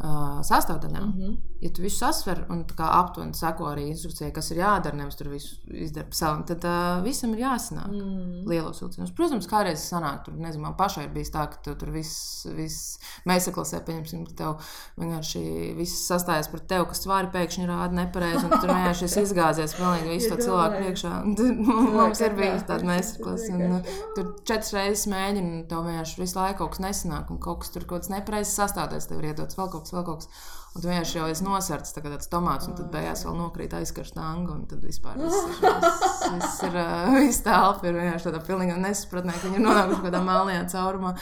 uh, 0.00 0.40
sastāvdaļām. 0.40 1.06
Mm 1.06 1.20
-hmm. 1.20 1.51
Ja 1.62 1.70
tu 1.70 1.82
visu 1.82 1.98
sasver 2.02 2.40
un 2.50 2.64
aptuveni 2.82 3.36
seko 3.38 3.68
arī 3.70 3.84
instrukcijai, 3.92 4.32
kas 4.34 4.50
ir 4.50 4.58
jādara, 4.64 4.96
nevis 4.98 5.14
tur 5.18 5.28
visu 5.30 5.54
izdara 5.70 6.10
savam, 6.16 6.42
tad 6.48 6.64
uh, 6.66 6.98
visam 7.04 7.36
ir 7.36 7.44
jāsanāk. 7.44 7.92
Mm. 7.92 8.40
Lielos 8.50 8.80
vilcienos. 8.82 9.12
Protams, 9.14 9.46
kādreiz 9.50 9.84
sanāk, 9.86 10.24
tur 10.26 10.34
nezinu, 10.42 10.64
man 10.66 10.74
pašai 10.78 11.06
ir 11.06 11.12
bijis 11.14 11.30
tā, 11.34 11.44
ka 11.52 11.60
tu 11.62 11.76
tur 11.78 11.92
viss, 11.94 12.48
viss 12.56 12.98
mēs 13.30 13.46
saklasē, 13.46 13.78
pieņemsim, 13.86 14.24
ka 14.26 14.34
tev 14.40 14.72
vienkārši 14.98 15.44
viss 15.78 16.02
sastājas 16.08 16.50
par 16.50 16.64
tevi, 16.72 16.88
kas 16.90 17.04
tvari 17.04 17.30
pēkšņi 17.36 17.68
rāda 17.70 17.98
nepareizi, 18.00 18.42
un 18.42 18.56
tu 18.56 18.58
tur 18.64 18.72
vienkārši 18.74 19.06
esi 19.06 19.22
izgāzies 19.28 19.76
pilnīgi 19.78 20.16
visu 20.16 20.32
to 20.32 20.40
cilvēku 20.42 20.80
priekšā. 20.82 21.12
Mums 21.98 22.24
ir 22.26 22.34
bijis 22.40 22.66
tā, 22.66 22.72
tāda 22.72 22.80
tas 22.82 22.88
meistarklase, 22.90 23.52
ir 23.52 23.68
un 23.68 23.78
uh, 23.78 23.94
tur 24.16 24.32
četras 24.42 24.74
reizes 24.74 25.06
mēģina, 25.14 25.54
un 25.60 25.62
tev 25.70 25.86
vienkārši 25.86 26.24
visu 26.24 26.40
laiku 26.40 26.64
kaut 26.64 26.74
kas 26.74 26.82
nesanāk, 26.88 27.30
un 27.30 27.38
kaut 27.46 27.62
kas 27.62 27.70
tur 27.76 27.86
kaut 27.86 28.02
kas 28.02 28.10
nepareizs 28.10 28.56
sastāvdaļas 28.58 29.08
tev 29.12 29.22
ir 29.22 29.30
iedots, 29.30 29.58
vēl 29.60 29.70
kaut 29.70 29.86
kas, 29.86 29.94
vēl 29.94 30.08
kaut 30.10 30.26
kas. 30.26 30.50
Un 30.72 30.80
tu 30.80 30.88
vienkārši 30.88 31.18
jau 31.18 31.26
esi 31.28 31.44
nosarts 31.44 31.92
tā 31.92 32.00
tāds 32.00 32.30
tomāts, 32.32 32.64
un 32.64 32.76
tad 32.78 32.86
beigās 32.94 33.26
vēl 33.26 33.34
nokrīt 33.36 33.74
aizkarst 33.76 34.16
anga, 34.16 34.54
tad 34.70 34.84
vispār 34.86 35.18
viss 35.20 35.42
ir, 35.42 35.66
viss, 35.84 36.22
viss 36.32 36.62
ir, 36.64 36.78
viss 37.18 37.42
telpa 37.44 37.90
ir 37.90 37.98
vienkārši 37.98 38.28
tādā 38.30 38.40
pilnīgi 38.46 38.78
nesapratnē, 38.80 39.34
ka 39.36 39.50
viņi 39.50 39.60
ir 39.60 39.66
nonākuši 39.66 39.98
kaut 39.98 40.06
kādā 40.08 40.22
melnajā 40.24 40.62
caurumā. 40.72 41.12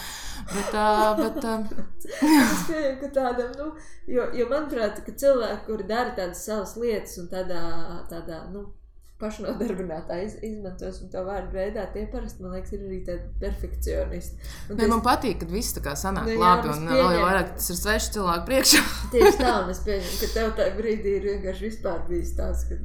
Bet, 0.52 0.76
uh, 0.78 1.08
bet 1.18 1.40
uh, 1.42 1.88
Es 2.20 2.62
pieņemu, 2.68 2.96
ka 3.02 3.10
tādam, 3.14 3.50
nu, 3.58 3.72
jo, 4.10 4.28
jo 4.38 4.46
manuprāt, 4.50 5.02
ka 5.06 5.14
cilvēki, 5.22 5.64
kuri 5.66 5.86
dara 5.90 6.14
tādas 6.14 6.46
savas 6.46 6.76
lietas 6.78 7.18
un 7.18 7.26
tādā, 7.32 7.64
tādā 8.10 8.44
nu, 8.54 8.68
pašnodarbinātā 9.20 10.16
iz, 10.24 10.36
izmantos 10.46 11.00
to 11.12 11.22
vārdu 11.26 11.52
veidā, 11.56 11.84
tie 11.94 12.06
parasti, 12.12 12.42
man 12.44 12.54
liekas, 12.56 12.72
ir 12.76 12.86
arī 12.88 13.00
tādi 13.06 13.26
perfekcionisti. 13.42 14.38
Un 14.70 14.76
ne, 14.76 14.82
tas- 14.84 14.92
man 14.94 15.02
patīk, 15.04 15.38
kad 15.42 15.50
viss 15.54 15.76
tā 15.76 15.82
kā 15.84 15.92
sanāk 15.98 16.24
Nu 16.30 16.36
jā, 16.36 16.40
labi, 16.44 16.72
un 16.74 16.88
uh, 16.88 16.94
vēl 16.96 17.20
vairāk 17.26 17.52
tas 17.58 17.70
ir 17.74 17.80
sveši 17.82 18.14
cilvēku 18.16 18.48
priekšā. 18.48 18.82
Tieši 19.14 19.36
tā, 19.42 19.52
un 19.64 19.74
es 19.74 19.82
pieņemu, 19.86 20.16
ka 20.22 20.30
tev 20.38 20.54
tajā 20.60 20.72
brīdī 20.78 21.16
ir 21.20 21.28
vienkārši 21.34 21.68
vispār 21.68 22.00
bijis 22.08 22.32
tāds, 22.38 22.64
ka 22.70 22.80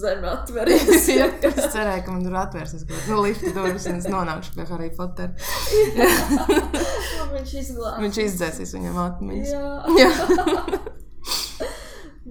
zeme 0.00 0.26
atveries. 0.32 1.06
Ja, 1.16 1.28
es 1.48 1.68
cerēju, 1.72 2.02
ka 2.04 2.12
man 2.12 2.24
tur 2.26 2.34
atvērsies 2.40 2.82
kaut 2.88 2.96
kāda 2.98 3.14
nu, 3.14 3.22
lifta 3.24 3.52
durvis, 3.56 3.86
un 3.88 4.00
es 4.02 4.08
nonākšu 4.10 4.56
pie 4.56 4.66
Harry 4.72 4.90
Pottera. 4.96 5.32
Un 7.22 7.32
viņš 7.36 7.52
izglābs. 7.62 8.00
Viņš 8.02 8.18
izdzēsīs 8.26 8.74
viņam 8.76 8.98
atmiņas. 9.06 9.54
Jā, 9.54 9.62
Jā. 10.02 10.10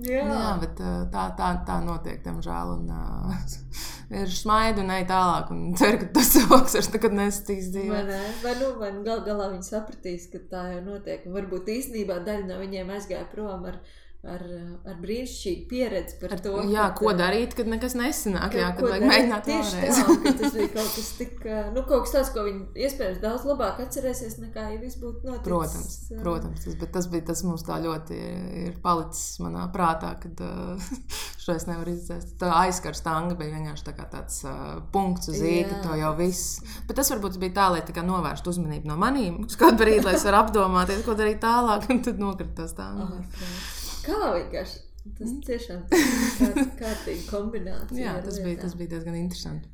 Jā. 0.07 0.23
Jā, 0.29 0.51
bet 0.61 0.79
tā, 1.13 1.23
tā, 1.37 1.49
tā 1.67 1.79
notiek, 1.85 2.21
diemžēl. 2.25 2.71
Un, 2.75 2.89
uh, 2.93 3.35
ir 4.21 4.31
smaida 4.31 4.83
un 4.83 4.93
ej 4.95 5.05
tālāk. 5.09 5.51
Un 5.55 5.75
ceru, 5.79 6.01
ka 6.03 6.09
tas 6.19 6.31
cilvēks 6.35 6.77
vairs 6.77 6.91
nekad 6.95 7.17
nesatīs 7.19 7.69
Vai, 7.69 7.73
dzīvē. 7.75 8.01
ne? 8.09 8.21
vai, 8.43 8.55
nu, 8.61 8.71
vai 8.81 8.91
nu 8.95 9.03
gal 9.07 9.23
galā 9.27 9.49
viņi 9.53 9.69
sapratīs, 9.69 10.29
ka 10.31 10.43
tā 10.51 10.63
jau 10.75 10.81
notiek. 10.85 11.25
Un 11.27 11.37
varbūt 11.39 11.71
īstenībā 11.75 12.21
daļa 12.27 12.49
no 12.51 12.59
viņiem 12.61 12.93
aizgāja 12.97 13.27
prom 13.33 13.65
ar, 13.71 13.79
ar, 14.25 14.43
ar 14.89 14.97
brīnišķīgu 15.01 15.65
pieredzi 15.69 16.17
par 16.21 16.35
to. 16.43 16.53
Jā, 16.71 16.87
ka, 16.89 16.99
ko 16.99 17.09
uh, 17.11 17.17
darīt, 17.19 17.55
kad 17.57 17.69
nekas 17.69 17.95
nesanāk? 17.97 18.57
Jā, 18.57 18.71
ko 18.75 18.85
kad 18.85 18.95
vajag 18.95 19.07
mēģināt 19.11 19.49
Tieši 19.49 19.81
tā, 19.83 20.15
ka 20.23 20.33
tas 20.39 20.55
bija 20.55 20.71
kaut 20.73 20.91
kas 20.95 21.09
tik, 21.19 21.35
uh, 21.45 21.61
nu, 21.75 21.83
kaut 21.87 22.05
kas 22.05 22.15
tāds, 22.15 22.31
ko 22.35 22.45
viņi 22.47 22.85
iespējams 22.87 23.21
daudz 23.23 23.45
labāk 23.49 23.81
atcerēsies, 23.85 24.37
nekā 24.41 24.65
ja 24.73 24.79
viss 24.81 24.99
būtu 25.01 25.29
noticis. 25.29 25.45
Protams, 25.45 25.97
protams 26.23 26.65
tas, 26.65 26.77
bet 26.81 26.93
tas 26.97 27.09
bija 27.11 27.27
tas 27.31 27.45
mums 27.45 27.65
tā 27.67 27.79
ļoti 27.83 28.19
ir 28.65 28.75
palicis 28.83 29.39
manā 29.43 29.67
prātā, 29.73 30.15
kad 30.23 30.43
šo 31.45 31.55
es 31.55 31.67
nevaru 31.69 31.93
izdzēst. 31.93 32.35
Tā 32.41 32.51
aizkarsta 32.63 33.13
anga 33.19 33.37
bija 33.39 33.53
vienkārši 33.53 33.87
tā 33.89 33.95
kā 33.97 34.09
tāds 34.11 34.41
uh, 34.47 34.81
punkts 34.93 35.29
uz 35.33 35.41
īka, 35.41 35.77
Jā. 35.77 35.83
to 35.85 35.99
jau 36.01 36.13
viss. 36.17 36.59
Bet 36.89 36.97
tas 36.99 37.13
varbūt 37.13 37.39
bija 37.41 37.57
tā, 37.59 37.69
lai 37.75 37.85
tā 37.85 37.95
kā 37.95 38.05
novērstu 38.05 38.53
uzmanību 38.55 38.89
no 38.89 38.97
manīm. 38.99 39.43
Uz 39.45 39.57
kādu 39.59 39.83
brīdi, 39.83 40.05
lai 40.07 40.17
es 40.17 40.25
varu 40.25 40.41
apdomāties, 40.43 41.05
ko 41.05 41.17
darīt 41.17 41.43
tālāk, 41.45 41.85
un 41.93 42.03
tad 42.05 42.21
nokritās 42.21 42.73
tā. 42.77 42.89
ārprāt. 43.05 43.83
Kā 44.05 44.19
vienkārši? 44.37 44.81
Tas 45.15 45.33
tiešām 45.45 45.83
ir 45.93 46.03
kārt, 46.39 46.75
kārtīga 46.79 47.25
kombinācija. 47.29 48.01
Jā, 48.01 48.13
tas 48.25 48.39
bija, 48.41 48.57
tas 48.63 48.73
bija 48.77 48.95
diezgan 48.95 49.17
interesanti. 49.19 49.69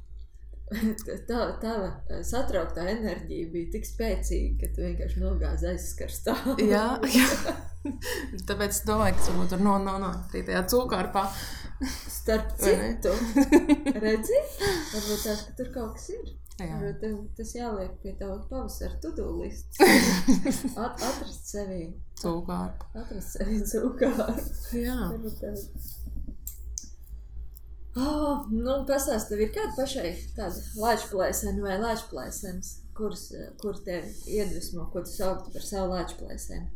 tā, 1.30 1.40
tava 1.60 2.22
satrauktā 2.28 2.86
enerģija 2.94 3.50
bija 3.52 3.72
tik 3.74 3.88
spēcīga, 3.88 4.54
ka 4.62 4.70
tu 4.76 4.86
vienkārši 4.86 5.24
nogāzi 5.24 5.70
aizskarstā. 5.72 6.36
jā, 6.74 6.86
jā. 7.18 7.56
Tāpēc 8.48 8.76
es 8.76 8.84
domāju, 8.88 9.16
ka 9.16 9.24
tas 9.24 9.32
varbūt 9.32 9.54
tur 9.56 9.64
no, 9.66 9.78
no, 9.84 9.98
no 10.04 10.12
tajā 10.32 10.64
cūkārpā. 10.74 11.26
Starp 11.82 12.52
citu, 12.62 13.16
redzi, 13.98 14.38
varbūt 14.62 15.24
tās, 15.26 15.48
ka 15.48 15.56
tur 15.58 15.72
kaut 15.74 15.96
kas 15.98 16.12
ir. 16.14 16.28
Jā. 16.68 16.92
Tev, 17.02 17.16
tas 17.38 17.54
jāliek 17.56 17.94
pie 18.04 18.14
tava 18.20 18.38
pavasara 18.50 19.00
to-do 19.04 19.28
listas. 19.40 19.80
At, 20.84 21.02
atrast 21.02 21.50
sevi 21.54 21.82
cūkārpu. 22.22 22.92
Atrast 23.02 23.38
sevi 23.38 23.60
cūkārpu. 23.72 24.78
Jā. 24.82 25.00
Tev 25.42 25.58
Oh, 27.92 28.46
nu, 28.48 28.78
Pastāstiet, 28.88 29.34
tev 29.34 29.42
ir 29.44 29.50
kāda 29.52 29.74
pašai 29.76 30.12
tāda 30.38 30.62
lāčplēsena 30.80 31.60
vai 31.60 31.74
lāčplēsenes, 31.82 32.70
kuras, 32.96 33.26
kur 33.60 33.76
tevi 33.84 34.14
iedvesmo, 34.38 34.86
ko 34.94 35.04
tu 35.04 35.12
sauktu 35.12 35.52
par 35.52 35.66
savu 35.68 35.92
lāčplēsenu? 35.98 36.70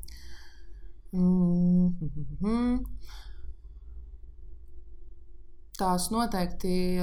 Mm 1.16 1.94
-hmm. 2.42 2.84
Tās 5.80 6.10
noteikti 6.12 7.00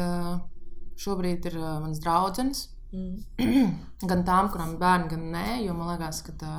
šobrīd 1.00 1.48
ir 1.50 1.58
manas 1.62 2.02
draudzenes. 2.02 2.66
Mm. 2.92 3.64
gan 4.10 4.26
tām, 4.28 4.50
kurām 4.52 4.74
ir 4.74 4.82
bērni, 4.82 5.08
gan 5.14 5.26
nē, 5.32 5.46
jo 5.64 5.76
man 5.76 5.94
liekas, 5.94 6.20
ka 6.26 6.36
tā, 6.40 6.56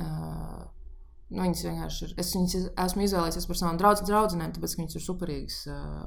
uh, 0.00 0.66
Nu, 1.28 1.42
viņas 1.42 1.62
vienkārši 1.66 2.04
ir. 2.06 2.12
Es 2.22 2.30
viņas 2.32 2.54
esmu 2.86 3.02
izvēlējies 3.04 3.46
par 3.50 3.58
savām 3.60 3.78
draudz, 3.80 4.00
draudzenēm, 4.08 4.54
tāpēc, 4.56 4.76
viņas 4.78 4.96
ir 4.96 5.02
superīgas. 5.04 5.58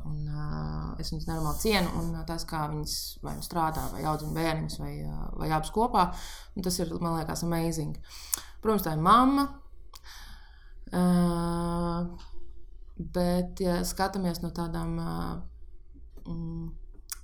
Un, 0.10 0.24
uh, 0.26 0.88
es 1.02 1.12
viņas 1.14 1.28
nenormāli 1.28 1.62
cienu. 1.62 1.92
Un 2.00 2.08
uh, 2.16 2.24
tas, 2.26 2.46
kā 2.50 2.64
viņas 2.72 2.96
vai 3.22 3.36
nu 3.38 3.46
strādā, 3.46 3.84
vai 3.94 4.02
audzina 4.10 4.34
bērniņus, 4.40 4.80
vai, 4.82 4.96
uh, 5.06 5.28
vai 5.38 5.52
abas 5.52 5.70
kopā, 5.76 6.08
tas 6.66 6.82
ir, 6.82 6.96
man 6.98 7.20
liekas, 7.20 7.46
amazing. 7.46 8.02
Protams, 8.66 8.88
tā 8.88 8.96
ir 8.98 9.06
mamma. 9.06 9.46
Uh, 10.90 12.26
bet, 12.98 13.62
ja 13.62 13.78
skatāmies 13.86 14.42
no 14.42 14.50
tādām. 14.58 14.98
Uh, 15.06 16.26
mm, 16.26 16.70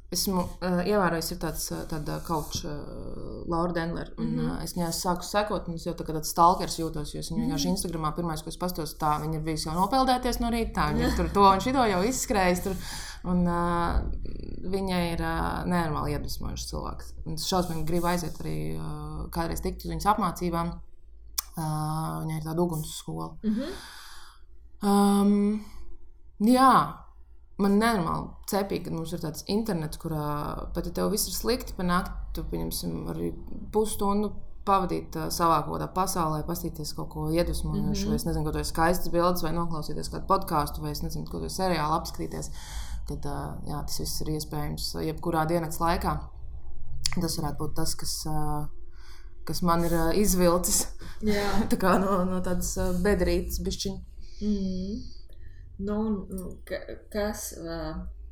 Esmu 0.08 0.39
uh, 0.39 0.78
ievērojis, 0.88 1.34
ir 1.34 1.39
tāds 1.41 1.66
tāda 1.91 2.22
kauča, 2.24 2.70
uh, 2.72 3.39
Laura 3.51 3.74
Denlera. 3.76 4.14
Mm 4.16 4.28
-hmm. 4.28 4.51
uh, 4.53 4.64
es 4.64 4.74
viņai 4.76 4.91
sāku 4.95 5.26
sekot, 5.28 5.68
un 5.68 5.76
es 5.76 5.86
jau 5.86 5.93
tā 5.93 6.05
kā 6.08 6.14
tāds 6.16 6.30
stalkers 6.32 6.78
jūtos, 6.80 7.12
jo 7.14 7.20
es 7.20 7.32
viņu 7.32 7.43
mm 7.43 7.51
-hmm. 7.51 7.68
Instagramā 7.72 8.16
pirmais, 8.16 8.41
ko 8.41 8.49
es 8.49 8.58
pastos, 8.58 8.95
tā 8.95 9.20
viņa 9.22 9.36
ir 9.36 9.41
bijusi 9.41 9.68
jau 9.68 9.76
nopeldēties 9.76 10.39
no 10.39 10.49
rīta, 10.49 10.72
tā 10.74 10.93
viņa 10.93 11.16
tur 11.16 11.30
to 11.30 11.41
un 11.41 11.60
šito 11.60 11.86
jau 11.86 12.03
izskrējis. 12.03 12.64
Tur, 12.64 12.76
un 13.24 13.47
uh, 13.47 14.01
viņai 14.72 15.14
ir 15.14 15.22
uh, 15.22 15.66
nenormāli 15.66 16.12
iedvesmojošs 16.12 16.70
cilvēks. 16.70 17.14
Es 17.34 17.47
šausmīgi 17.47 17.86
gribu 17.86 18.08
aiziet 18.08 18.39
arī 18.39 18.78
uh, 18.78 19.30
kādreiz 19.30 19.62
tikt 19.62 19.86
uz 19.86 19.91
viņas 19.91 20.05
apmācībām. 20.14 20.72
Uh, 21.58 22.24
viņai 22.24 22.38
ir 22.38 22.43
tāda 22.43 22.62
uguns 22.62 22.97
skola. 22.97 23.36
Mm 23.43 23.55
-hmm. 23.55 23.70
um, 24.88 25.62
jā 26.39 27.07
man 27.62 27.78
nenormāli 27.82 28.28
cepīgi, 28.51 28.86
ka 28.88 28.93
mums 28.93 29.14
ir 29.14 29.22
tāds 29.24 29.45
internets, 29.51 29.99
kurā 30.01 30.26
pat 30.76 30.89
ja 30.89 30.93
tev 30.99 31.12
viss 31.14 31.30
ir 31.30 31.36
slikti, 31.36 31.76
pa 31.78 31.86
nakti 31.88 32.38
tu 32.38 32.45
pieņemsim 32.51 33.08
arī 33.14 33.32
pusstundu 33.74 34.34
pavadīt 34.68 35.16
uh, 35.16 35.30
savā 35.34 35.62
kaut 35.64 35.78
kādā 35.78 35.88
pasaulē, 35.95 36.41
paskatīties 36.47 36.93
kaut 36.97 37.10
ko 37.14 37.28
iedvesmojošu, 37.32 37.86
mm 37.88 37.93
-hmm. 37.93 38.10
vai 38.10 38.16
es 38.16 38.26
nezinu, 38.28 38.45
ko 38.45 38.51
tas 38.51 38.68
ir 38.68 38.72
skaistas 38.74 39.12
bildes, 39.14 39.43
vai 39.43 39.53
noklausīties 39.55 40.12
kādu 40.14 40.28
podkāstu, 40.28 40.82
vai 40.82 40.91
es 40.91 41.03
nezinu, 41.03 41.26
ko 41.32 41.39
tas 41.39 41.60
seriālu 41.60 41.99
apskatīties. 41.99 42.51
Kad, 43.08 43.26
uh, 43.26 43.70
jā, 43.72 43.84
tas 43.88 43.99
viss 43.99 44.22
ir 44.22 44.34
iespējams 44.36 44.95
jebkurā 45.08 45.45
dienas 45.47 45.80
laikā. 45.80 46.18
Tas 47.22 47.38
varētu 47.39 47.58
būt 47.58 47.76
tas, 47.76 47.95
kas, 47.95 48.26
uh, 48.28 48.68
kas 49.45 49.62
man 49.62 49.84
ir 49.84 49.93
uh, 49.93 50.18
izvilcis 50.18 50.88
Tā 51.70 51.99
no, 51.99 52.26
no 52.26 52.41
tādas 52.41 52.78
bedrītes 53.01 53.62
bišķiņas. 53.64 54.01
Mm 54.41 54.47
-hmm. 54.47 55.16
Nu, 55.78 55.97
nu 56.30 56.51
kas, 57.13 57.51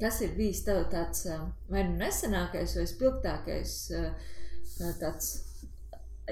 kas 0.01 0.21
ir 0.25 0.37
bijis 0.37 0.63
tev 0.65 0.85
tāds 0.89 1.27
vai 1.69 1.83
nu 1.85 1.99
nesenākais, 1.99 2.73
vai 2.79 2.85
spilgtākais 2.89 3.75
tāds, 4.99 5.27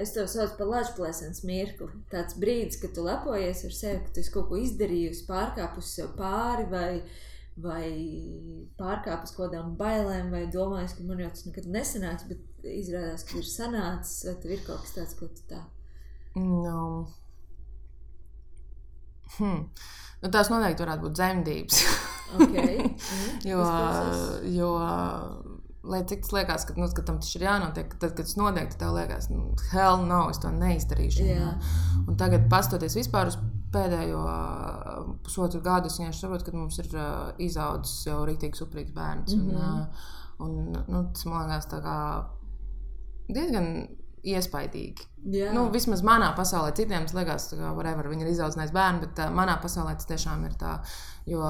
es 0.00 0.14
tev 0.14 0.26
saucu 0.30 0.58
par 0.58 0.70
lažplēsens 0.72 1.44
mirkli, 1.46 1.90
tāds 2.10 2.36
brīdis, 2.40 2.80
kad 2.82 2.96
tu 2.96 3.04
lepojies 3.06 3.62
ar 3.68 3.76
sevi, 3.76 4.02
ka 4.02 4.14
tu 4.14 4.24
esi 4.24 4.34
kaut 4.34 4.50
ko 4.50 4.58
izdarījusi, 4.60 5.26
pārkāpusi 5.28 5.94
sev 6.00 6.12
pāri 6.18 6.66
vai, 6.72 6.90
vai 7.62 7.86
pārkāpus 8.80 9.36
kaut 9.36 9.52
kādām 9.52 9.76
bailēm, 9.78 10.32
vai 10.34 10.44
domājis, 10.50 10.96
ka 10.98 11.06
man 11.06 11.22
jau 11.22 11.30
tas 11.30 11.46
nekad 11.46 11.70
nesanāks, 11.78 12.26
bet 12.30 12.70
izrādās, 12.74 13.26
ka 13.28 13.38
ir 13.38 13.48
sanācis, 13.48 14.24
vai 14.28 14.38
tev 14.42 14.56
ir 14.56 14.64
kaut 14.66 14.82
kas 14.82 14.96
tāds, 14.98 15.18
ko 15.20 15.30
tu 15.30 15.46
tā. 15.52 15.62
No. 16.34 17.06
Hmm. 19.38 19.68
Nu, 20.24 20.30
tās 20.32 20.48
noteikti 20.48 20.80
varētu 20.86 21.04
būt 21.04 21.16
dzemdības. 21.18 21.80
okay. 22.40 22.78
mm, 22.80 23.42
jo, 23.50 23.64
jo, 24.54 24.70
lai 25.84 26.00
cik 26.08 26.24
tas 26.24 26.32
liekas, 26.32 26.64
ka, 26.68 26.76
nu, 26.80 26.88
ka 26.96 27.04
tam 27.04 27.18
tas 27.20 27.34
ir 27.36 27.44
jānotiek, 27.44 27.92
tad, 28.00 28.14
kad 28.16 28.24
tas 28.24 28.38
notiek, 28.40 28.70
tad 28.72 28.80
tev 28.80 28.94
liekas, 28.96 29.28
nu, 29.32 29.50
hell 29.74 30.00
no, 30.08 30.22
es 30.32 30.40
to 30.40 30.52
neizdarīšu. 30.54 31.26
Yeah. 31.28 31.74
Un, 32.06 32.16
tagad, 32.20 32.48
pastoties 32.52 32.96
vispār 32.96 33.28
uz 33.32 33.36
pēdējo 33.74 34.22
pusotru 35.26 35.60
gadu, 35.64 35.90
es 35.90 35.98
vienkārši 36.00 36.24
saprotu, 36.24 36.46
ka 36.48 36.56
mums 36.56 36.78
ir 36.80 36.88
uh, 36.94 37.34
izaudzis 37.42 38.06
jau 38.06 38.22
rīktīgi 38.28 38.60
suprīgs 38.60 38.94
bērns. 38.96 39.34
Mm 39.34 39.50
-hmm. 39.50 39.60
un, 40.46 40.56
uh, 40.70 40.78
un, 40.78 40.86
nu, 40.88 41.04
tas 41.12 41.28
man 41.28 41.52
liekas 41.52 41.68
diezgan 43.28 43.68
iespaidīgi. 44.24 45.08
Jā. 45.34 45.52
Nu, 45.56 45.66
vismaz 45.72 46.02
manā 46.04 46.30
pasaulē, 46.36 46.74
citiem 46.76 47.06
tas 47.06 47.16
liekas, 47.16 47.50
ka 47.56 47.72
whatever, 47.76 48.08
viņi 48.12 48.26
ir 48.26 48.32
izaudzinājis 48.34 48.74
bērnu, 48.76 49.04
bet 49.06 49.20
uh, 49.24 49.34
manā 49.34 49.56
pasaulē 49.62 49.96
tas 49.98 50.08
tiešām 50.10 50.44
ir 50.48 50.56
tā. 50.60 50.78
Jo 51.28 51.44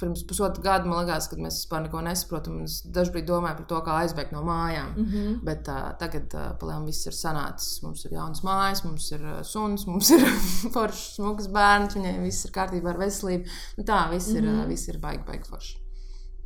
pirms 0.00 0.26
pusotra 0.28 0.62
gada 0.62 0.88
man 0.88 1.00
liekas, 1.00 1.28
ka 1.30 1.38
mēs 1.40 1.62
vispār 1.62 1.86
neko 1.86 2.02
nesaprotam. 2.04 2.58
Es 2.66 2.78
dažkārt 2.92 3.26
domāju 3.28 3.60
par 3.60 3.68
to, 3.70 3.80
kā 3.86 3.96
aizbēgt 4.02 4.34
no 4.34 4.42
mājām. 4.44 4.92
Mm 4.96 5.06
-hmm. 5.12 5.38
Bet 5.44 5.68
uh, 5.72 5.90
tagad 6.00 6.34
uh, 6.34 6.46
palielinājums 6.60 6.90
viss 6.90 7.06
ir 7.06 7.16
sanācis. 7.16 7.82
Mums 7.82 8.04
ir 8.04 8.12
jaunas 8.12 8.42
mājas, 8.44 8.84
mums 8.84 9.10
ir 9.12 9.24
uh, 9.24 9.42
suns, 9.42 9.86
mums 9.86 10.10
ir 10.10 10.26
foršs, 10.74 11.14
smugs 11.16 11.48
bērns, 11.48 11.96
viņai 11.96 12.16
viss 12.22 12.44
ir 12.44 12.52
kārtībā 12.52 12.92
ar 12.92 12.98
veselību. 12.98 13.44
Nu, 13.78 13.84
tā 13.84 14.10
viss 14.10 14.28
ir, 14.28 14.42
mm 14.42 14.48
-hmm. 14.48 14.64
uh, 14.64 14.68
viss 14.68 14.88
ir 14.88 14.98
baigi, 14.98 15.24
baigi 15.26 15.48
forši. 15.48 15.78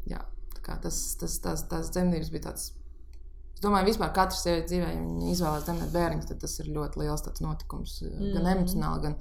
Jā, 0.07 0.21
tas, 0.83 1.17
tas, 1.17 1.39
tas, 1.39 1.63
tās 1.69 1.91
dzemdības 1.91 2.31
bija 2.31 2.43
tāds 2.43 2.80
Es 3.61 3.67
domāju, 3.67 3.91
vispār 3.91 4.09
katra 4.17 4.39
sieviete 4.39 4.71
dzīvē, 4.71 4.87
ja 4.89 5.01
viņa 5.03 5.27
izvēlas 5.35 5.65
dzemdēt 5.67 5.91
bērniņus, 5.93 6.29
tad 6.31 6.39
tas 6.41 6.55
ir 6.63 6.71
ļoti 6.73 7.03
liels 7.03 7.27
notikums. 7.45 7.99
Mm. 8.07 8.31
Gan 8.33 8.47
emocionāli, 8.55 9.03
gan 9.03 9.17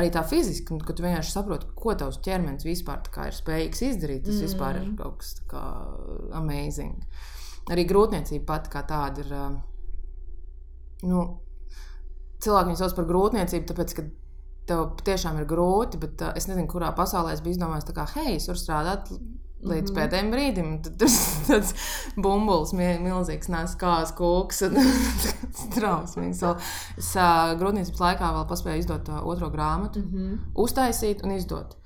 arī 0.00 0.08
tā 0.16 0.24
fiziski, 0.26 0.80
kad 0.82 0.98
tu 0.98 1.04
vienkārši 1.04 1.30
saproti, 1.30 1.68
ko 1.78 1.94
tavs 1.94 2.18
ķermenis 2.26 2.66
vispār 2.66 3.06
ir 3.28 3.36
spējīgs 3.36 3.84
izdarīt. 3.86 4.24
Tas 4.26 4.40
mm. 4.40 4.48
vispār 4.48 4.80
ir 4.80 4.90
kaut 4.98 5.20
kas 5.22 5.36
tāds 5.38 6.34
amazing. 6.34 6.98
Arī 7.70 7.86
grūtniecība 7.86 8.48
pati 8.50 8.74
kā 8.74 8.82
tāda 8.90 9.22
ir. 9.22 9.32
Nu, 11.06 11.22
cilvēki 12.42 12.72
viņu 12.72 12.82
sauc 12.82 12.98
par 12.98 13.06
grūtniecību, 13.12 13.70
tāpēc, 13.70 13.98
ka 14.00 14.08
tev 14.66 14.86
tiešām 15.06 15.38
ir 15.38 15.46
grūti, 15.46 16.02
bet 16.02 16.26
uh, 16.26 16.34
es 16.34 16.50
nezinu, 16.50 16.66
kurā 16.74 16.90
pasaulē 16.98 17.38
es 17.38 17.42
biju 17.44 17.54
izdomājis, 17.54 17.86
ka, 17.94 18.10
hei, 18.16 18.34
es 18.40 18.50
varu 18.50 18.66
strādāt 18.66 19.14
Līdz 19.66 19.90
mm 19.90 19.96
-hmm. 19.96 19.98
pēdējiem 19.98 20.32
brīdim 20.32 20.72
tad 20.82 20.98
tur 21.00 21.12
tāds 21.50 21.74
bumbulis, 22.16 22.72
milzīgs, 22.72 23.48
nes 23.52 23.76
kāds 23.80 24.14
kūks. 24.16 24.62
Trausmīgs. 25.76 26.42
Es 26.96 27.14
grūtniecības 27.60 28.02
laikā 28.08 28.32
vēl 28.38 28.46
paspēju 28.48 28.84
izdot 28.84 29.08
otro 29.22 29.50
grāmatu, 29.50 30.02
mm 30.02 30.10
-hmm. 30.12 30.38
uztaisīt 30.54 31.24
un 31.24 31.30
izdot. 31.38 31.76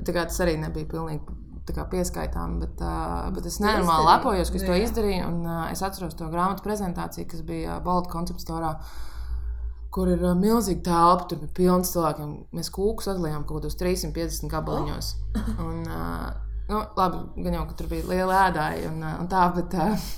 Tā 0.00 0.12
kā 0.12 0.24
tas 0.24 0.40
arī 0.40 0.56
nebija 0.60 0.86
pilnīgi 0.86 1.38
pieskaitām, 1.90 2.58
bet, 2.60 2.80
uh, 2.80 3.30
bet 3.34 3.46
es 3.46 3.60
nenormāli 3.60 4.06
lepojos, 4.06 4.50
ka 4.50 4.56
es 4.56 4.64
to 4.66 4.74
izdarīju. 4.74 5.26
Un, 5.28 5.46
uh, 5.46 5.70
es 5.70 5.82
atceros 5.82 6.14
to 6.14 6.28
grāmatu 6.32 6.62
prezentāciju, 6.62 7.28
kas 7.30 7.42
bija 7.46 7.80
Balta 7.84 8.10
koncepta 8.10 8.42
storā. 8.42 8.74
Kur 9.90 10.08
ir 10.08 10.22
milzīga 10.38 10.82
telpa, 10.86 11.26
tur 11.28 11.38
bija 11.38 11.52
pilns 11.54 11.92
cilvēkiem. 11.92 12.34
Mēs 12.54 12.70
kūkus 12.70 13.10
atdalījām 13.10 13.44
kaut 13.44 13.62
kādos 13.62 13.78
350 13.78 14.50
gabaliņos. 14.50 15.14
Oh. 15.34 15.64
Un, 15.66 15.80
uh, 15.86 16.49
Nu, 16.70 16.80
labi, 16.94 17.42
gan 17.42 17.56
jau, 17.56 17.62
ka 17.66 17.74
tur 17.78 17.88
bija 17.90 18.06
liela 18.06 18.42
ēdāja 18.46 18.90
un, 18.92 19.00
un 19.02 19.30
tā, 19.30 19.40
bet 19.56 19.74
uh, 19.74 20.10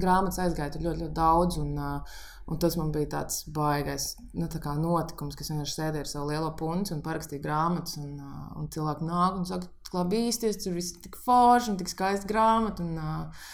grāmatas 0.00 0.40
aizgāja 0.40 0.72
tur 0.72 0.86
ļoti, 0.86 1.02
ļoti 1.02 1.16
daudz. 1.18 1.58
Un, 1.60 1.74
uh, 1.76 2.14
un 2.48 2.60
tas 2.62 2.76
man 2.80 2.92
bija 2.94 3.10
tāds 3.18 3.42
baisais 3.52 4.14
nu, 4.32 4.48
tā 4.48 4.76
notikums, 4.80 5.36
kas 5.36 5.52
vienkārši 5.52 5.76
sēdēja 5.76 6.06
ar 6.06 6.10
savu 6.10 6.30
lielo 6.30 6.50
punci 6.56 6.94
un 6.96 7.04
parakstīja 7.04 7.44
grāmatas. 7.44 7.98
Un, 8.00 8.14
uh, 8.16 8.46
un 8.60 8.70
cilvēki 8.72 9.08
nāk 9.10 9.36
un 9.40 9.44
saka, 9.50 9.68
kā 9.90 10.06
bīsties, 10.08 10.62
tur 10.62 10.78
viss 10.78 10.94
ir 10.94 11.04
tik 11.04 11.20
forši 11.26 11.74
un 11.74 11.80
tik 11.80 11.92
skaisti 11.92 12.30
grāmata. 12.32 12.86
Un, 12.86 12.96
uh, 12.96 13.50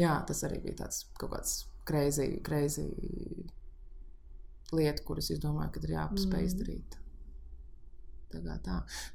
jā, 0.00 0.14
tas 0.30 0.40
arī 0.48 0.62
bija 0.64 0.86
tāds 0.86 1.04
kaut 1.20 1.34
kāds 1.36 1.58
crazy, 1.88 2.38
crazy 2.44 2.88
lieta, 4.72 5.04
kuras 5.04 5.28
es 5.32 5.40
domāju, 5.42 5.74
ka 5.74 5.84
ir 5.84 5.94
jāpaspēj 5.98 6.40
mm. 6.42 6.48
izdarīt. 6.48 6.96
Tā. 6.96 6.97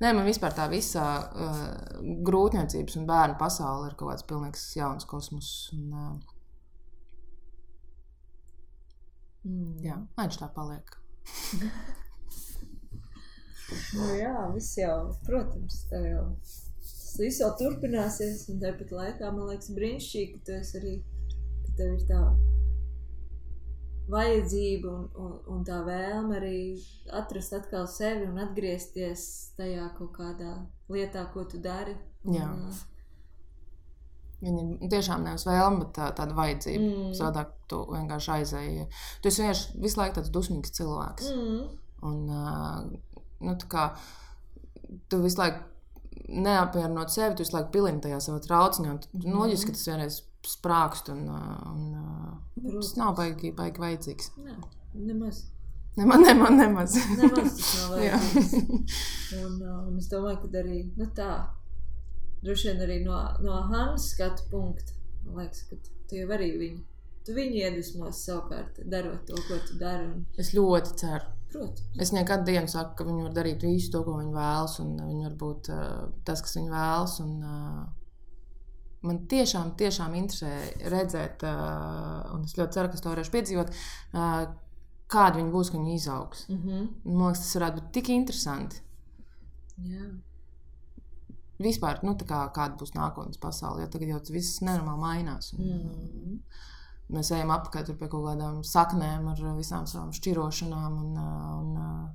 Nē, 0.01 0.13
man 0.13 0.25
vispār 0.25 0.55
tā 0.57 0.65
visa 0.71 1.03
uh, 1.29 1.65
grūtniecības 2.25 2.97
un 2.99 3.05
bērnu 3.09 3.37
pasaule 3.39 3.89
ir 3.91 3.97
kaut 3.99 4.09
kāds 4.13 4.25
pilnīgs 4.29 4.63
jauns 4.79 5.05
kosmos. 5.09 5.49
Un, 5.77 5.89
uh, 5.93 6.29
Mm. 9.43 9.73
jā, 9.83 9.97
lai 10.15 10.23
viņš 10.27 10.37
tā 10.39 10.47
paliek. 10.55 10.93
Nu, 13.93 14.05
jā, 14.19 14.33
viss 14.53 14.75
jau, 14.77 15.13
protams, 15.25 15.79
tā 15.89 15.99
jau. 16.03 16.25
Tas 16.83 17.13
viss 17.17 17.39
jau 17.41 17.49
turpināsies, 17.57 18.43
un 18.51 18.59
tāpat 18.61 18.91
laikā 18.93 19.31
man 19.33 19.47
liekas 19.49 19.71
brīnišķīgi, 19.73 20.33
ka 20.33 20.45
tu 20.45 20.55
esi 20.57 20.77
arī, 20.79 20.93
ka 21.63 21.73
tev 21.79 21.93
ir 21.95 22.03
tā 22.09 22.19
vajadzība 24.11 24.89
un, 24.91 25.03
un, 25.19 25.35
un 25.53 25.61
tā 25.67 25.79
vēlme 25.85 26.39
arī 26.39 26.57
atrast 27.15 27.55
atkal 27.55 27.87
sevi 27.87 28.27
un 28.27 28.41
atgriezties 28.43 29.27
tajā 29.57 29.89
kaut 29.97 30.11
kādā 30.17 30.55
lietā, 30.91 31.25
ko 31.33 31.45
tu 31.49 31.61
dari. 31.63 31.95
Un, 32.25 32.35
Jā. 32.35 32.49
ā, 32.49 32.73
Viņa 34.43 34.63
ir 34.83 34.89
tiešām 34.91 35.21
nevis 35.23 35.45
vēlme, 35.47 35.85
bet 35.85 35.93
tā, 35.95 36.09
tāda 36.17 36.35
vajadzība. 36.35 36.83
Mm. 36.83 36.95
Mm. 37.05 37.11
Savādāk 37.15 37.53
tu 37.71 37.77
vienkārši 37.87 38.31
aizēji. 38.33 38.87
Tu 39.23 39.31
esi 39.31 39.39
vienkārši 39.39 39.83
visu 39.85 39.99
laiku 40.01 40.17
tāds 40.17 40.33
dusmīgs 40.35 40.75
cilvēks. 40.75 41.29
Mm. 41.31 41.61
Un, 42.09 42.17
nu, 43.47 43.53
tā 43.61 43.69
kā, 43.71 43.85
tu 45.07 45.21
visu 45.23 45.39
laiku 45.39 45.63
neapmierinot 46.43 47.13
sevi, 47.13 47.37
tu 47.37 47.45
visu 47.45 47.55
laiku 47.55 47.71
pilini 47.77 48.03
tajā 48.03 48.19
savā 48.25 48.43
trauciņā. 48.43 48.97
Mm. 49.21 49.39
loģiski, 49.39 49.71
ka 49.71 49.77
tas 49.77 49.87
vienreiz 49.93 50.19
sprākst. 50.47 51.09
Un, 51.13 51.25
uh, 51.29 51.57
un, 51.71 51.89
uh, 51.97 52.37
Protams. 52.59 52.91
tas 52.91 52.99
nav 52.99 53.15
baigi, 53.19 53.51
baigi 53.55 53.83
vajadzīgs. 53.83 54.31
Nē, 54.43 54.55
nemaz. 55.09 55.43
Nemaz, 55.97 56.23
nemaz. 56.25 56.55
nemaz. 56.57 56.95
Nemaz 57.17 57.57
tas 57.57 57.73
nav 57.81 57.91
vajadzīgs. 57.97 58.55
Un, 59.43 59.59
uh, 59.61 59.83
un 59.89 59.99
es 60.01 60.09
domāju, 60.11 60.41
ka 60.45 60.63
arī 60.63 60.79
nu, 60.97 61.09
tā, 61.17 61.29
droši 62.43 62.71
vien 62.71 62.81
arī 62.87 62.97
no, 63.05 63.19
no 63.43 63.59
Hannas 63.69 64.09
skatu 64.13 64.47
punkta, 64.51 64.97
man 65.27 65.43
liekas, 65.43 65.63
ka 65.69 65.77
tu 66.09 66.19
jau 66.19 66.27
arī 66.35 66.49
viņu, 66.59 66.81
tu 67.23 67.37
viņu 67.37 67.61
iedvesmos 67.61 68.19
savukārt, 68.27 68.81
darot 68.91 69.23
to, 69.29 69.39
ko 69.47 69.61
tu 69.67 69.79
dari. 69.79 70.09
Un, 70.11 70.25
es 70.41 70.51
ļoti 70.57 70.97
ceru. 70.99 71.31
protams, 71.53 71.83
Es 72.01 72.11
nekad 72.11 72.43
dienu 72.47 72.67
saku, 72.67 72.97
ka 72.97 73.05
viņi 73.07 73.27
var 73.27 73.35
darīt 73.37 73.63
visu 73.63 73.91
to, 73.93 74.01
ko 74.03 74.17
viņi 74.17 74.33
vēlas, 74.35 74.79
un 74.83 74.95
viņi 74.97 75.27
var 75.29 75.35
būt 75.43 75.69
uh, 75.71 75.91
tas, 76.25 76.41
kas 76.41 76.57
viņi 76.57 76.73
vēlas. 76.73 77.19
Un, 77.23 77.35
uh, 77.45 77.83
man 79.03 79.21
tiešām, 79.31 79.73
tiešām 79.79 80.13
interesē 80.15 80.51
redzēt, 80.93 81.43
un 82.33 82.43
es 82.47 82.55
ļoti 82.57 82.77
ceru, 82.77 82.89
ka 82.93 83.01
to 83.03 83.13
varēšu 83.13 83.33
piedzīvot, 83.35 83.73
kāda 85.13 85.37
viņi 85.39 85.51
būs, 85.53 85.71
kad 85.71 85.79
viņi 85.81 85.95
izaugs. 85.99 86.45
mm 86.49 86.57
-hmm. 86.61 86.87
Man 87.05 87.27
liekas, 87.27 87.39
tas 87.45 87.55
varētu 87.59 87.79
būt 87.81 87.91
tik 87.91 88.09
interesanti. 88.09 88.81
jā. 89.77 90.11
Vispār, 91.59 91.99
nu, 92.03 92.15
kā, 92.17 92.39
kāda 92.53 92.75
būs 92.79 92.93
nākotnes 92.95 93.37
pasaule, 93.39 93.81
jo 93.81 93.87
tagad 93.87 94.07
jau 94.09 94.19
tas 94.19 94.29
viss 94.31 94.61
nenormāli 94.61 94.99
mainās. 94.99 95.53
Un, 95.53 95.65
Mm. 95.65 96.39
Mēs 97.09 97.31
ejam 97.35 97.49
apkārt 97.51 97.97
pie 97.99 98.07
kaut 98.07 98.25
kādām 98.25 98.63
saknēm, 98.63 99.27
ar 99.27 99.57
visām 99.57 99.85
savām 99.85 100.11
šķirošanām 100.11 100.93
un, 101.03 101.17
un 101.59 102.09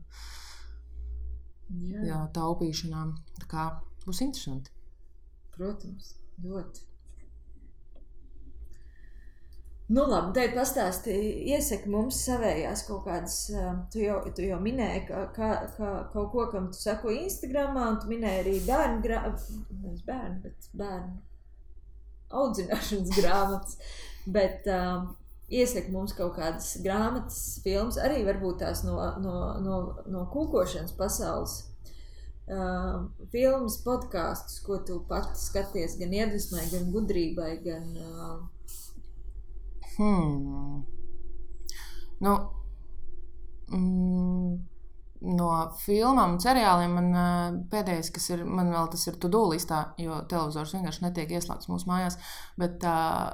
Jā, 1.70 2.00
jā, 2.08 2.18
taupīšanām. 2.32 3.14
Tā 3.40 3.46
kā 3.46 3.64
būs 4.06 4.20
interesanti. 4.24 4.70
protams, 5.56 6.14
ļoti. 6.44 6.88
Nu, 9.88 10.02
labi, 10.04 10.34
tad 10.36 10.52
pastāstīja, 10.52 11.28
iesaka 11.54 11.88
mums 11.88 12.18
savējās 12.26 12.82
kaut 12.84 13.06
kādas. 13.06 13.36
ā, 13.56 13.70
Tu 13.92 14.02
jau, 14.02 14.18
tu 14.36 14.44
jau 14.44 14.58
minēji, 14.60 15.06
ka, 15.08 15.22
ka, 15.32 15.48
ka 15.78 15.92
kaut 16.12 16.28
ko, 16.34 16.44
kam 16.52 16.66
tu 16.72 16.76
sako 16.76 17.14
Instagramā, 17.14 17.86
un 17.94 17.96
tu 18.02 18.10
minēji 18.10 18.42
arī 18.42 18.52
bērnu 18.66 19.00
grāmatu, 19.06 19.62
nevis 19.78 20.04
bērnu, 20.04 20.42
bet 20.44 20.68
bērnu 20.76 21.16
audzināšanas 22.28 23.14
grāmatas. 23.20 23.78
Bet 24.28 24.68
uh, 24.68 25.08
iesaka 25.48 25.92
mums 25.94 26.12
kaut 26.18 26.36
kādas 26.36 26.74
grāmatas, 26.84 27.40
filmas, 27.64 27.96
arī 28.04 28.20
varbūt 28.28 28.60
tās 28.66 28.84
no, 28.84 28.98
no, 29.24 29.38
no, 29.64 29.78
no 30.04 30.26
kūkošanas 30.34 30.92
pasaules. 31.00 31.62
Uh, 32.48 33.10
filmas, 33.28 33.74
podkāstus, 33.84 34.62
ko 34.64 34.78
tu 34.80 35.02
pati 35.08 35.36
skaties, 35.36 35.98
gan 36.00 36.14
iedvesmai, 36.16 36.62
gan 36.72 36.86
gudrībai, 36.94 37.50
gan 37.60 37.90
uh, 38.00 38.38
Hmm. 39.98 40.84
Nu, 42.22 42.34
mm, 43.74 44.52
no 45.34 45.48
filmām 45.82 46.36
un 46.36 46.42
seriāliem 46.42 46.94
man 46.94 47.08
uh, 47.10 47.58
pēdējais, 47.72 48.12
kas 48.14 48.30
ir, 48.30 48.44
man 48.46 48.70
vēl 48.74 48.90
tas 48.92 49.08
ir 49.10 49.18
to-do 49.18 49.42
listā, 49.50 49.82
jo 49.98 50.20
televizors 50.30 50.76
vienkārši 50.76 51.04
netiek 51.08 51.34
ieslēgts 51.34 51.70
mūsu 51.70 51.90
mājās. 51.90 52.18
Bet 52.62 52.86
uh, 52.86 53.32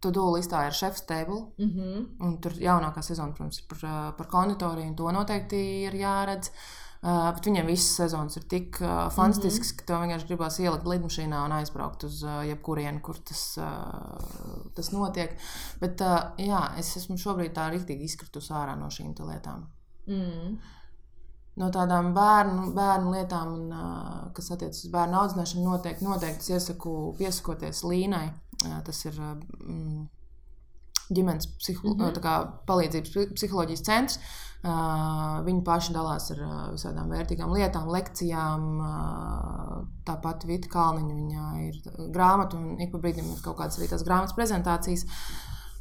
to-do 0.00 0.30
listā 0.38 0.66
ir 0.66 0.78
Chef's 0.78 1.04
Table. 1.06 1.52
mm 1.58 1.70
-hmm. 1.76 2.40
Tur 2.40 2.52
jaunākā 2.52 3.02
sezona, 3.02 3.36
protams, 3.36 3.58
ir 3.60 3.68
par, 3.68 3.78
ā, 3.78 4.16
par 4.16 4.26
konditoriju, 4.26 4.88
un 4.88 4.96
to 4.96 5.12
noteikti 5.12 5.60
ir 5.84 5.94
jāredz. 5.94 6.48
Uh, 6.48 6.81
bet 7.02 7.46
viņiem 7.48 7.66
visas 7.66 7.96
sezonas 7.98 8.36
ir 8.38 8.44
tik 8.50 8.76
uh, 8.78 9.08
fantastiskas, 9.10 9.72
mm 9.72 9.74
-hmm. 9.74 9.78
ka 9.78 9.86
tev 9.86 10.02
vienkārši 10.02 10.28
gribās 10.28 10.58
ielikt 10.62 10.86
lidmašīnā 10.86 11.44
un 11.44 11.52
aizbraukt 11.56 12.04
uz 12.04 12.22
uh, 12.22 12.44
jebkurienu, 12.46 13.00
kur 13.02 13.18
tas, 13.18 13.58
uh, 13.58 14.68
tas 14.74 14.92
notiek. 14.92 15.34
Bet 15.80 16.00
uh, 16.00 16.20
jā, 16.38 16.62
es 16.78 16.96
esmu 16.96 17.18
šobrīd 17.18 17.56
tā 17.56 17.70
rīktīgi 17.72 18.06
izkritusi 18.06 18.52
ārā 18.52 18.76
no 18.78 18.86
šīm 18.86 19.14
lietām. 19.18 19.66
mm. 20.06 20.56
No 21.56 21.68
tādām 21.68 22.14
bērnu, 22.14 22.70
bērnu 22.72 23.10
lietām, 23.12 23.48
un, 23.52 23.72
uh, 23.72 24.32
kas 24.32 24.50
attiecas 24.50 24.84
uz 24.84 24.90
bērnu 24.90 25.18
audzināšanu, 25.20 25.64
noteikti, 25.64 26.04
noteikti 26.04 26.40
es 26.40 26.48
iesaku 26.48 27.14
piesakoties 27.18 27.82
Līnai. 27.84 28.30
Uh, 28.64 28.78
tas 28.86 29.04
ir 29.04 29.18
uh, 29.20 29.34
mm, 29.60 30.06
ģimenes 31.16 31.50
psiho, 31.58 31.94
mm. 31.94 32.08
-hmm. 32.16 32.56
palīdzības 32.68 33.12
psi- 33.14 33.34
psiholoģijas 33.36 33.84
centrs. 33.88 34.18
Uh, 34.62 35.40
viņi 35.42 35.64
paši 35.66 35.90
dalās 35.90 36.28
ar 36.30 36.40
uh, 36.44 36.58
visādām 36.70 37.08
vērtīgām 37.10 37.50
lietām, 37.50 37.88
lekcijām. 37.90 38.66
Uh, 38.78 39.80
tāpat 40.06 40.46
Vita 40.46 40.68
Kalniņa 40.70 41.14
viņai 41.16 41.64
ir 41.66 42.10
grāmata, 42.14 42.60
un 42.60 42.78
ik 42.78 42.92
pa 42.92 43.00
brīdim 43.02 43.32
ir 43.32 43.40
kaut 43.42 43.58
kādas 43.58 43.80
arī 43.80 43.88
tās 43.90 44.04
grāmatas 44.06 44.36
prezentācijas. 44.38 45.02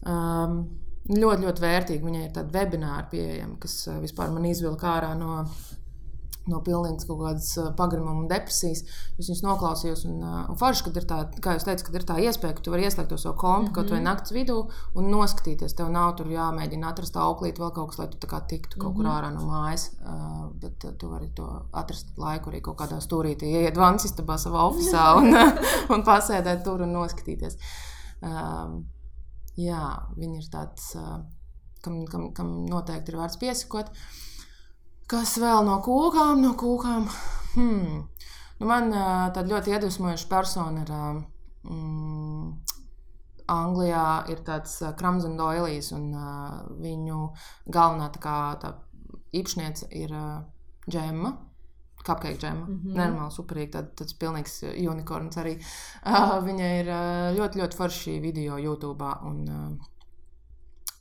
Um, 0.01 0.63
ļoti, 1.09 1.45
ļoti 1.45 1.61
vērtīgi. 1.61 2.07
Viņai 2.07 2.23
ir 2.25 2.33
tāda 2.33 2.57
webināra 2.57 3.05
pieejama, 3.11 3.59
kas 3.61 3.77
vispār 4.01 4.33
man 4.33 4.49
izvilka 4.49 4.95
ārā 4.95 5.13
no, 5.19 5.43
no 6.49 6.59
pilnīgas 6.65 7.05
kaut 7.05 7.19
kādas 7.21 7.49
uh, 7.59 7.69
pagrimuma 7.77 8.23
un 8.23 8.29
depresijas. 8.29 8.81
Es 9.19 9.29
viņus 9.29 9.43
noklausījos, 9.45 10.03
un, 10.09 10.21
uh, 10.25 10.37
un 10.49 10.57
forši, 10.57 10.85
kad 10.87 10.97
ir 10.97 11.05
tā, 11.09 11.17
kā 11.43 11.55
jūs 11.55 11.65
teicat, 11.67 11.83
kad 11.87 11.97
ir 11.99 12.05
tā 12.09 12.15
iespēja, 12.23 12.55
ka 12.57 12.63
tu 12.65 12.73
vari 12.73 12.87
ieslēgt 12.87 13.11
to 13.11 13.19
savu 13.21 13.35
kompu 13.37 13.61
mm 13.61 13.67
-hmm. 13.67 13.75
kaut 13.75 13.91
vai 13.93 13.99
naktas 14.01 14.33
vidū 14.33 14.57
un 14.95 15.11
noskatīties. 15.13 15.75
Tev 15.77 15.91
nav 15.93 16.15
tur 16.17 16.27
jāmēģina 16.27 16.89
atrast 16.89 17.17
auklīt 17.17 17.59
vēl 17.59 17.71
kaut 17.71 17.89
kas, 17.89 17.99
lai 17.99 18.07
tu 18.07 18.17
tā 18.17 18.29
kā 18.31 18.41
tiktu 18.47 18.79
kaut 18.79 18.95
kur 18.95 19.05
ārā 19.05 19.29
no 19.33 19.45
mājas. 19.45 19.91
Uh, 20.01 20.49
bet 20.61 20.83
uh, 20.83 20.93
tu 20.97 21.09
vari 21.09 21.29
to 21.35 21.47
atrast 21.71 22.17
laiku 22.17 22.49
arī 22.49 22.61
kaut 22.61 22.77
kādā 22.77 22.97
stūrītī, 23.01 23.45
ieiet 23.45 23.77
vannas 23.77 24.05
istabā 24.05 24.37
savā 24.37 24.65
oficiālā 24.71 25.15
un, 25.21 25.35
un 25.93 26.03
pasēdēt 26.03 26.63
tur 26.63 26.81
un 26.81 26.93
noskatīties. 26.93 27.57
Um, 28.21 28.85
jā, 29.57 30.07
viņi 30.17 30.37
ir 30.37 30.49
tāds, 30.51 30.95
uh, 30.95 31.21
kam, 31.81 32.05
kam, 32.05 32.33
kam 32.33 32.65
noteikti 32.65 33.11
ir 33.11 33.17
vērts 33.17 33.39
piesakot. 33.41 33.91
Kas 35.11 35.35
vēl 35.41 35.65
no 35.67 35.81
kūkām? 35.83 36.39
No 36.39 36.53
kūkām? 36.55 37.07
Hmm. 37.57 38.05
Nu, 38.61 38.67
man 38.69 38.93
tāda 38.93 39.43
ļoti 39.49 39.73
iedvesmojoša 39.75 40.27
persona 40.31 40.85
ir. 40.85 40.93
Mm, 41.67 42.53
Anglijā 43.51 44.05
ir 44.31 44.39
tāds 44.47 44.77
ā, 44.85 44.93
Kramzona 44.97 45.35
Doilijas, 45.37 45.91
un 45.97 46.07
ā, 46.15 46.29
viņu 46.79 47.19
galvenā 47.67 48.07
tā 48.15 48.21
kā, 48.23 48.35
tā 48.61 48.71
īpašniece 49.35 49.89
ir 49.99 50.15
ā, 50.15 50.25
Džemma. 50.89 51.33
Cupcake 52.01 52.37
džema. 52.37 52.65
Mm. 52.65 52.81
-hmm. 52.83 52.95
Normāli, 52.97 53.31
superīgi. 53.35 53.71
Tad, 53.71 53.91
tāds 53.99 54.15
pilnīgs 54.17 54.55
unikorns 54.89 55.37
arī. 55.37 55.57
Uh, 56.05 56.39
viņa 56.47 56.69
ir 56.79 56.87
uh, 56.89 57.37
ļoti, 57.37 57.61
ļoti 57.61 57.77
forši 57.77 58.19
video 58.19 58.57
YouTube. 58.57 59.11
Un, 59.23 59.43
uh, 59.49 59.90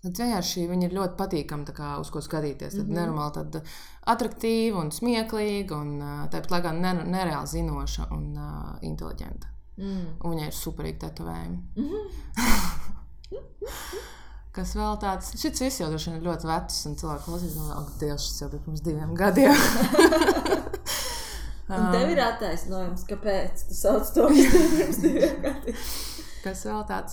Tad 0.01 0.17
vienkārši 0.17 0.63
viņi 0.71 0.87
ir 0.89 0.95
ļoti 0.97 1.13
patīkami, 1.19 1.73
kā, 1.77 1.89
uz 2.01 2.09
ko 2.13 2.21
skatīties. 2.25 2.73
Tad 2.73 2.87
mm. 2.87 2.89
-hmm. 2.89 2.99
nenormāli 2.99 3.33
tāda 3.37 3.61
attraktīva 4.09 4.77
un 4.81 4.89
smieklīga, 4.97 5.73
un 5.77 5.89
uh, 6.01 6.25
tāpat 6.33 6.51
laikā 6.57 6.71
ne, 6.79 6.93
nereāli 7.05 7.49
zinoša 7.53 8.03
un 8.17 8.25
uh, 8.37 8.43
inteliģenta. 8.81 9.47
Mm. 9.81 10.07
Un 10.21 10.29
viņai 10.35 10.49
ir 10.49 10.57
superīgi 10.57 10.99
tetovējumi. 11.05 11.59
Mhm. 11.77 12.01
Kas 14.57 14.73
vēl 14.75 14.97
tāds? 14.99 15.31
Šis 15.39 15.61
viss 15.63 15.79
jau 15.79 15.87
ir 15.95 16.25
ļoti 16.25 16.49
vecs, 16.49 16.87
un 16.89 16.97
cilvēki 16.99 17.25
klausīs, 17.29 17.55
no 17.55 17.71
ak, 17.77 17.89
Dievs, 18.01 18.25
šis 18.27 18.41
jau 18.43 18.49
bija 18.51 18.65
pirms 18.65 18.83
diviem 18.83 19.13
gadiem. 19.15 19.55
Un 21.71 21.95
tev 21.95 22.11
ir 22.11 22.19
attaisnojums, 22.19 23.07
kāpēc 23.07 23.63
tu 23.69 23.75
sauc 23.79 24.11
to 24.17 24.27
pirms 24.35 24.99
diviem 25.05 25.37
gadiem. 25.45 25.77
Kas 26.43 26.67
vēl 26.67 26.83
tāds? 26.89 27.13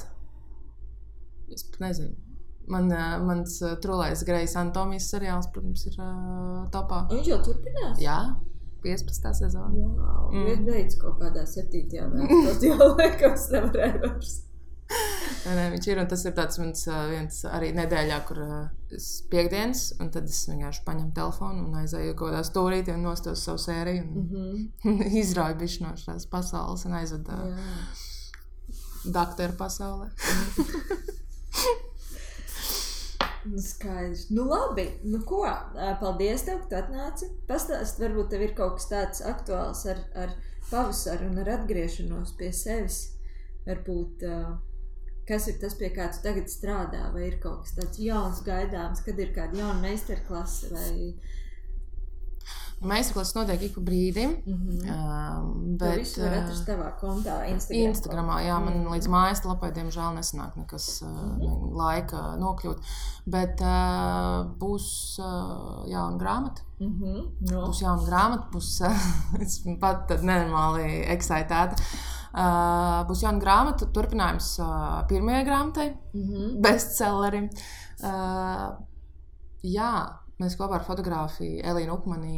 Es 1.54 1.62
pat 1.68 1.78
nezinu. 1.86 2.27
Man, 2.68 2.90
uh, 2.92 3.16
mans 3.24 3.62
uh, 3.64 3.78
trulais 3.80 4.24
grejas 4.28 4.58
anatomijas 4.60 5.08
seriāls, 5.14 5.48
protams, 5.54 5.86
ir 5.88 5.96
uh, 6.04 6.66
topā. 6.74 7.06
Un 7.08 7.22
viņš 7.22 7.30
jau 7.32 7.38
turpinās? 7.46 8.02
Jā, 8.04 8.18
15. 8.84 9.32
sezona. 9.40 9.70
Wow, 9.72 10.34
mm. 10.34 10.50
Ir 10.52 10.66
beidz 10.68 11.00
kaut 11.00 11.22
kādā 11.22 11.46
7. 11.48 11.86
gadā. 11.94 12.28
jau 12.68 12.90
liekas, 13.00 13.48
nevarēja 13.56 14.02
vairs. 14.04 14.36
Nē, 14.88 15.54
nē, 15.56 15.64
viņš 15.74 15.88
ir. 15.92 16.02
Tas 16.12 16.24
ir 16.28 16.36
tāds 16.36 16.60
mans 16.60 16.84
viens 17.12 17.40
arī 17.48 17.72
nedēļā, 17.76 18.20
kur 18.28 18.44
es 18.96 19.08
piekdienas, 19.32 19.88
un 20.04 20.12
tad 20.12 20.28
es 20.28 20.44
vienkārši 20.50 20.84
paņemu 20.88 21.12
telefonu 21.16 21.66
un 21.68 21.82
aizēju 21.82 22.16
kaut 22.20 22.34
kādā 22.34 22.44
stūrītī 22.48 22.96
un 22.96 23.08
nostos 23.08 23.44
savu 23.48 23.64
sēriju. 23.64 24.04
Un 24.08 24.28
mm 24.28 24.70
-hmm. 24.84 25.18
izrauju 25.24 25.60
bišķi 25.64 25.84
no 25.88 25.96
šīs 26.04 26.28
pasaules 26.32 26.86
un 26.86 27.00
aizvedu 27.00 27.32
doktoru 29.06 29.54
pasaulē. 29.60 30.12
Nu, 33.48 33.62
skaidrs. 33.64 34.28
Nu, 34.30 34.46
labi. 34.50 34.88
Nu, 35.04 35.22
ko? 35.24 35.44
Paldies, 36.02 36.44
tev, 36.48 36.64
ka 36.64 36.70
tu 36.70 36.80
atnāci. 36.82 37.30
Pastāst, 37.50 38.02
varbūt 38.04 38.32
tev 38.34 38.46
ir 38.48 38.56
kaut 38.58 38.78
kas 38.78 38.90
tāds 38.92 39.24
aktuāls 39.26 39.86
ar, 39.92 40.02
ar 40.16 40.34
pavasaru 40.70 41.30
un 41.32 41.42
ar 41.44 41.54
atgriešanos 41.58 42.36
pie 42.40 42.52
sevis. 42.56 43.02
Varbūt, 43.68 44.24
kas 45.28 45.48
ir 45.52 45.60
tas, 45.62 45.76
pie 45.80 45.90
kā 45.96 46.10
tu 46.12 46.22
tagad 46.24 46.52
strādā, 46.52 47.08
vai 47.14 47.28
ir 47.30 47.40
kaut 47.44 47.66
kas 47.66 47.76
tāds 47.80 48.00
jauns, 48.04 48.44
gaidāms, 48.48 49.04
kad 49.06 49.20
ir 49.20 49.34
kāda 49.36 49.60
jauna 49.60 49.80
meistarklase 49.84 50.72
vai 50.72 50.92
Meistarklases 52.78 53.34
notiek 53.34 53.62
ik 53.66 53.74
pa 53.74 53.82
brīdim. 53.82 54.34
Mm 54.46 54.58
-hmm. 54.58 54.90
uh, 54.94 55.78
bet 55.82 55.98
jūs 55.98 56.12
varat 56.22 56.44
atrast 56.44 56.68
tavā 56.70 56.92
kontā, 57.00 57.38
Instagram. 57.50 57.88
Instagramā. 57.90 58.36
Jā, 58.46 58.60
man 58.60 58.74
mm 58.74 58.84
-hmm. 58.84 58.92
līdz 58.94 59.08
mājaslapai, 59.08 59.72
diemžēl, 59.74 60.14
nesanāk 60.16 60.56
nekas 60.56 61.02
mm 61.02 61.16
-hmm. 61.40 61.72
laika 61.74 62.36
nokļūt. 62.38 62.78
Bet 63.26 63.62
uh, 63.62 64.46
būs 64.60 65.18
uh, 65.20 65.90
jauna 65.90 66.18
grāmata. 66.18 66.62
Mm 66.80 66.94
-hmm. 67.00 67.52
no. 67.52 67.66
Būs 67.68 67.82
jauna 67.82 68.04
grāmata, 68.06 68.46
būs 68.52 68.70
uh, 68.86 69.80
pat 69.84 70.22
nenormāli 70.22 71.04
excitēta. 71.16 71.76
Uh, 72.34 73.08
būs 73.10 73.24
jauna 73.24 73.40
grāmata, 73.40 73.86
turpinājums 73.94 74.60
uh, 74.60 75.08
pirmajai 75.08 75.46
grāmatai, 75.46 75.98
mm 76.14 76.24
-hmm. 76.24 76.62
bestsellerim. 76.62 77.50
Uh, 78.04 78.78
jā, 79.64 80.10
Mēs 80.38 80.58
kopā 80.58 80.78
ar 80.78 80.86
fotografu 80.86 81.44
Elīnu 81.44 81.96
Upmani 81.98 82.36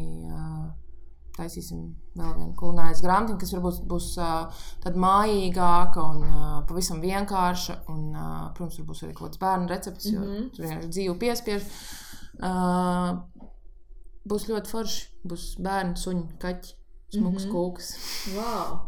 taisīsim 1.40 1.84
vēl 2.18 2.34
vienu 2.36 2.54
kulinācijas 2.60 3.04
grāmatiņu, 3.04 3.40
kas 3.42 3.54
varbūt 3.56 3.82
būs 3.90 4.08
tāda 4.20 5.02
mājīgāka 5.04 6.04
un 6.04 6.24
pavisam 6.70 7.02
vienkārša. 7.04 7.80
Un, 7.92 8.10
protams, 8.58 8.80
tur 8.80 8.88
būs 8.90 9.04
arī 9.06 9.16
kaut 9.16 9.30
kāds 9.30 9.42
bērnu 9.44 9.72
recepts, 9.72 10.10
jo 10.12 10.20
mm 10.20 10.32
-hmm. 10.32 10.50
tur 10.56 10.66
vienkārši 10.66 10.92
dzīve 10.96 11.16
piespiež. 11.24 11.70
Būs 14.30 14.48
ļoti 14.52 14.74
forši. 14.74 15.06
Būs 15.30 15.46
bērni, 15.64 15.96
suņi, 15.98 16.26
kaķi, 16.40 16.76
smuks 17.16 17.46
mm 17.46 17.50
-hmm. 17.50 17.54
kūks. 17.56 17.88
Wow! 18.36 18.80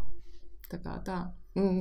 Tā 0.71 0.77
kā 0.83 0.99
tā. 1.03 1.19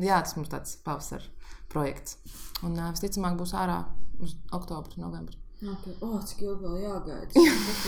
Jā, 0.03 0.22
tas 0.22 0.37
mums 0.37 0.49
tāds 0.49 0.76
pavasara 0.85 1.24
projekts. 1.68 2.18
Un 2.62 2.74
visticamāk 2.74 3.37
būs 3.39 3.55
ārā 3.55 3.85
uz 4.20 4.35
oktobra, 4.53 4.91
novembra. 4.97 5.37
Okay. 5.61 5.92
Oh, 6.00 6.16
cik 6.24 6.40
ilgi 6.46 6.64
vēl 6.64 6.76
jāgaida? 6.86 7.42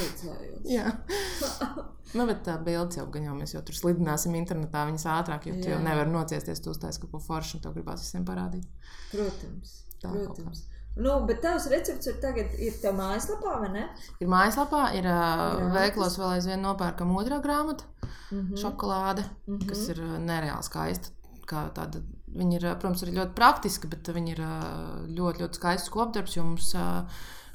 Jā, 0.77 0.91
nu, 2.17 2.27
bet 2.29 2.43
tā 2.45 2.59
bilde 2.61 2.99
jau 3.01 3.07
gan 3.15 3.31
jau 3.31 3.37
mēs 3.39 3.55
jau 3.55 3.63
tur 3.65 3.79
slidināsim 3.79 4.37
internetā, 4.37 4.85
viņas 4.91 5.07
ātrāk, 5.15 5.49
jo 5.49 5.57
Jā. 5.57 5.63
tu 5.63 5.73
jau 5.73 5.79
nevari 5.81 6.13
nociesties, 6.13 6.61
tu 6.61 6.75
uztaisi 6.75 7.01
kaut 7.01 7.15
ko 7.15 7.23
foršu, 7.25 7.57
un 7.57 7.65
to 7.65 7.73
gribās 7.73 8.05
visiem 8.05 8.29
parādīt. 8.29 8.69
Protams, 9.15 9.73
tā 10.05 10.13
protams. 10.13 10.67
Nu, 11.01 11.15
bet 11.25 11.41
tavs 11.41 11.71
recepts 11.73 12.11
ir 12.11 12.21
tagad 12.21 12.53
ir 12.61 12.77
tā 12.83 12.93
mājaslapā, 12.93 13.57
vai 13.65 13.73
ne? 13.73 13.89
Ir 14.21 14.29
mājaslapā, 14.29 14.85
ir 14.99 15.09
uh, 15.09 15.63
veiklos 15.73 16.19
vēl 16.21 16.37
aizvien 16.37 16.61
nopērkam 16.61 17.17
otrā 17.17 17.41
grāmata, 17.41 17.89
mm 18.05 18.39
-hmm. 18.39 18.57
šokolāde, 18.61 19.25
mm 19.47 19.57
-hmm. 19.57 19.69
kas 19.69 19.89
ir 19.89 20.05
uh, 20.05 20.19
nereāli 20.21 20.69
skaista. 20.69 21.17
Tāda, 21.53 22.01
viņa 22.33 22.55
ir, 22.57 22.65
protams, 22.81 23.03
arī 23.03 23.13
ļoti 23.17 23.35
praktiska, 23.37 23.89
bet 23.89 24.09
viņa 24.09 24.31
ir 24.33 24.41
ļoti, 25.17 25.41
ļoti 25.43 25.59
skaists 25.59 25.91
kopdarbs, 25.93 26.37
jo 26.37 26.45
mums 26.45 26.75
uh, 26.75 27.09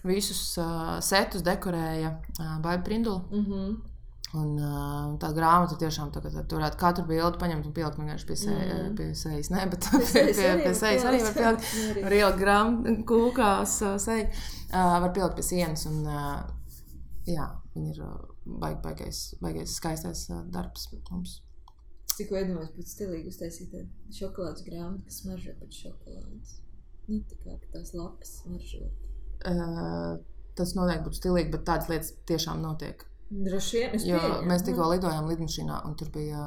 visus 0.06 0.42
uh, 0.62 0.98
setus 1.04 1.44
dekorēja 1.46 2.18
uh, 2.18 2.58
Baiba 2.62 2.84
Prindula. 2.84 3.24
Mm 3.32 3.46
-hmm. 3.46 3.78
Un, 4.36 4.58
uh, 4.60 5.14
tā 5.22 5.30
grāmata 5.32 5.78
tiešām 5.80 6.10
tā, 6.12 6.20
tā, 6.20 6.42
tur 6.44 6.60
varētu 6.60 6.78
katru 6.78 7.06
bildi 7.08 7.40
paņemt 7.40 7.66
un 7.70 7.74
pielikt 7.74 7.98
vienkārši 7.98 8.28
pie, 8.28 8.36
se, 8.36 8.52
mm. 8.52 8.96
pie 8.98 9.16
sejas. 9.16 9.50
Nē, 9.54 9.70
bet 9.72 9.88
pie, 9.88 10.24
pie, 10.36 10.50
pie, 10.64 10.74
sejas 10.76 11.06
arī 11.08 11.22
var 11.24 11.34
pielikt. 11.38 12.04
Var 12.04 12.16
ielikt 12.18 12.40
grāmatu, 12.42 12.96
kūkās, 13.12 13.78
seju. 14.04 14.28
Uh, 14.68 15.00
var 15.06 15.14
pielikt 15.16 15.40
pie 15.40 15.48
sienas. 15.48 15.86
Un, 15.86 16.04
uh, 16.04 16.44
jā, 17.24 17.48
viņi 17.76 17.96
ir 17.96 18.04
baig, 18.46 18.82
baigais, 18.84 19.24
baigais 19.42 19.80
skaistais 19.80 20.28
uh, 20.30 20.44
darbs 20.52 20.90
mums. 21.10 21.42
Tikko 22.18 22.36
iedomājos, 22.36 22.76
būtu 22.76 22.92
stilīgi 22.92 23.32
uztaisīt 23.32 23.76
šokolādes 24.20 24.66
grāmatu, 24.68 25.06
kas 25.06 25.22
smaržo 25.22 25.56
pēc 25.60 25.84
šokolādes. 25.86 26.56
Nu, 27.08 27.22
tā 27.30 27.38
kā 27.46 27.56
tās 27.72 27.94
lapas 27.96 28.42
smaržot. 28.42 29.04
Uh, 29.46 30.18
tas 30.58 30.74
noteikti 30.78 31.06
būtu 31.06 31.20
stilīgi, 31.20 31.52
bet 31.54 31.66
tādas 31.68 31.92
lietas 31.92 32.14
tiešām 32.30 32.64
notiek. 32.64 33.04
Droši 33.30 33.82
vien. 33.82 33.98
Jo 34.08 34.22
mēs 34.48 34.64
tikko 34.66 34.88
lidojām 34.94 35.28
lidmašīnā, 35.30 35.82
un 35.88 35.98
tur 36.00 36.10
bija 36.14 36.46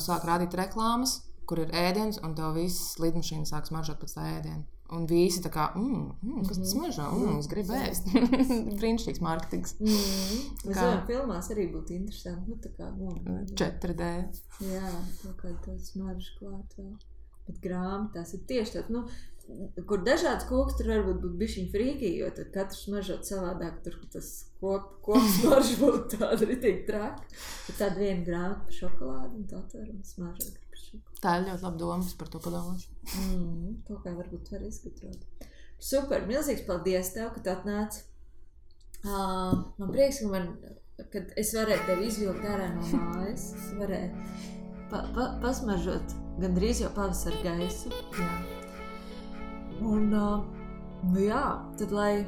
sāk 0.00 0.24
rādīt 0.28 0.54
reklāmas, 0.56 1.18
kur 1.48 1.60
ir 1.62 1.74
ēdiens, 1.76 2.20
un 2.24 2.36
tev 2.38 2.56
viss 2.56 2.96
lidmašīna 3.02 3.48
sāk 3.48 3.68
smaržot 3.68 4.00
pēc 4.00 4.16
tā 4.16 4.30
ēdiena. 4.38 4.64
Un 4.94 5.02
visi 5.10 5.40
tā 5.42 5.50
kā, 5.50 5.64
mm, 5.74 6.02
mm, 6.22 6.42
kas 6.46 6.60
tas 6.62 6.70
smaržo, 6.70 7.08
mm, 7.10 7.38
es 7.40 7.48
gribu 7.50 7.74
ēst. 7.74 8.06
Brīnišķīgs 8.78 9.22
mārketings. 9.24 9.74
Mm. 9.82 10.44
Kā 10.62 10.76
zinām, 10.76 11.00
filmās 11.08 11.50
arī 11.50 11.64
būtu 11.72 11.96
interesanti. 11.96 12.52
Nu, 12.52 12.58
tā 12.62 12.70
kā, 12.76 12.92
nu, 12.94 13.16
4D. 13.58 14.12
Jā, 14.62 14.92
kaut 15.24 15.40
kāda 15.42 15.56
tāda 15.64 15.88
smarža 15.88 16.36
klāt 16.38 16.78
vēl. 16.78 16.92
Bet 17.48 17.58
grāmatās 17.62 18.32
ir 18.38 18.46
tieši 18.46 18.78
tāds, 18.78 18.94
nu, 18.94 19.02
kur 19.86 20.02
dažādas 20.06 20.46
koks 20.48 20.76
tur 20.78 20.88
varbūt 20.90 21.20
būtu 21.22 21.38
bišķiņ 21.40 21.66
frīkī, 21.72 22.10
jo 22.20 22.30
tad 22.34 22.48
katrs 22.54 22.82
smaržot 22.86 23.28
savādāk, 23.28 23.78
tur 23.84 23.98
tas 24.12 24.30
kop, 24.60 24.88
koks 25.06 25.36
smarža 25.40 25.76
būtu 25.82 26.18
tāda 26.18 26.48
ritīgi 26.50 26.86
traka. 26.88 27.28
Tad 27.68 27.78
tāda 27.82 28.00
viena 28.00 28.24
grāmata 28.26 28.64
par 28.66 28.78
šokolādi 28.80 29.38
un 29.40 29.46
tā 29.52 29.62
tur 29.70 29.86
smaržot 30.10 30.58
par 30.64 30.82
šokolādi. 30.82 31.20
Tā 31.22 31.36
ir 31.38 31.46
ļoti 31.50 31.66
laba 31.68 31.82
doma, 31.84 32.10
par 32.18 32.32
to 32.32 32.42
padomāšu. 32.48 32.98
Mm, 33.20 33.78
to 33.86 34.00
kā 34.02 34.16
varbūt 34.18 34.52
var 34.54 34.66
izgatavot. 34.66 35.46
Super, 35.86 36.26
milzīgs 36.26 36.66
paldies 36.66 37.12
tev, 37.14 37.30
ka 37.34 37.44
tu 37.44 37.52
atnāci. 37.52 38.04
Uh, 39.06 39.52
man 39.78 39.92
prieks, 39.92 40.22
ka 40.24 40.30
man, 40.32 40.52
kad 41.12 41.30
es 41.38 41.52
varēju 41.54 41.86
tevi 41.86 42.10
izvilkt 42.10 42.46
ārā 42.48 42.70
no 42.74 42.86
mājas, 42.90 43.50
varēju 43.78 44.54
pa, 44.90 45.04
pa, 45.14 45.30
pasmaržot 45.44 46.16
gandrīz 46.42 46.82
jau 46.82 46.92
pavasara 46.96 47.42
gaisu. 47.44 47.92
Jā. 48.16 48.65
Un, 49.84 50.12
uh, 50.14 50.44
nu 51.12 51.20
jā, 51.20 51.42
tad 51.78 51.92
lai, 51.92 52.24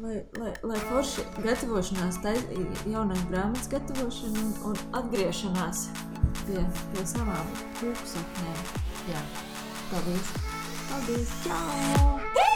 lai, 0.00 0.16
lai, 0.40 0.52
lai 0.64 0.78
forši 0.88 1.26
gatavošanās 1.44 2.20
tai 2.24 2.36
jaunai 2.88 3.18
grāmatas 3.28 3.68
gatavošana 3.72 4.44
un, 4.46 4.54
un 4.72 4.84
atgriešanās 5.02 5.88
pie, 6.46 6.62
pie 6.94 7.08
savām 7.14 7.56
kūku 7.80 8.14
saknēm. 8.14 8.62
Jā, 9.12 9.24
paldies! 9.92 10.32
Paldies! 10.90 11.36
Čau! 11.44 12.49